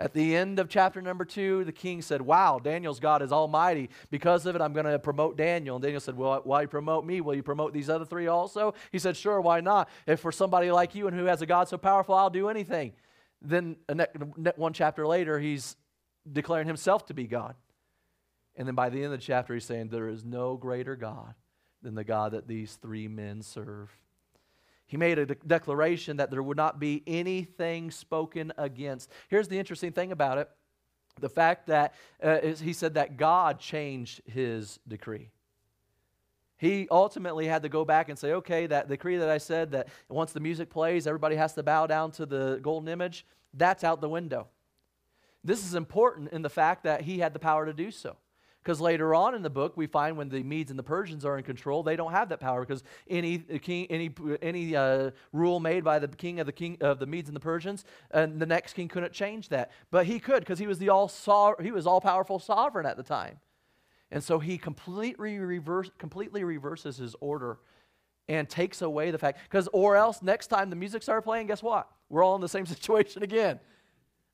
At 0.00 0.12
the 0.12 0.36
end 0.36 0.60
of 0.60 0.68
chapter 0.68 1.02
number 1.02 1.24
two, 1.24 1.64
the 1.64 1.72
king 1.72 2.02
said, 2.02 2.22
Wow, 2.22 2.60
Daniel's 2.62 3.00
God 3.00 3.20
is 3.20 3.32
almighty. 3.32 3.90
Because 4.10 4.46
of 4.46 4.54
it, 4.54 4.62
I'm 4.62 4.72
going 4.72 4.86
to 4.86 4.98
promote 4.98 5.36
Daniel. 5.36 5.74
And 5.74 5.82
Daniel 5.82 6.00
said, 6.00 6.16
Well, 6.16 6.40
why 6.44 6.66
promote 6.66 7.04
me? 7.04 7.20
Will 7.20 7.34
you 7.34 7.42
promote 7.42 7.72
these 7.72 7.90
other 7.90 8.04
three 8.04 8.28
also? 8.28 8.74
He 8.92 9.00
said, 9.00 9.16
Sure, 9.16 9.40
why 9.40 9.60
not? 9.60 9.88
If 10.06 10.20
for 10.20 10.30
somebody 10.30 10.70
like 10.70 10.94
you 10.94 11.08
and 11.08 11.18
who 11.18 11.24
has 11.24 11.42
a 11.42 11.46
God 11.46 11.68
so 11.68 11.78
powerful, 11.78 12.14
I'll 12.14 12.30
do 12.30 12.48
anything. 12.48 12.92
Then 13.42 13.76
uh, 13.88 14.06
one 14.54 14.72
chapter 14.72 15.04
later, 15.04 15.40
he's 15.40 15.74
declaring 16.30 16.68
himself 16.68 17.06
to 17.06 17.14
be 17.14 17.26
God. 17.26 17.56
And 18.54 18.68
then 18.68 18.76
by 18.76 18.90
the 18.90 18.98
end 18.98 19.06
of 19.06 19.12
the 19.12 19.18
chapter, 19.18 19.54
he's 19.54 19.64
saying, 19.64 19.88
There 19.88 20.08
is 20.08 20.24
no 20.24 20.56
greater 20.56 20.94
God 20.94 21.34
than 21.82 21.96
the 21.96 22.04
God 22.04 22.32
that 22.32 22.46
these 22.46 22.76
three 22.76 23.08
men 23.08 23.42
serve. 23.42 23.90
He 24.88 24.96
made 24.96 25.18
a 25.18 25.26
de- 25.26 25.34
declaration 25.46 26.16
that 26.16 26.30
there 26.30 26.42
would 26.42 26.56
not 26.56 26.80
be 26.80 27.04
anything 27.06 27.90
spoken 27.90 28.52
against. 28.58 29.10
Here's 29.28 29.46
the 29.46 29.58
interesting 29.58 29.92
thing 29.92 30.10
about 30.10 30.38
it 30.38 30.50
the 31.20 31.28
fact 31.28 31.66
that 31.66 31.94
uh, 32.22 32.38
he 32.40 32.72
said 32.72 32.94
that 32.94 33.16
God 33.16 33.58
changed 33.58 34.22
his 34.24 34.78
decree. 34.86 35.30
He 36.56 36.86
ultimately 36.90 37.46
had 37.46 37.62
to 37.62 37.68
go 37.68 37.84
back 37.84 38.08
and 38.08 38.18
say, 38.18 38.32
okay, 38.34 38.66
that 38.68 38.88
decree 38.88 39.16
that 39.16 39.28
I 39.28 39.38
said 39.38 39.72
that 39.72 39.88
once 40.08 40.32
the 40.32 40.40
music 40.40 40.70
plays, 40.70 41.06
everybody 41.06 41.36
has 41.36 41.54
to 41.54 41.62
bow 41.62 41.86
down 41.86 42.12
to 42.12 42.26
the 42.26 42.60
golden 42.62 42.88
image, 42.88 43.26
that's 43.52 43.82
out 43.82 44.00
the 44.00 44.08
window. 44.08 44.46
This 45.44 45.64
is 45.64 45.74
important 45.74 46.32
in 46.32 46.42
the 46.42 46.50
fact 46.50 46.84
that 46.84 47.02
he 47.02 47.18
had 47.18 47.32
the 47.32 47.38
power 47.38 47.66
to 47.66 47.72
do 47.72 47.90
so. 47.90 48.16
Because 48.68 48.82
later 48.82 49.14
on 49.14 49.34
in 49.34 49.40
the 49.40 49.48
book, 49.48 49.78
we 49.78 49.86
find 49.86 50.18
when 50.18 50.28
the 50.28 50.42
Medes 50.42 50.68
and 50.70 50.78
the 50.78 50.82
Persians 50.82 51.24
are 51.24 51.38
in 51.38 51.42
control, 51.42 51.82
they 51.82 51.96
don't 51.96 52.12
have 52.12 52.28
that 52.28 52.38
power 52.38 52.60
because 52.60 52.84
any 53.08 53.38
king, 53.38 53.86
any 53.88 54.10
any 54.42 54.76
uh, 54.76 55.12
rule 55.32 55.58
made 55.58 55.82
by 55.82 55.98
the 55.98 56.06
king 56.06 56.38
of 56.38 56.44
the 56.44 56.52
king 56.52 56.76
of 56.82 56.98
the 56.98 57.06
Medes 57.06 57.30
and 57.30 57.34
the 57.34 57.40
Persians, 57.40 57.86
and 58.10 58.38
the 58.38 58.44
next 58.44 58.74
king 58.74 58.86
couldn't 58.86 59.14
change 59.14 59.48
that, 59.48 59.70
but 59.90 60.04
he 60.04 60.20
could 60.20 60.40
because 60.40 60.58
he 60.58 60.66
was 60.66 60.78
the 60.78 60.90
all 60.90 61.10
he 61.62 61.72
was 61.72 61.86
all 61.86 61.98
powerful 61.98 62.38
sovereign 62.38 62.84
at 62.84 62.98
the 62.98 63.02
time, 63.02 63.40
and 64.10 64.22
so 64.22 64.38
he 64.38 64.58
completely 64.58 65.38
reverse 65.38 65.90
completely 65.96 66.44
reverses 66.44 66.98
his 66.98 67.16
order 67.22 67.60
and 68.28 68.50
takes 68.50 68.82
away 68.82 69.10
the 69.10 69.16
fact 69.16 69.38
because 69.44 69.66
or 69.72 69.96
else 69.96 70.20
next 70.20 70.48
time 70.48 70.68
the 70.68 70.76
music 70.76 71.02
started 71.02 71.22
playing, 71.22 71.46
guess 71.46 71.62
what? 71.62 71.88
We're 72.10 72.22
all 72.22 72.34
in 72.34 72.42
the 72.42 72.50
same 72.50 72.66
situation 72.76 73.22
again. 73.22 73.60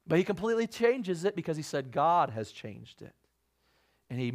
But 0.09 0.19
he 0.19 0.25
completely 0.25 0.67
changes 0.67 1.25
it 1.25 1.37
because 1.37 1.57
he 1.57 1.63
said 1.63 1.93
God 1.93 2.31
has 2.31 2.51
changed 2.51 3.01
it. 3.01 3.15
And 4.11 4.21
he 4.21 4.33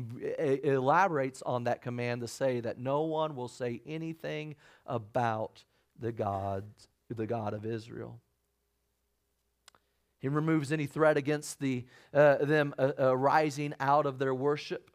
elaborates 0.64 1.42
on 1.44 1.66
that 1.66 1.82
command 1.82 2.22
to 2.22 2.28
say 2.28 2.60
that 2.60 2.80
no 2.80 3.02
one 3.02 3.36
will 3.36 3.48
say 3.48 3.82
anything 3.86 4.56
about 4.86 5.64
the 6.00 6.12
God, 6.12 6.64
the 7.10 7.28
God 7.28 7.54
of 7.54 7.66
Israel. 7.66 8.20
He 10.20 10.28
removes 10.28 10.72
any 10.72 10.86
threat 10.86 11.18
against 11.18 11.60
the, 11.60 11.86
uh, 12.14 12.38
them 12.38 12.74
uh, 12.78 12.92
uh, 13.00 13.16
rising 13.16 13.74
out 13.80 14.06
of 14.06 14.20
their 14.20 14.34
worship. 14.34 14.92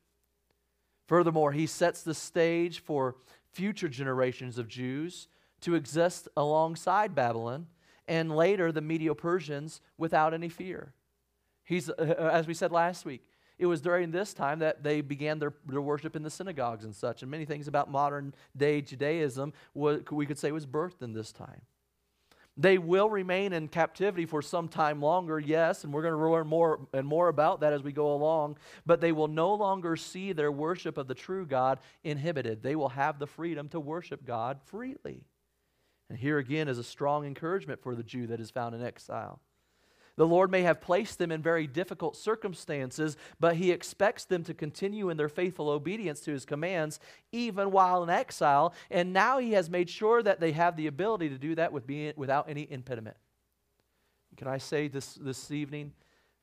Furthermore, 1.07 1.53
he 1.53 1.67
sets 1.67 2.03
the 2.03 2.15
stage 2.15 2.81
for 2.81 3.17
future 3.53 3.89
generations 3.89 4.59
of 4.59 4.69
Jews 4.69 5.29
to 5.61 5.75
exist 5.75 6.29
alongside 6.37 7.15
Babylon 7.15 7.67
and 8.07 8.37
later 8.37 8.71
the 8.71 8.83
Medo 8.83 9.15
Persians 9.15 9.81
without 9.97 10.35
any 10.35 10.49
fear. 10.49 10.93
He's, 11.63 11.89
uh, 11.89 11.95
uh, 11.99 12.31
as 12.33 12.47
we 12.47 12.53
said 12.53 12.71
last 12.71 13.07
week, 13.07 13.25
it 13.59 13.67
was 13.67 13.81
during 13.81 14.11
this 14.11 14.35
time 14.35 14.59
that 14.61 14.83
they 14.83 15.01
began 15.01 15.39
their, 15.39 15.55
their 15.67 15.81
worship 15.81 16.17
in 16.17 16.23
the 16.23 16.31
synagogues 16.31 16.85
and 16.85 16.95
such. 16.95 17.23
And 17.23 17.31
many 17.31 17.45
things 17.45 17.69
about 17.69 17.91
modern 17.91 18.35
day 18.57 18.81
Judaism 18.81 19.53
we 19.75 20.27
could 20.27 20.39
say 20.39 20.51
was 20.53 20.67
birthed 20.67 21.03
in 21.03 21.13
this 21.13 21.33
time. 21.33 21.63
They 22.57 22.79
will 22.79 23.11
remain 23.11 23.53
in 23.53 23.67
captivity 23.67 24.27
for 24.27 24.41
some 24.41 24.69
time 24.69 25.01
longer, 25.01 25.41
yes, 25.41 25.83
and 25.83 25.93
we're 25.93 26.03
going 26.03 26.15
to 26.15 26.31
learn 26.31 26.47
more 26.47 26.87
and 26.93 27.05
more 27.05 27.29
about 27.29 27.61
that 27.61 27.73
as 27.73 27.83
we 27.83 27.91
go 27.91 28.15
along, 28.15 28.59
but 28.87 29.01
they 29.01 29.11
will 29.11 29.27
no 29.27 29.55
longer 29.55 29.97
see 29.97 30.33
their 30.33 30.53
worship 30.53 30.97
of 30.97 31.09
the 31.09 31.15
true 31.15 31.47
God 31.47 31.81
inhibited. 32.05 32.63
They 32.63 32.77
will 32.77 32.91
have 32.91 33.19
the 33.19 33.27
freedom 33.27 33.69
to 33.71 33.81
worship 33.81 34.25
God 34.25 34.61
freely. 34.67 35.25
And 36.09 36.17
here 36.17 36.39
again 36.39 36.69
is 36.69 36.79
a 36.79 36.85
strong 36.85 37.25
encouragement 37.25 37.83
for 37.83 37.97
the 37.97 38.05
Jew 38.05 38.29
that 38.29 38.39
is 38.39 38.51
found 38.51 38.75
in 38.77 38.85
exile. 38.85 39.41
The 40.17 40.27
Lord 40.27 40.51
may 40.51 40.63
have 40.63 40.81
placed 40.81 41.19
them 41.19 41.33
in 41.33 41.43
very 41.43 41.67
difficult 41.67 42.17
circumstances, 42.17 43.17
but 43.41 43.57
He 43.57 43.73
expects 43.73 44.25
them 44.25 44.45
to 44.45 44.55
continue 44.55 45.11
in 45.11 45.17
their 45.17 45.29
faithful 45.29 45.69
obedience 45.69 46.21
to 46.21 46.31
His 46.31 46.45
commands, 46.45 47.01
even 47.33 47.73
while 47.73 48.03
in 48.03 48.11
exile. 48.11 48.75
And 48.91 49.13
now 49.13 49.39
He 49.39 49.53
has 49.53 49.69
made 49.69 49.91
sure 49.91 50.23
that 50.23 50.39
they 50.39 50.53
have 50.53 50.77
the 50.77 50.87
ability 50.87 51.31
to 51.31 51.39
do 51.39 51.57
that 51.57 51.73
with 51.73 51.87
being, 51.87 52.13
without 52.17 52.49
any 52.49 52.71
impediment. 52.71 53.17
Can 54.37 54.47
I 54.47 54.59
say 54.59 54.89
this, 54.89 55.15
this 55.15 55.51
evening 55.51 55.93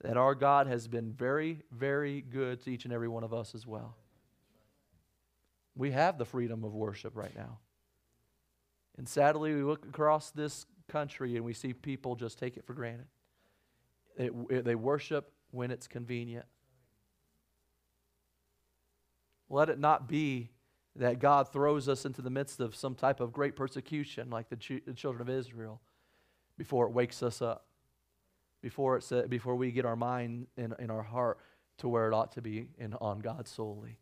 that 0.01 0.17
our 0.17 0.35
God 0.35 0.67
has 0.67 0.87
been 0.87 1.13
very, 1.13 1.61
very 1.71 2.21
good 2.21 2.61
to 2.61 2.71
each 2.71 2.85
and 2.85 2.93
every 2.93 3.07
one 3.07 3.23
of 3.23 3.33
us 3.33 3.55
as 3.55 3.65
well? 3.65 3.95
We 5.75 5.91
have 5.91 6.17
the 6.17 6.25
freedom 6.25 6.65
of 6.65 6.73
worship 6.73 7.15
right 7.15 7.35
now. 7.35 7.59
And 8.97 9.07
sadly, 9.07 9.55
we 9.55 9.63
look 9.63 9.85
across 9.85 10.31
this 10.31 10.65
country 10.89 11.37
and 11.37 11.45
we 11.45 11.53
see 11.53 11.71
people 11.71 12.15
just 12.15 12.37
take 12.37 12.57
it 12.57 12.65
for 12.65 12.73
granted. 12.73 13.05
It, 14.17 14.33
it, 14.49 14.65
they 14.65 14.75
worship 14.75 15.31
when 15.51 15.71
it's 15.71 15.87
convenient. 15.87 16.45
Let 19.49 19.69
it 19.69 19.79
not 19.79 20.07
be 20.07 20.49
that 20.95 21.19
God 21.19 21.51
throws 21.51 21.87
us 21.87 22.05
into 22.05 22.21
the 22.21 22.29
midst 22.29 22.59
of 22.59 22.75
some 22.75 22.95
type 22.95 23.19
of 23.19 23.31
great 23.31 23.55
persecution 23.55 24.29
like 24.29 24.49
the, 24.49 24.55
ch- 24.55 24.83
the 24.85 24.93
children 24.93 25.21
of 25.21 25.29
Israel 25.29 25.81
before 26.57 26.85
it 26.85 26.91
wakes 26.91 27.23
us 27.23 27.41
up, 27.41 27.65
before, 28.61 28.97
it's, 28.97 29.11
before 29.29 29.55
we 29.55 29.71
get 29.71 29.85
our 29.85 29.95
mind 29.95 30.47
and, 30.57 30.75
in 30.79 30.91
our 30.91 31.03
heart 31.03 31.39
to 31.79 31.87
where 31.87 32.07
it 32.07 32.13
ought 32.13 32.33
to 32.33 32.41
be 32.41 32.67
in, 32.77 32.93
on 32.95 33.19
God 33.19 33.47
solely. 33.47 33.97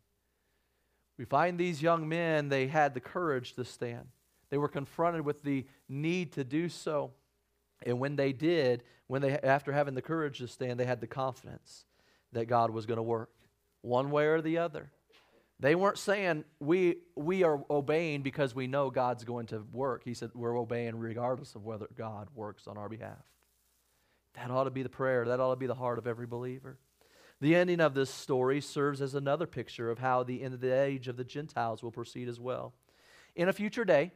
We 1.16 1.24
find 1.24 1.58
these 1.58 1.82
young 1.82 2.08
men, 2.08 2.48
they 2.48 2.66
had 2.66 2.94
the 2.94 3.00
courage 3.00 3.54
to 3.54 3.64
stand. 3.64 4.06
They 4.50 4.58
were 4.58 4.68
confronted 4.68 5.22
with 5.22 5.42
the 5.42 5.64
need 5.88 6.32
to 6.32 6.44
do 6.44 6.68
so. 6.68 7.12
And 7.82 7.98
when 7.98 8.16
they 8.16 8.32
did, 8.32 8.82
when 9.06 9.22
they 9.22 9.38
after 9.38 9.72
having 9.72 9.94
the 9.94 10.02
courage 10.02 10.38
to 10.38 10.48
stand, 10.48 10.78
they 10.78 10.84
had 10.84 11.00
the 11.00 11.06
confidence 11.06 11.84
that 12.32 12.46
God 12.46 12.70
was 12.70 12.86
going 12.86 12.98
to 12.98 13.02
work 13.02 13.30
one 13.82 14.10
way 14.10 14.26
or 14.26 14.40
the 14.40 14.58
other. 14.58 14.90
They 15.58 15.74
weren't 15.74 15.98
saying 15.98 16.44
we, 16.58 16.96
we 17.16 17.42
are 17.42 17.62
obeying 17.68 18.22
because 18.22 18.54
we 18.54 18.66
know 18.66 18.90
God's 18.90 19.24
going 19.24 19.46
to 19.48 19.66
work. 19.72 20.02
He 20.04 20.14
said 20.14 20.30
we're 20.34 20.58
obeying 20.58 20.98
regardless 20.98 21.54
of 21.54 21.64
whether 21.64 21.86
God 21.96 22.28
works 22.34 22.66
on 22.66 22.78
our 22.78 22.88
behalf. 22.88 23.18
That 24.34 24.50
ought 24.50 24.64
to 24.64 24.70
be 24.70 24.82
the 24.82 24.88
prayer. 24.88 25.26
That 25.26 25.38
ought 25.38 25.50
to 25.50 25.56
be 25.56 25.66
the 25.66 25.74
heart 25.74 25.98
of 25.98 26.06
every 26.06 26.26
believer. 26.26 26.78
The 27.42 27.54
ending 27.54 27.80
of 27.80 27.94
this 27.94 28.10
story 28.10 28.60
serves 28.60 29.02
as 29.02 29.14
another 29.14 29.46
picture 29.46 29.90
of 29.90 29.98
how 29.98 30.22
the 30.22 30.42
end 30.42 30.54
of 30.54 30.60
the 30.60 30.78
age 30.78 31.08
of 31.08 31.16
the 31.16 31.24
Gentiles 31.24 31.82
will 31.82 31.90
proceed 31.90 32.28
as 32.28 32.40
well. 32.40 32.72
In 33.34 33.48
a 33.48 33.52
future 33.52 33.84
day, 33.84 34.12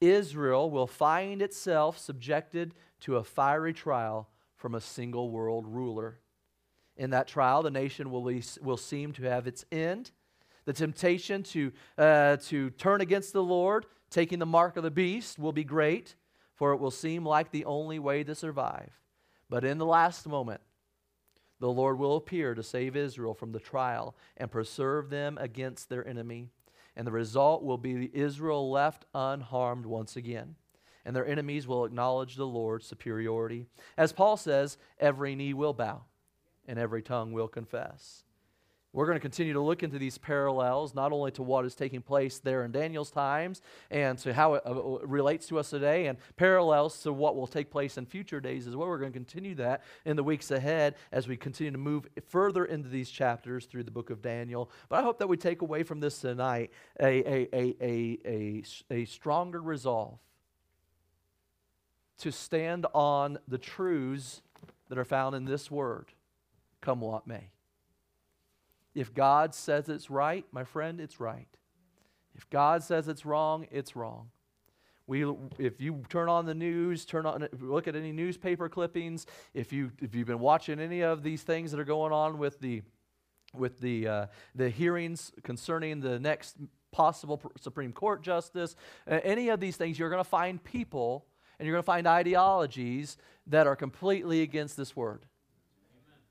Israel 0.00 0.70
will 0.70 0.86
find 0.86 1.40
itself 1.40 1.98
subjected 1.98 2.74
to 3.04 3.16
a 3.16 3.24
fiery 3.24 3.72
trial 3.72 4.28
from 4.56 4.74
a 4.74 4.80
single 4.80 5.30
world 5.30 5.66
ruler. 5.66 6.18
In 6.96 7.10
that 7.10 7.28
trial, 7.28 7.62
the 7.62 7.70
nation 7.70 8.10
will, 8.10 8.24
be, 8.24 8.42
will 8.62 8.78
seem 8.78 9.12
to 9.12 9.24
have 9.24 9.46
its 9.46 9.64
end. 9.70 10.10
The 10.64 10.72
temptation 10.72 11.42
to, 11.44 11.72
uh, 11.98 12.36
to 12.36 12.70
turn 12.70 13.02
against 13.02 13.34
the 13.34 13.42
Lord, 13.42 13.84
taking 14.08 14.38
the 14.38 14.46
mark 14.46 14.78
of 14.78 14.84
the 14.84 14.90
beast, 14.90 15.38
will 15.38 15.52
be 15.52 15.64
great, 15.64 16.14
for 16.54 16.72
it 16.72 16.78
will 16.78 16.90
seem 16.90 17.26
like 17.26 17.50
the 17.50 17.66
only 17.66 17.98
way 17.98 18.24
to 18.24 18.34
survive. 18.34 18.90
But 19.50 19.64
in 19.64 19.76
the 19.76 19.84
last 19.84 20.26
moment, 20.26 20.62
the 21.60 21.70
Lord 21.70 21.98
will 21.98 22.16
appear 22.16 22.54
to 22.54 22.62
save 22.62 22.96
Israel 22.96 23.34
from 23.34 23.52
the 23.52 23.60
trial 23.60 24.14
and 24.38 24.50
preserve 24.50 25.10
them 25.10 25.36
against 25.38 25.90
their 25.90 26.06
enemy. 26.06 26.48
And 26.96 27.06
the 27.06 27.12
result 27.12 27.62
will 27.62 27.76
be 27.76 28.08
Israel 28.14 28.70
left 28.70 29.04
unharmed 29.14 29.84
once 29.84 30.16
again. 30.16 30.54
And 31.04 31.14
their 31.14 31.26
enemies 31.26 31.66
will 31.66 31.84
acknowledge 31.84 32.36
the 32.36 32.46
Lord's 32.46 32.86
superiority. 32.86 33.66
As 33.96 34.12
Paul 34.12 34.36
says, 34.36 34.78
every 34.98 35.34
knee 35.34 35.54
will 35.54 35.74
bow 35.74 36.02
and 36.66 36.78
every 36.78 37.02
tongue 37.02 37.32
will 37.32 37.48
confess. 37.48 38.24
We're 38.94 39.06
going 39.06 39.16
to 39.16 39.20
continue 39.20 39.54
to 39.54 39.60
look 39.60 39.82
into 39.82 39.98
these 39.98 40.18
parallels, 40.18 40.94
not 40.94 41.10
only 41.10 41.32
to 41.32 41.42
what 41.42 41.64
is 41.64 41.74
taking 41.74 42.00
place 42.00 42.38
there 42.38 42.64
in 42.64 42.70
Daniel's 42.70 43.10
times 43.10 43.60
and 43.90 44.16
to 44.18 44.32
how 44.32 44.54
it 44.54 44.62
uh, 44.64 44.72
relates 45.04 45.48
to 45.48 45.58
us 45.58 45.70
today, 45.70 46.06
and 46.06 46.16
parallels 46.36 47.02
to 47.02 47.12
what 47.12 47.34
will 47.34 47.48
take 47.48 47.72
place 47.72 47.98
in 47.98 48.06
future 48.06 48.40
days 48.40 48.68
as 48.68 48.76
well. 48.76 48.86
We're 48.86 49.00
going 49.00 49.12
to 49.12 49.18
continue 49.18 49.56
that 49.56 49.82
in 50.04 50.14
the 50.14 50.22
weeks 50.22 50.52
ahead 50.52 50.94
as 51.10 51.26
we 51.26 51.36
continue 51.36 51.72
to 51.72 51.78
move 51.78 52.06
further 52.28 52.66
into 52.66 52.88
these 52.88 53.10
chapters 53.10 53.66
through 53.66 53.82
the 53.82 53.90
book 53.90 54.10
of 54.10 54.22
Daniel. 54.22 54.70
But 54.88 55.00
I 55.00 55.02
hope 55.02 55.18
that 55.18 55.26
we 55.26 55.38
take 55.38 55.62
away 55.62 55.82
from 55.82 55.98
this 55.98 56.20
tonight 56.20 56.70
a, 57.00 57.06
a, 57.06 57.48
a, 57.52 57.76
a, 57.80 58.18
a, 58.24 58.62
a 58.92 59.04
stronger 59.06 59.60
resolve 59.60 60.20
to 62.18 62.30
stand 62.30 62.86
on 62.94 63.38
the 63.48 63.58
truths 63.58 64.42
that 64.88 64.98
are 64.98 65.04
found 65.04 65.34
in 65.34 65.44
this 65.44 65.70
word, 65.70 66.06
come 66.80 67.00
what 67.00 67.26
may. 67.26 67.50
If 68.94 69.12
God 69.12 69.54
says 69.54 69.88
it's 69.88 70.10
right, 70.10 70.44
my 70.52 70.64
friend, 70.64 71.00
it's 71.00 71.18
right. 71.18 71.48
If 72.34 72.48
God 72.50 72.82
says 72.82 73.08
it's 73.08 73.24
wrong, 73.24 73.66
it's 73.70 73.96
wrong. 73.96 74.30
We, 75.06 75.24
if 75.58 75.80
you 75.80 76.02
turn 76.08 76.28
on 76.28 76.46
the 76.46 76.54
news, 76.54 77.04
turn 77.04 77.26
on, 77.26 77.46
look 77.60 77.86
at 77.88 77.94
any 77.94 78.12
newspaper 78.12 78.68
clippings, 78.68 79.26
if, 79.52 79.72
you, 79.72 79.90
if 80.00 80.14
you've 80.14 80.26
been 80.26 80.38
watching 80.38 80.80
any 80.80 81.02
of 81.02 81.22
these 81.22 81.42
things 81.42 81.72
that 81.72 81.80
are 81.80 81.84
going 81.84 82.12
on 82.12 82.38
with 82.38 82.60
the, 82.60 82.82
with 83.52 83.80
the, 83.80 84.08
uh, 84.08 84.26
the 84.54 84.70
hearings 84.70 85.32
concerning 85.42 86.00
the 86.00 86.18
next 86.18 86.56
possible 86.90 87.40
Supreme 87.60 87.92
Court 87.92 88.22
justice, 88.22 88.76
uh, 89.10 89.20
any 89.22 89.50
of 89.50 89.60
these 89.60 89.76
things, 89.76 89.98
you're 89.98 90.10
going 90.10 90.24
to 90.24 90.28
find 90.28 90.62
people 90.62 91.26
and 91.58 91.66
you're 91.66 91.74
going 91.74 91.82
to 91.82 91.86
find 91.86 92.06
ideologies 92.06 93.16
that 93.46 93.66
are 93.66 93.76
completely 93.76 94.42
against 94.42 94.76
this 94.76 94.96
word. 94.96 95.26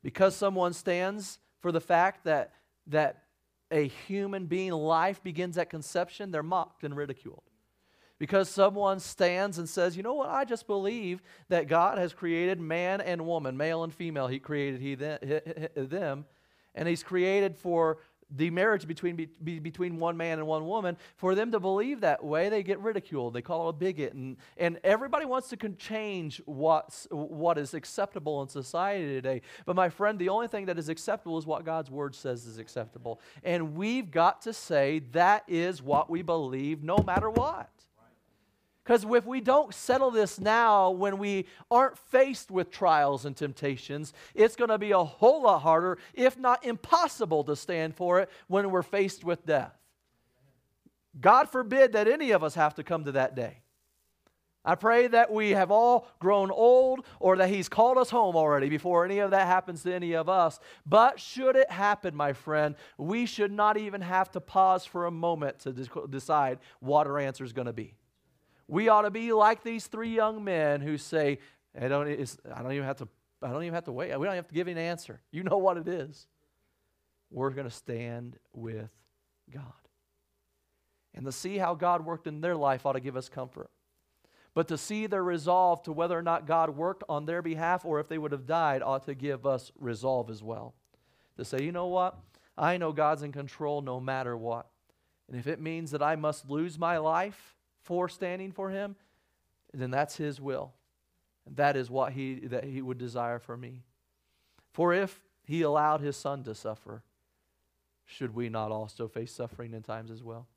Because 0.01 0.35
someone 0.35 0.73
stands 0.73 1.39
for 1.61 1.71
the 1.71 1.79
fact 1.79 2.25
that, 2.25 2.53
that 2.87 3.23
a 3.71 3.87
human 3.87 4.45
being 4.45 4.71
life 4.71 5.23
begins 5.23 5.57
at 5.57 5.69
conception, 5.69 6.31
they're 6.31 6.43
mocked 6.43 6.83
and 6.83 6.95
ridiculed. 6.95 7.43
Because 8.19 8.47
someone 8.47 8.99
stands 8.99 9.57
and 9.57 9.67
says, 9.67 9.97
you 9.97 10.03
know 10.03 10.13
what, 10.13 10.29
I 10.29 10.45
just 10.45 10.67
believe 10.67 11.21
that 11.49 11.67
God 11.67 11.97
has 11.97 12.13
created 12.13 12.59
man 12.59 13.01
and 13.01 13.25
woman, 13.25 13.57
male 13.57 13.83
and 13.83 13.93
female. 13.93 14.27
He 14.27 14.39
created 14.39 14.81
he, 14.81 14.95
them, 14.95 16.25
and 16.75 16.87
He's 16.87 17.03
created 17.03 17.57
for 17.57 17.97
the 18.35 18.49
marriage 18.49 18.87
between, 18.87 19.27
be, 19.43 19.59
between 19.59 19.99
one 19.99 20.17
man 20.17 20.39
and 20.39 20.47
one 20.47 20.65
woman, 20.65 20.97
for 21.15 21.35
them 21.35 21.51
to 21.51 21.59
believe 21.59 22.01
that 22.01 22.23
way, 22.23 22.49
they 22.49 22.63
get 22.63 22.79
ridiculed. 22.79 23.33
They 23.33 23.41
call 23.41 23.67
it 23.67 23.69
a 23.69 23.73
bigot. 23.73 24.13
And, 24.13 24.37
and 24.57 24.79
everybody 24.83 25.25
wants 25.25 25.49
to 25.49 25.57
change 25.77 26.41
what's, 26.45 27.07
what 27.11 27.57
is 27.57 27.73
acceptable 27.73 28.41
in 28.41 28.49
society 28.49 29.05
today. 29.05 29.41
But 29.65 29.75
my 29.75 29.89
friend, 29.89 30.17
the 30.17 30.29
only 30.29 30.47
thing 30.47 30.65
that 30.65 30.77
is 30.77 30.89
acceptable 30.89 31.37
is 31.37 31.45
what 31.45 31.65
God's 31.65 31.91
word 31.91 32.15
says 32.15 32.45
is 32.45 32.57
acceptable. 32.57 33.21
And 33.43 33.75
we've 33.75 34.09
got 34.09 34.41
to 34.43 34.53
say 34.53 34.99
that 35.11 35.43
is 35.47 35.81
what 35.81 36.09
we 36.09 36.21
believe 36.21 36.83
no 36.83 36.97
matter 36.97 37.29
what. 37.29 37.69
Because 38.83 39.05
if 39.05 39.25
we 39.25 39.39
don't 39.39 39.73
settle 39.73 40.11
this 40.11 40.39
now, 40.39 40.91
when 40.91 41.17
we 41.17 41.45
aren't 41.71 41.97
faced 41.97 42.51
with 42.51 42.69
trials 42.69 43.23
and 43.25 43.35
temptations, 43.35 44.13
it's 44.35 44.57
going 44.57 44.69
to 44.69 44.77
be 44.77 44.91
a 44.91 45.03
whole 45.03 45.43
lot 45.43 45.59
harder, 45.59 45.97
if 46.13 46.37
not 46.37 46.65
impossible, 46.65 47.45
to 47.45 47.55
stand 47.55 47.95
for 47.95 48.19
it 48.19 48.29
when 48.47 48.71
we're 48.71 48.83
faced 48.83 49.23
with 49.23 49.45
death. 49.45 49.73
God 51.19 51.49
forbid 51.49 51.93
that 51.93 52.07
any 52.07 52.31
of 52.31 52.43
us 52.43 52.55
have 52.55 52.75
to 52.75 52.83
come 52.83 53.05
to 53.05 53.13
that 53.13 53.35
day. 53.35 53.59
I 54.65 54.75
pray 54.75 55.07
that 55.07 55.31
we 55.31 55.51
have 55.51 55.71
all 55.71 56.07
grown 56.19 56.49
old 56.49 57.05
or 57.19 57.37
that 57.37 57.49
He's 57.49 57.67
called 57.67 57.97
us 57.97 58.09
home 58.09 58.35
already 58.35 58.69
before 58.69 59.03
any 59.03 59.19
of 59.19 59.31
that 59.31 59.47
happens 59.47 59.83
to 59.83 59.93
any 59.93 60.13
of 60.13 60.29
us. 60.29 60.59
But 60.85 61.19
should 61.19 61.55
it 61.55 61.69
happen, 61.69 62.15
my 62.15 62.33
friend, 62.33 62.75
we 62.97 63.25
should 63.25 63.51
not 63.51 63.77
even 63.77 64.01
have 64.01 64.31
to 64.31 64.41
pause 64.41 64.85
for 64.85 65.05
a 65.05 65.11
moment 65.11 65.59
to 65.59 65.71
decide 66.07 66.59
what 66.79 67.07
our 67.07 67.19
answer 67.19 67.43
is 67.43 67.51
going 67.51 67.67
to 67.67 67.73
be. 67.73 67.93
We 68.73 68.89
ought 68.89 69.03
to 69.03 69.11
be 69.11 69.31
like 69.33 69.61
these 69.61 69.85
three 69.85 70.15
young 70.15 70.43
men 70.43 70.81
who 70.81 70.97
say, 70.97 71.37
I 71.79 71.87
don't, 71.87 72.07
I 72.07 72.63
don't 72.63 72.71
even 72.71 72.85
have 72.85 72.97
to 72.97 73.07
I 73.39 73.49
don't 73.49 73.61
even 73.61 73.75
have 73.75 73.83
to 73.83 73.91
wait. 73.91 74.17
We 74.17 74.25
don't 74.25 74.35
have 74.35 74.47
to 74.47 74.53
give 74.53 74.67
an 74.67 74.79
answer. 74.79 75.21
You 75.31 75.43
know 75.43 75.57
what 75.57 75.77
it 75.77 75.87
is. 75.87 76.25
We're 77.29 77.51
going 77.51 77.67
to 77.67 77.75
stand 77.75 78.37
with 78.51 78.91
God. 79.53 79.63
And 81.13 81.23
to 81.25 81.31
see 81.31 81.59
how 81.59 81.75
God 81.75 82.03
worked 82.03 82.25
in 82.25 82.41
their 82.41 82.55
life 82.55 82.85
ought 82.85 82.93
to 82.93 82.99
give 82.99 83.15
us 83.15 83.29
comfort. 83.29 83.69
But 84.55 84.69
to 84.69 84.77
see 84.77 85.05
their 85.05 85.23
resolve 85.23 85.83
to 85.83 85.91
whether 85.91 86.17
or 86.17 86.23
not 86.23 86.47
God 86.47 86.71
worked 86.71 87.03
on 87.07 87.25
their 87.25 87.43
behalf 87.43 87.85
or 87.85 87.99
if 87.99 88.07
they 88.07 88.17
would 88.17 88.31
have 88.31 88.47
died 88.47 88.81
ought 88.81 89.05
to 89.05 89.13
give 89.13 89.45
us 89.45 89.71
resolve 89.77 90.31
as 90.31 90.41
well. 90.41 90.73
To 91.37 91.45
say, 91.45 91.61
you 91.61 91.71
know 91.71 91.87
what? 91.87 92.17
I 92.57 92.77
know 92.77 92.91
God's 92.91 93.21
in 93.21 93.33
control 93.33 93.81
no 93.81 93.99
matter 93.99 94.35
what. 94.35 94.67
And 95.27 95.37
if 95.37 95.45
it 95.45 95.59
means 95.59 95.91
that 95.91 96.01
I 96.01 96.15
must 96.15 96.49
lose 96.49 96.79
my 96.79 96.97
life, 96.97 97.52
for 97.83 98.09
standing 98.09 98.51
for 98.51 98.69
him, 98.69 98.95
then 99.73 99.91
that's 99.91 100.17
his 100.17 100.41
will. 100.41 100.73
That 101.55 101.75
is 101.75 101.89
what 101.89 102.13
he, 102.13 102.35
that 102.47 102.63
he 102.63 102.81
would 102.81 102.97
desire 102.97 103.39
for 103.39 103.57
me. 103.57 103.83
For 104.71 104.93
if 104.93 105.19
he 105.43 105.61
allowed 105.61 106.01
his 106.01 106.15
son 106.15 106.43
to 106.43 106.55
suffer, 106.55 107.03
should 108.05 108.33
we 108.33 108.49
not 108.49 108.71
also 108.71 109.07
face 109.07 109.31
suffering 109.31 109.73
in 109.73 109.83
times 109.83 110.09
as 110.09 110.23
well? 110.23 110.47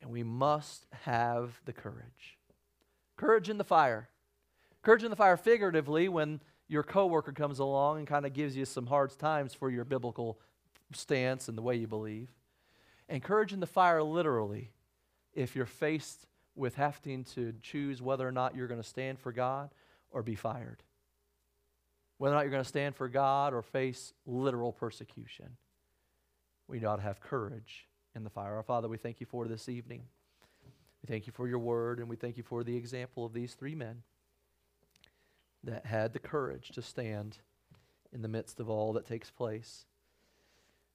And 0.00 0.10
we 0.10 0.22
must 0.22 0.86
have 1.04 1.60
the 1.64 1.72
courage. 1.72 2.38
Courage 3.16 3.48
in 3.48 3.58
the 3.58 3.64
fire. 3.64 4.08
Courage 4.82 5.04
in 5.04 5.10
the 5.10 5.16
fire 5.16 5.36
figuratively 5.36 6.08
when 6.08 6.40
your 6.68 6.82
coworker 6.82 7.32
comes 7.32 7.58
along 7.58 7.98
and 7.98 8.06
kind 8.06 8.26
of 8.26 8.32
gives 8.32 8.56
you 8.56 8.64
some 8.64 8.86
hard 8.86 9.16
times 9.18 9.54
for 9.54 9.70
your 9.70 9.84
biblical 9.84 10.40
stance 10.92 11.48
and 11.48 11.56
the 11.56 11.62
way 11.62 11.76
you 11.76 11.86
believe. 11.86 12.28
Encourage 13.12 13.52
in 13.52 13.60
the 13.60 13.66
fire 13.66 14.02
literally 14.02 14.70
if 15.34 15.54
you're 15.54 15.66
faced 15.66 16.26
with 16.54 16.76
having 16.76 17.24
to 17.24 17.52
choose 17.60 18.00
whether 18.00 18.26
or 18.26 18.32
not 18.32 18.56
you're 18.56 18.66
going 18.66 18.80
to 18.80 18.88
stand 18.88 19.18
for 19.18 19.32
God 19.32 19.68
or 20.10 20.22
be 20.22 20.34
fired. 20.34 20.82
Whether 22.16 22.34
or 22.34 22.38
not 22.38 22.42
you're 22.44 22.52
going 22.52 22.62
to 22.62 22.68
stand 22.68 22.96
for 22.96 23.08
God 23.08 23.52
or 23.52 23.60
face 23.60 24.14
literal 24.24 24.72
persecution. 24.72 25.58
We 26.66 26.82
ought 26.86 26.96
to 26.96 27.02
have 27.02 27.20
courage 27.20 27.86
in 28.16 28.24
the 28.24 28.30
fire. 28.30 28.54
Our 28.54 28.62
Father, 28.62 28.88
we 28.88 28.96
thank 28.96 29.20
you 29.20 29.26
for 29.26 29.46
this 29.46 29.68
evening. 29.68 30.04
We 31.02 31.06
thank 31.06 31.26
you 31.26 31.34
for 31.34 31.46
your 31.46 31.58
word, 31.58 31.98
and 31.98 32.08
we 32.08 32.16
thank 32.16 32.38
you 32.38 32.42
for 32.42 32.64
the 32.64 32.76
example 32.76 33.26
of 33.26 33.34
these 33.34 33.52
three 33.52 33.74
men 33.74 34.04
that 35.64 35.84
had 35.84 36.14
the 36.14 36.18
courage 36.18 36.70
to 36.70 36.80
stand 36.80 37.36
in 38.10 38.22
the 38.22 38.28
midst 38.28 38.58
of 38.58 38.70
all 38.70 38.94
that 38.94 39.06
takes 39.06 39.28
place. 39.28 39.84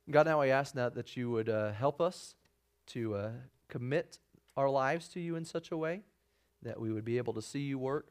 God, 0.10 0.26
now 0.26 0.39
I 0.39 0.47
ask 0.47 0.74
now 0.74 0.88
that 0.89 1.18
you 1.18 1.30
would 1.32 1.49
uh, 1.49 1.74
help 1.74 1.99
us 1.99 2.36
to 2.88 3.16
uh, 3.16 3.30
commit 3.68 4.20
our 4.55 4.70
lives 4.70 5.10
to 5.10 5.20
you 5.20 5.36
in 5.36 5.43
such 5.43 5.72
a 5.72 5.78
way 5.78 6.01
that 6.64 6.80
we 6.80 6.93
would 6.93 7.03
be 7.03 7.18
able 7.18 7.34
to 7.34 7.41
see 7.41 7.60
you 7.60 7.78
work, 7.78 8.08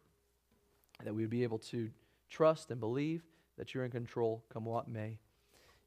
that 1.04 1.14
we 1.14 1.22
would 1.22 1.30
be 1.30 1.42
able 1.42 1.58
to 1.58 1.90
trust 2.28 2.70
and 2.70 2.80
believe 2.80 3.22
that 3.56 3.74
you're 3.74 3.84
in 3.84 3.90
control, 3.90 4.44
come 4.52 4.66
what 4.66 4.88
may. 4.88 5.18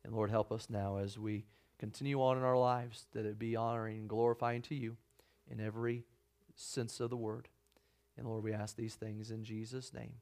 And 0.04 0.14
Lord, 0.14 0.32
help 0.32 0.52
us 0.52 0.68
now 0.68 0.98
as 0.98 1.20
we 1.20 1.46
continue 1.78 2.22
on 2.22 2.38
in 2.38 2.44
our 2.44 2.58
lives, 2.58 3.06
that 3.14 3.26
it 3.26 3.38
be 3.38 3.56
honoring 3.56 4.00
and 4.00 4.10
glorifying 4.10 4.64
to 4.64 4.76
you 4.76 4.98
in 5.50 5.60
every 5.60 6.06
sense 6.56 7.00
of 7.00 7.12
the 7.12 7.18
word. 7.18 7.48
And 8.18 8.28
Lord, 8.28 8.44
we 8.44 8.52
ask 8.52 8.76
these 8.76 8.96
things 8.96 9.30
in 9.30 9.44
Jesus' 9.44 9.94
name. 9.94 10.16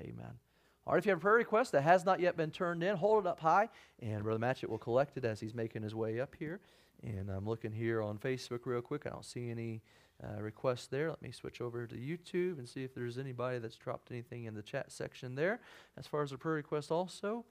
Amen. 0.00 0.38
All 0.84 0.94
right, 0.94 0.98
if 0.98 1.06
you 1.06 1.10
have 1.10 1.18
a 1.18 1.20
prayer 1.20 1.36
request 1.36 1.72
that 1.72 1.82
has 1.82 2.04
not 2.04 2.18
yet 2.18 2.36
been 2.36 2.50
turned 2.50 2.82
in, 2.82 2.96
hold 2.96 3.24
it 3.24 3.28
up 3.28 3.38
high, 3.38 3.68
and 4.00 4.24
Brother 4.24 4.40
Matchett 4.40 4.68
will 4.68 4.78
collect 4.78 5.16
it 5.16 5.24
as 5.24 5.38
he's 5.38 5.54
making 5.54 5.82
his 5.82 5.94
way 5.94 6.18
up 6.18 6.34
here. 6.36 6.60
And 7.04 7.30
I'm 7.30 7.46
looking 7.46 7.72
here 7.72 8.02
on 8.02 8.18
Facebook 8.18 8.60
real 8.64 8.80
quick. 8.80 9.06
I 9.06 9.10
don't 9.10 9.24
see 9.24 9.48
any 9.48 9.82
uh, 10.22 10.40
requests 10.40 10.88
there. 10.88 11.08
Let 11.08 11.22
me 11.22 11.30
switch 11.30 11.60
over 11.60 11.86
to 11.86 11.94
YouTube 11.94 12.58
and 12.58 12.68
see 12.68 12.82
if 12.82 12.94
there's 12.94 13.16
anybody 13.16 13.58
that's 13.58 13.76
dropped 13.76 14.10
anything 14.10 14.44
in 14.44 14.54
the 14.54 14.62
chat 14.62 14.90
section 14.90 15.36
there 15.36 15.60
as 15.96 16.06
far 16.06 16.22
as 16.22 16.32
a 16.32 16.38
prayer 16.38 16.56
request 16.56 16.90
also. 16.90 17.44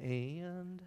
And 0.00 0.82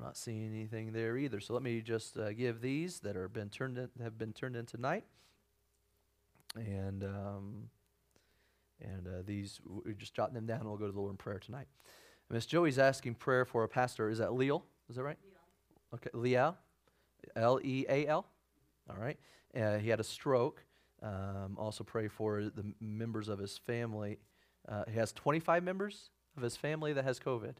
I'm 0.00 0.06
not 0.06 0.16
seeing 0.16 0.46
anything 0.46 0.92
there 0.92 1.18
either. 1.18 1.40
So 1.40 1.52
let 1.52 1.62
me 1.62 1.82
just 1.82 2.16
uh, 2.16 2.32
give 2.32 2.62
these 2.62 3.00
that 3.00 3.16
are 3.16 3.28
been 3.28 3.50
turned 3.50 3.76
in, 3.76 3.90
have 4.02 4.16
been 4.16 4.32
turned 4.32 4.56
in 4.56 4.64
tonight. 4.64 5.04
And 6.56 7.04
um, 7.04 7.68
and 8.80 9.06
uh, 9.06 9.22
these 9.26 9.60
we 9.84 9.92
just 9.92 10.14
jot 10.14 10.32
them 10.32 10.46
down 10.46 10.60
and 10.60 10.68
we'll 10.68 10.78
go 10.78 10.86
to 10.86 10.92
the 10.92 10.98
Lord 10.98 11.12
in 11.12 11.16
prayer 11.18 11.38
tonight. 11.38 11.66
Miss 12.30 12.46
Joey's 12.46 12.78
asking 12.78 13.16
prayer 13.16 13.44
for 13.44 13.62
a 13.62 13.68
pastor. 13.68 14.08
Is 14.08 14.18
that 14.18 14.32
Leal? 14.32 14.64
Is 14.88 14.96
that 14.96 15.02
right? 15.02 15.18
Leal. 15.22 15.96
Okay, 15.96 16.10
Leal. 16.14 16.56
L 17.36 17.60
E 17.62 17.84
A 17.86 18.06
L. 18.06 18.26
All 18.88 18.96
right. 18.96 19.18
Uh, 19.54 19.76
he 19.76 19.90
had 19.90 20.00
a 20.00 20.04
stroke. 20.04 20.64
Um, 21.02 21.58
also 21.58 21.84
pray 21.84 22.08
for 22.08 22.44
the 22.44 22.72
members 22.80 23.28
of 23.28 23.38
his 23.38 23.58
family. 23.58 24.18
Uh, 24.66 24.84
he 24.88 24.96
has 24.96 25.12
25 25.12 25.62
members 25.62 26.08
of 26.38 26.42
his 26.42 26.56
family 26.56 26.94
that 26.94 27.04
has 27.04 27.20
COVID. 27.20 27.56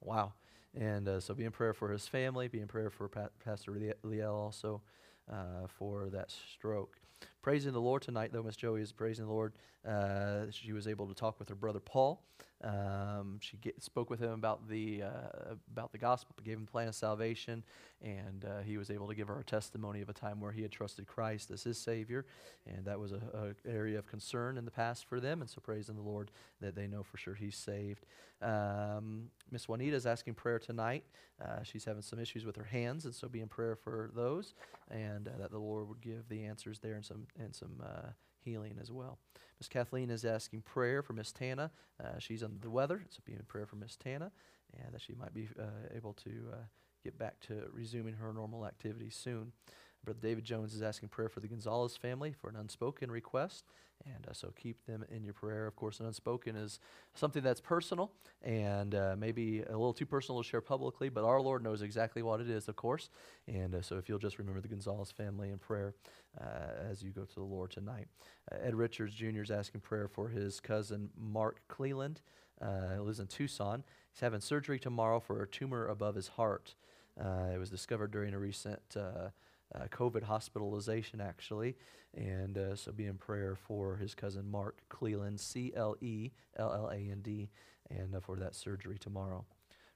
Wow. 0.00 0.32
And 0.78 1.08
uh, 1.08 1.20
so 1.20 1.34
be 1.34 1.44
in 1.44 1.52
prayer 1.52 1.72
for 1.72 1.90
his 1.90 2.06
family, 2.08 2.48
be 2.48 2.60
in 2.60 2.68
prayer 2.68 2.90
for 2.90 3.08
pa- 3.08 3.28
Pastor 3.44 3.78
Leal 4.02 4.34
also 4.34 4.82
uh, 5.30 5.66
for 5.68 6.08
that 6.10 6.30
stroke. 6.30 6.98
Praising 7.44 7.74
the 7.74 7.80
Lord 7.80 8.00
tonight, 8.00 8.30
though, 8.32 8.42
Miss 8.42 8.56
Joey 8.56 8.80
is 8.80 8.90
praising 8.90 9.26
the 9.26 9.30
Lord. 9.30 9.52
Uh, 9.86 10.46
she 10.50 10.72
was 10.72 10.88
able 10.88 11.06
to 11.06 11.12
talk 11.12 11.38
with 11.38 11.50
her 11.50 11.54
brother 11.54 11.78
Paul. 11.78 12.22
Um, 12.64 13.38
she 13.42 13.58
get, 13.58 13.82
spoke 13.82 14.08
with 14.08 14.18
him 14.18 14.30
about 14.30 14.66
the 14.66 15.02
uh, 15.02 15.54
about 15.70 15.92
the 15.92 15.98
gospel, 15.98 16.34
gave 16.42 16.56
him 16.56 16.64
the 16.64 16.70
plan 16.70 16.88
of 16.88 16.94
salvation, 16.94 17.62
and 18.00 18.46
uh, 18.46 18.62
he 18.64 18.78
was 18.78 18.90
able 18.90 19.06
to 19.08 19.14
give 19.14 19.28
her 19.28 19.38
a 19.38 19.44
testimony 19.44 20.00
of 20.00 20.08
a 20.08 20.14
time 20.14 20.40
where 20.40 20.52
he 20.52 20.62
had 20.62 20.72
trusted 20.72 21.06
Christ 21.06 21.50
as 21.50 21.62
his 21.62 21.76
Savior, 21.76 22.24
and 22.66 22.86
that 22.86 22.98
was 22.98 23.12
a, 23.12 23.54
a 23.66 23.70
area 23.70 23.98
of 23.98 24.06
concern 24.06 24.56
in 24.56 24.64
the 24.64 24.70
past 24.70 25.04
for 25.04 25.20
them. 25.20 25.42
And 25.42 25.50
so, 25.50 25.60
praising 25.60 25.96
the 25.96 26.02
Lord 26.02 26.30
that 26.62 26.74
they 26.74 26.86
know 26.86 27.02
for 27.02 27.18
sure 27.18 27.34
He's 27.34 27.56
saved. 27.56 28.06
Um, 28.40 29.28
Miss 29.50 29.68
Juanita 29.68 29.96
is 29.96 30.06
asking 30.06 30.34
prayer 30.34 30.58
tonight. 30.58 31.04
Uh, 31.42 31.62
she's 31.62 31.84
having 31.84 32.02
some 32.02 32.18
issues 32.18 32.46
with 32.46 32.56
her 32.56 32.64
hands, 32.64 33.04
and 33.04 33.14
so 33.14 33.28
be 33.28 33.40
in 33.40 33.48
prayer 33.48 33.76
for 33.76 34.10
those, 34.14 34.54
and 34.90 35.28
uh, 35.28 35.32
that 35.38 35.50
the 35.50 35.58
Lord 35.58 35.88
would 35.88 36.00
give 36.00 36.28
the 36.28 36.44
answers 36.44 36.78
there 36.78 36.94
and 36.94 37.04
some 37.04 37.26
and 37.38 37.54
some 37.54 37.82
uh, 37.82 38.10
healing 38.38 38.76
as 38.80 38.92
well. 38.92 39.18
Miss 39.58 39.68
Kathleen 39.68 40.10
is 40.10 40.24
asking 40.24 40.62
prayer 40.62 41.02
for 41.02 41.12
Miss 41.12 41.32
Tana. 41.32 41.70
Uh, 42.02 42.18
she's 42.18 42.42
under 42.42 42.58
the 42.58 42.70
weather, 42.70 43.02
so 43.08 43.20
be 43.24 43.32
in 43.32 43.42
prayer 43.46 43.66
for 43.66 43.76
Miss 43.76 43.96
Tana, 43.96 44.30
and 44.82 44.94
that 44.94 45.00
she 45.00 45.14
might 45.14 45.34
be 45.34 45.48
uh, 45.58 45.94
able 45.94 46.12
to 46.14 46.30
uh, 46.52 46.56
get 47.02 47.18
back 47.18 47.40
to 47.40 47.64
resuming 47.72 48.14
her 48.14 48.32
normal 48.32 48.66
activities 48.66 49.14
soon. 49.14 49.52
Brother 50.04 50.20
David 50.20 50.44
Jones 50.44 50.74
is 50.74 50.82
asking 50.82 51.08
prayer 51.08 51.28
for 51.28 51.40
the 51.40 51.48
Gonzalez 51.48 51.96
family 51.96 52.32
for 52.32 52.50
an 52.50 52.56
unspoken 52.56 53.10
request. 53.10 53.64
And 54.04 54.26
uh, 54.28 54.32
so 54.32 54.52
keep 54.60 54.84
them 54.86 55.04
in 55.10 55.24
your 55.24 55.32
prayer. 55.32 55.66
Of 55.66 55.76
course, 55.76 56.00
an 56.00 56.06
unspoken 56.06 56.56
is 56.56 56.78
something 57.14 57.42
that's 57.42 57.60
personal 57.60 58.12
and 58.42 58.94
uh, 58.94 59.16
maybe 59.18 59.62
a 59.62 59.70
little 59.70 59.94
too 59.94 60.04
personal 60.04 60.42
to 60.42 60.48
share 60.48 60.60
publicly, 60.60 61.08
but 61.08 61.24
our 61.24 61.40
Lord 61.40 61.62
knows 61.62 61.80
exactly 61.80 62.22
what 62.22 62.40
it 62.40 62.50
is, 62.50 62.68
of 62.68 62.76
course. 62.76 63.08
And 63.46 63.74
uh, 63.74 63.82
so 63.82 63.96
if 63.96 64.08
you'll 64.08 64.18
just 64.18 64.38
remember 64.38 64.60
the 64.60 64.68
Gonzalez 64.68 65.10
family 65.10 65.50
in 65.50 65.58
prayer 65.58 65.94
uh, 66.38 66.90
as 66.90 67.02
you 67.02 67.10
go 67.10 67.24
to 67.24 67.34
the 67.34 67.42
Lord 67.42 67.70
tonight. 67.70 68.08
Uh, 68.50 68.56
Ed 68.62 68.74
Richards 68.74 69.14
Jr. 69.14 69.42
is 69.42 69.50
asking 69.50 69.80
prayer 69.80 70.08
for 70.08 70.28
his 70.28 70.60
cousin 70.60 71.08
Mark 71.16 71.60
Clelland. 71.68 72.20
Uh, 72.62 73.00
lives 73.00 73.18
in 73.18 73.26
Tucson. 73.26 73.82
He's 74.12 74.20
having 74.20 74.40
surgery 74.40 74.78
tomorrow 74.78 75.18
for 75.18 75.42
a 75.42 75.46
tumor 75.46 75.88
above 75.88 76.14
his 76.14 76.28
heart. 76.28 76.74
it 77.18 77.58
was 77.58 77.68
discovered 77.68 78.12
during 78.12 78.32
a 78.32 78.38
recent 78.38 78.96
uh, 79.74 79.86
COVID 79.88 80.22
hospitalization, 80.22 81.20
actually. 81.20 81.76
And 82.14 82.56
uh, 82.56 82.76
so 82.76 82.92
be 82.92 83.06
in 83.06 83.16
prayer 83.16 83.56
for 83.56 83.96
his 83.96 84.14
cousin 84.14 84.50
Mark 84.50 84.82
Clelland, 84.88 85.40
C 85.40 85.72
L 85.74 85.96
E 86.00 86.30
L 86.56 86.72
L 86.72 86.88
A 86.88 86.96
N 86.96 87.20
D, 87.22 87.50
and 87.90 88.14
uh, 88.14 88.20
for 88.20 88.36
that 88.36 88.54
surgery 88.54 88.98
tomorrow. 88.98 89.44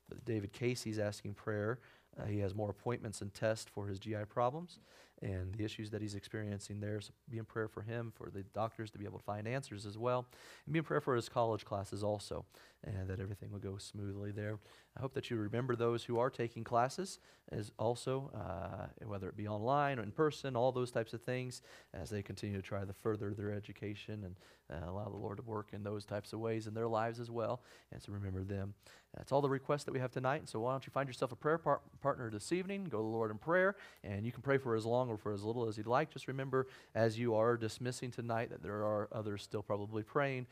But 0.08 0.24
David 0.24 0.52
Casey's 0.52 0.98
asking 0.98 1.34
prayer. 1.34 1.80
Uh, 2.18 2.26
he 2.26 2.40
has 2.40 2.54
more 2.54 2.70
appointments 2.70 3.20
and 3.20 3.32
tests 3.32 3.70
for 3.72 3.86
his 3.86 3.98
GI 3.98 4.24
problems 4.28 4.80
and 5.22 5.54
the 5.54 5.64
issues 5.64 5.90
that 5.90 6.00
he's 6.00 6.14
experiencing 6.14 6.80
there. 6.80 7.00
So 7.00 7.12
be 7.28 7.38
in 7.38 7.44
prayer 7.44 7.68
for 7.68 7.82
him, 7.82 8.12
for 8.14 8.30
the 8.30 8.42
doctors 8.54 8.90
to 8.92 8.98
be 8.98 9.04
able 9.04 9.18
to 9.18 9.24
find 9.24 9.48
answers 9.48 9.84
as 9.86 9.98
well. 9.98 10.26
And 10.64 10.72
be 10.72 10.78
in 10.78 10.84
prayer 10.84 11.00
for 11.00 11.16
his 11.16 11.28
college 11.28 11.64
classes 11.64 12.02
also, 12.02 12.44
and 12.84 13.08
that 13.08 13.20
everything 13.20 13.50
will 13.50 13.58
go 13.58 13.76
smoothly 13.76 14.30
there. 14.30 14.58
I 14.96 15.00
hope 15.00 15.14
that 15.14 15.30
you 15.30 15.36
remember 15.36 15.76
those 15.76 16.04
who 16.04 16.18
are 16.18 16.30
taking 16.30 16.64
classes 16.64 17.18
as 17.50 17.72
also, 17.78 18.30
uh, 18.34 18.86
whether 19.06 19.28
it 19.28 19.36
be 19.36 19.48
online 19.48 19.98
or 19.98 20.02
in 20.02 20.10
person, 20.10 20.54
all 20.54 20.70
those 20.70 20.90
types 20.90 21.12
of 21.12 21.22
things, 21.22 21.62
as 21.94 22.10
they 22.10 22.22
continue 22.22 22.56
to 22.56 22.62
try 22.62 22.84
to 22.84 22.92
further 22.92 23.32
their 23.32 23.52
education 23.52 24.24
and 24.24 24.36
uh, 24.70 24.90
allow 24.90 25.08
the 25.08 25.16
Lord 25.16 25.38
to 25.38 25.42
work 25.42 25.68
in 25.72 25.82
those 25.82 26.04
types 26.04 26.32
of 26.32 26.40
ways 26.40 26.66
in 26.66 26.74
their 26.74 26.88
lives 26.88 27.20
as 27.20 27.30
well. 27.30 27.62
And 27.90 28.02
so 28.02 28.12
remember 28.12 28.44
them. 28.44 28.74
That's 29.16 29.32
all 29.32 29.40
the 29.40 29.48
requests 29.48 29.84
that 29.84 29.92
we 29.92 30.00
have 30.00 30.10
tonight. 30.10 30.40
And 30.40 30.48
so 30.48 30.60
why 30.60 30.72
don't 30.72 30.86
you 30.86 30.90
find 30.92 31.08
yourself 31.08 31.32
a 31.32 31.36
prayer 31.36 31.58
par- 31.58 31.80
partner 32.02 32.30
this 32.30 32.52
evening? 32.52 32.84
Go 32.84 32.98
to 32.98 33.02
the 33.02 33.08
Lord 33.08 33.30
in 33.30 33.38
prayer, 33.38 33.76
and 34.04 34.26
you 34.26 34.32
can 34.32 34.42
pray 34.42 34.58
for 34.58 34.76
as 34.76 34.84
long 34.84 35.08
or 35.08 35.16
for 35.16 35.32
as 35.32 35.42
little 35.42 35.66
as 35.66 35.78
you'd 35.78 35.86
like. 35.86 36.10
Just 36.10 36.28
remember, 36.28 36.66
as 36.94 37.18
you 37.18 37.34
are 37.34 37.56
dismissing 37.56 38.10
tonight, 38.10 38.50
that 38.50 38.62
there 38.62 38.84
are 38.84 39.08
others 39.10 39.42
still 39.42 39.62
probably 39.62 40.02
praying. 40.02 40.46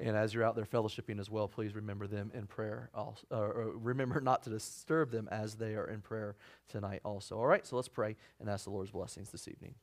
And 0.00 0.16
as 0.16 0.32
you're 0.32 0.44
out 0.44 0.56
there 0.56 0.64
fellowshipping 0.64 1.20
as 1.20 1.28
well, 1.28 1.46
please 1.46 1.74
remember 1.74 2.06
them 2.06 2.32
in 2.34 2.46
prayer. 2.46 2.88
Also, 2.94 3.26
uh, 3.30 3.36
or 3.36 3.72
remember 3.76 4.20
not 4.22 4.42
to 4.44 4.50
disturb 4.50 5.10
them 5.10 5.28
as 5.30 5.56
they 5.56 5.74
are 5.74 5.86
in 5.86 6.00
prayer 6.00 6.36
tonight 6.68 7.02
also. 7.04 7.36
All 7.36 7.46
right, 7.46 7.66
so 7.66 7.76
let's 7.76 7.88
pray 7.88 8.16
and 8.40 8.48
ask 8.48 8.64
the 8.64 8.70
Lord's 8.70 8.90
blessings 8.90 9.30
this 9.30 9.46
evening. 9.46 9.74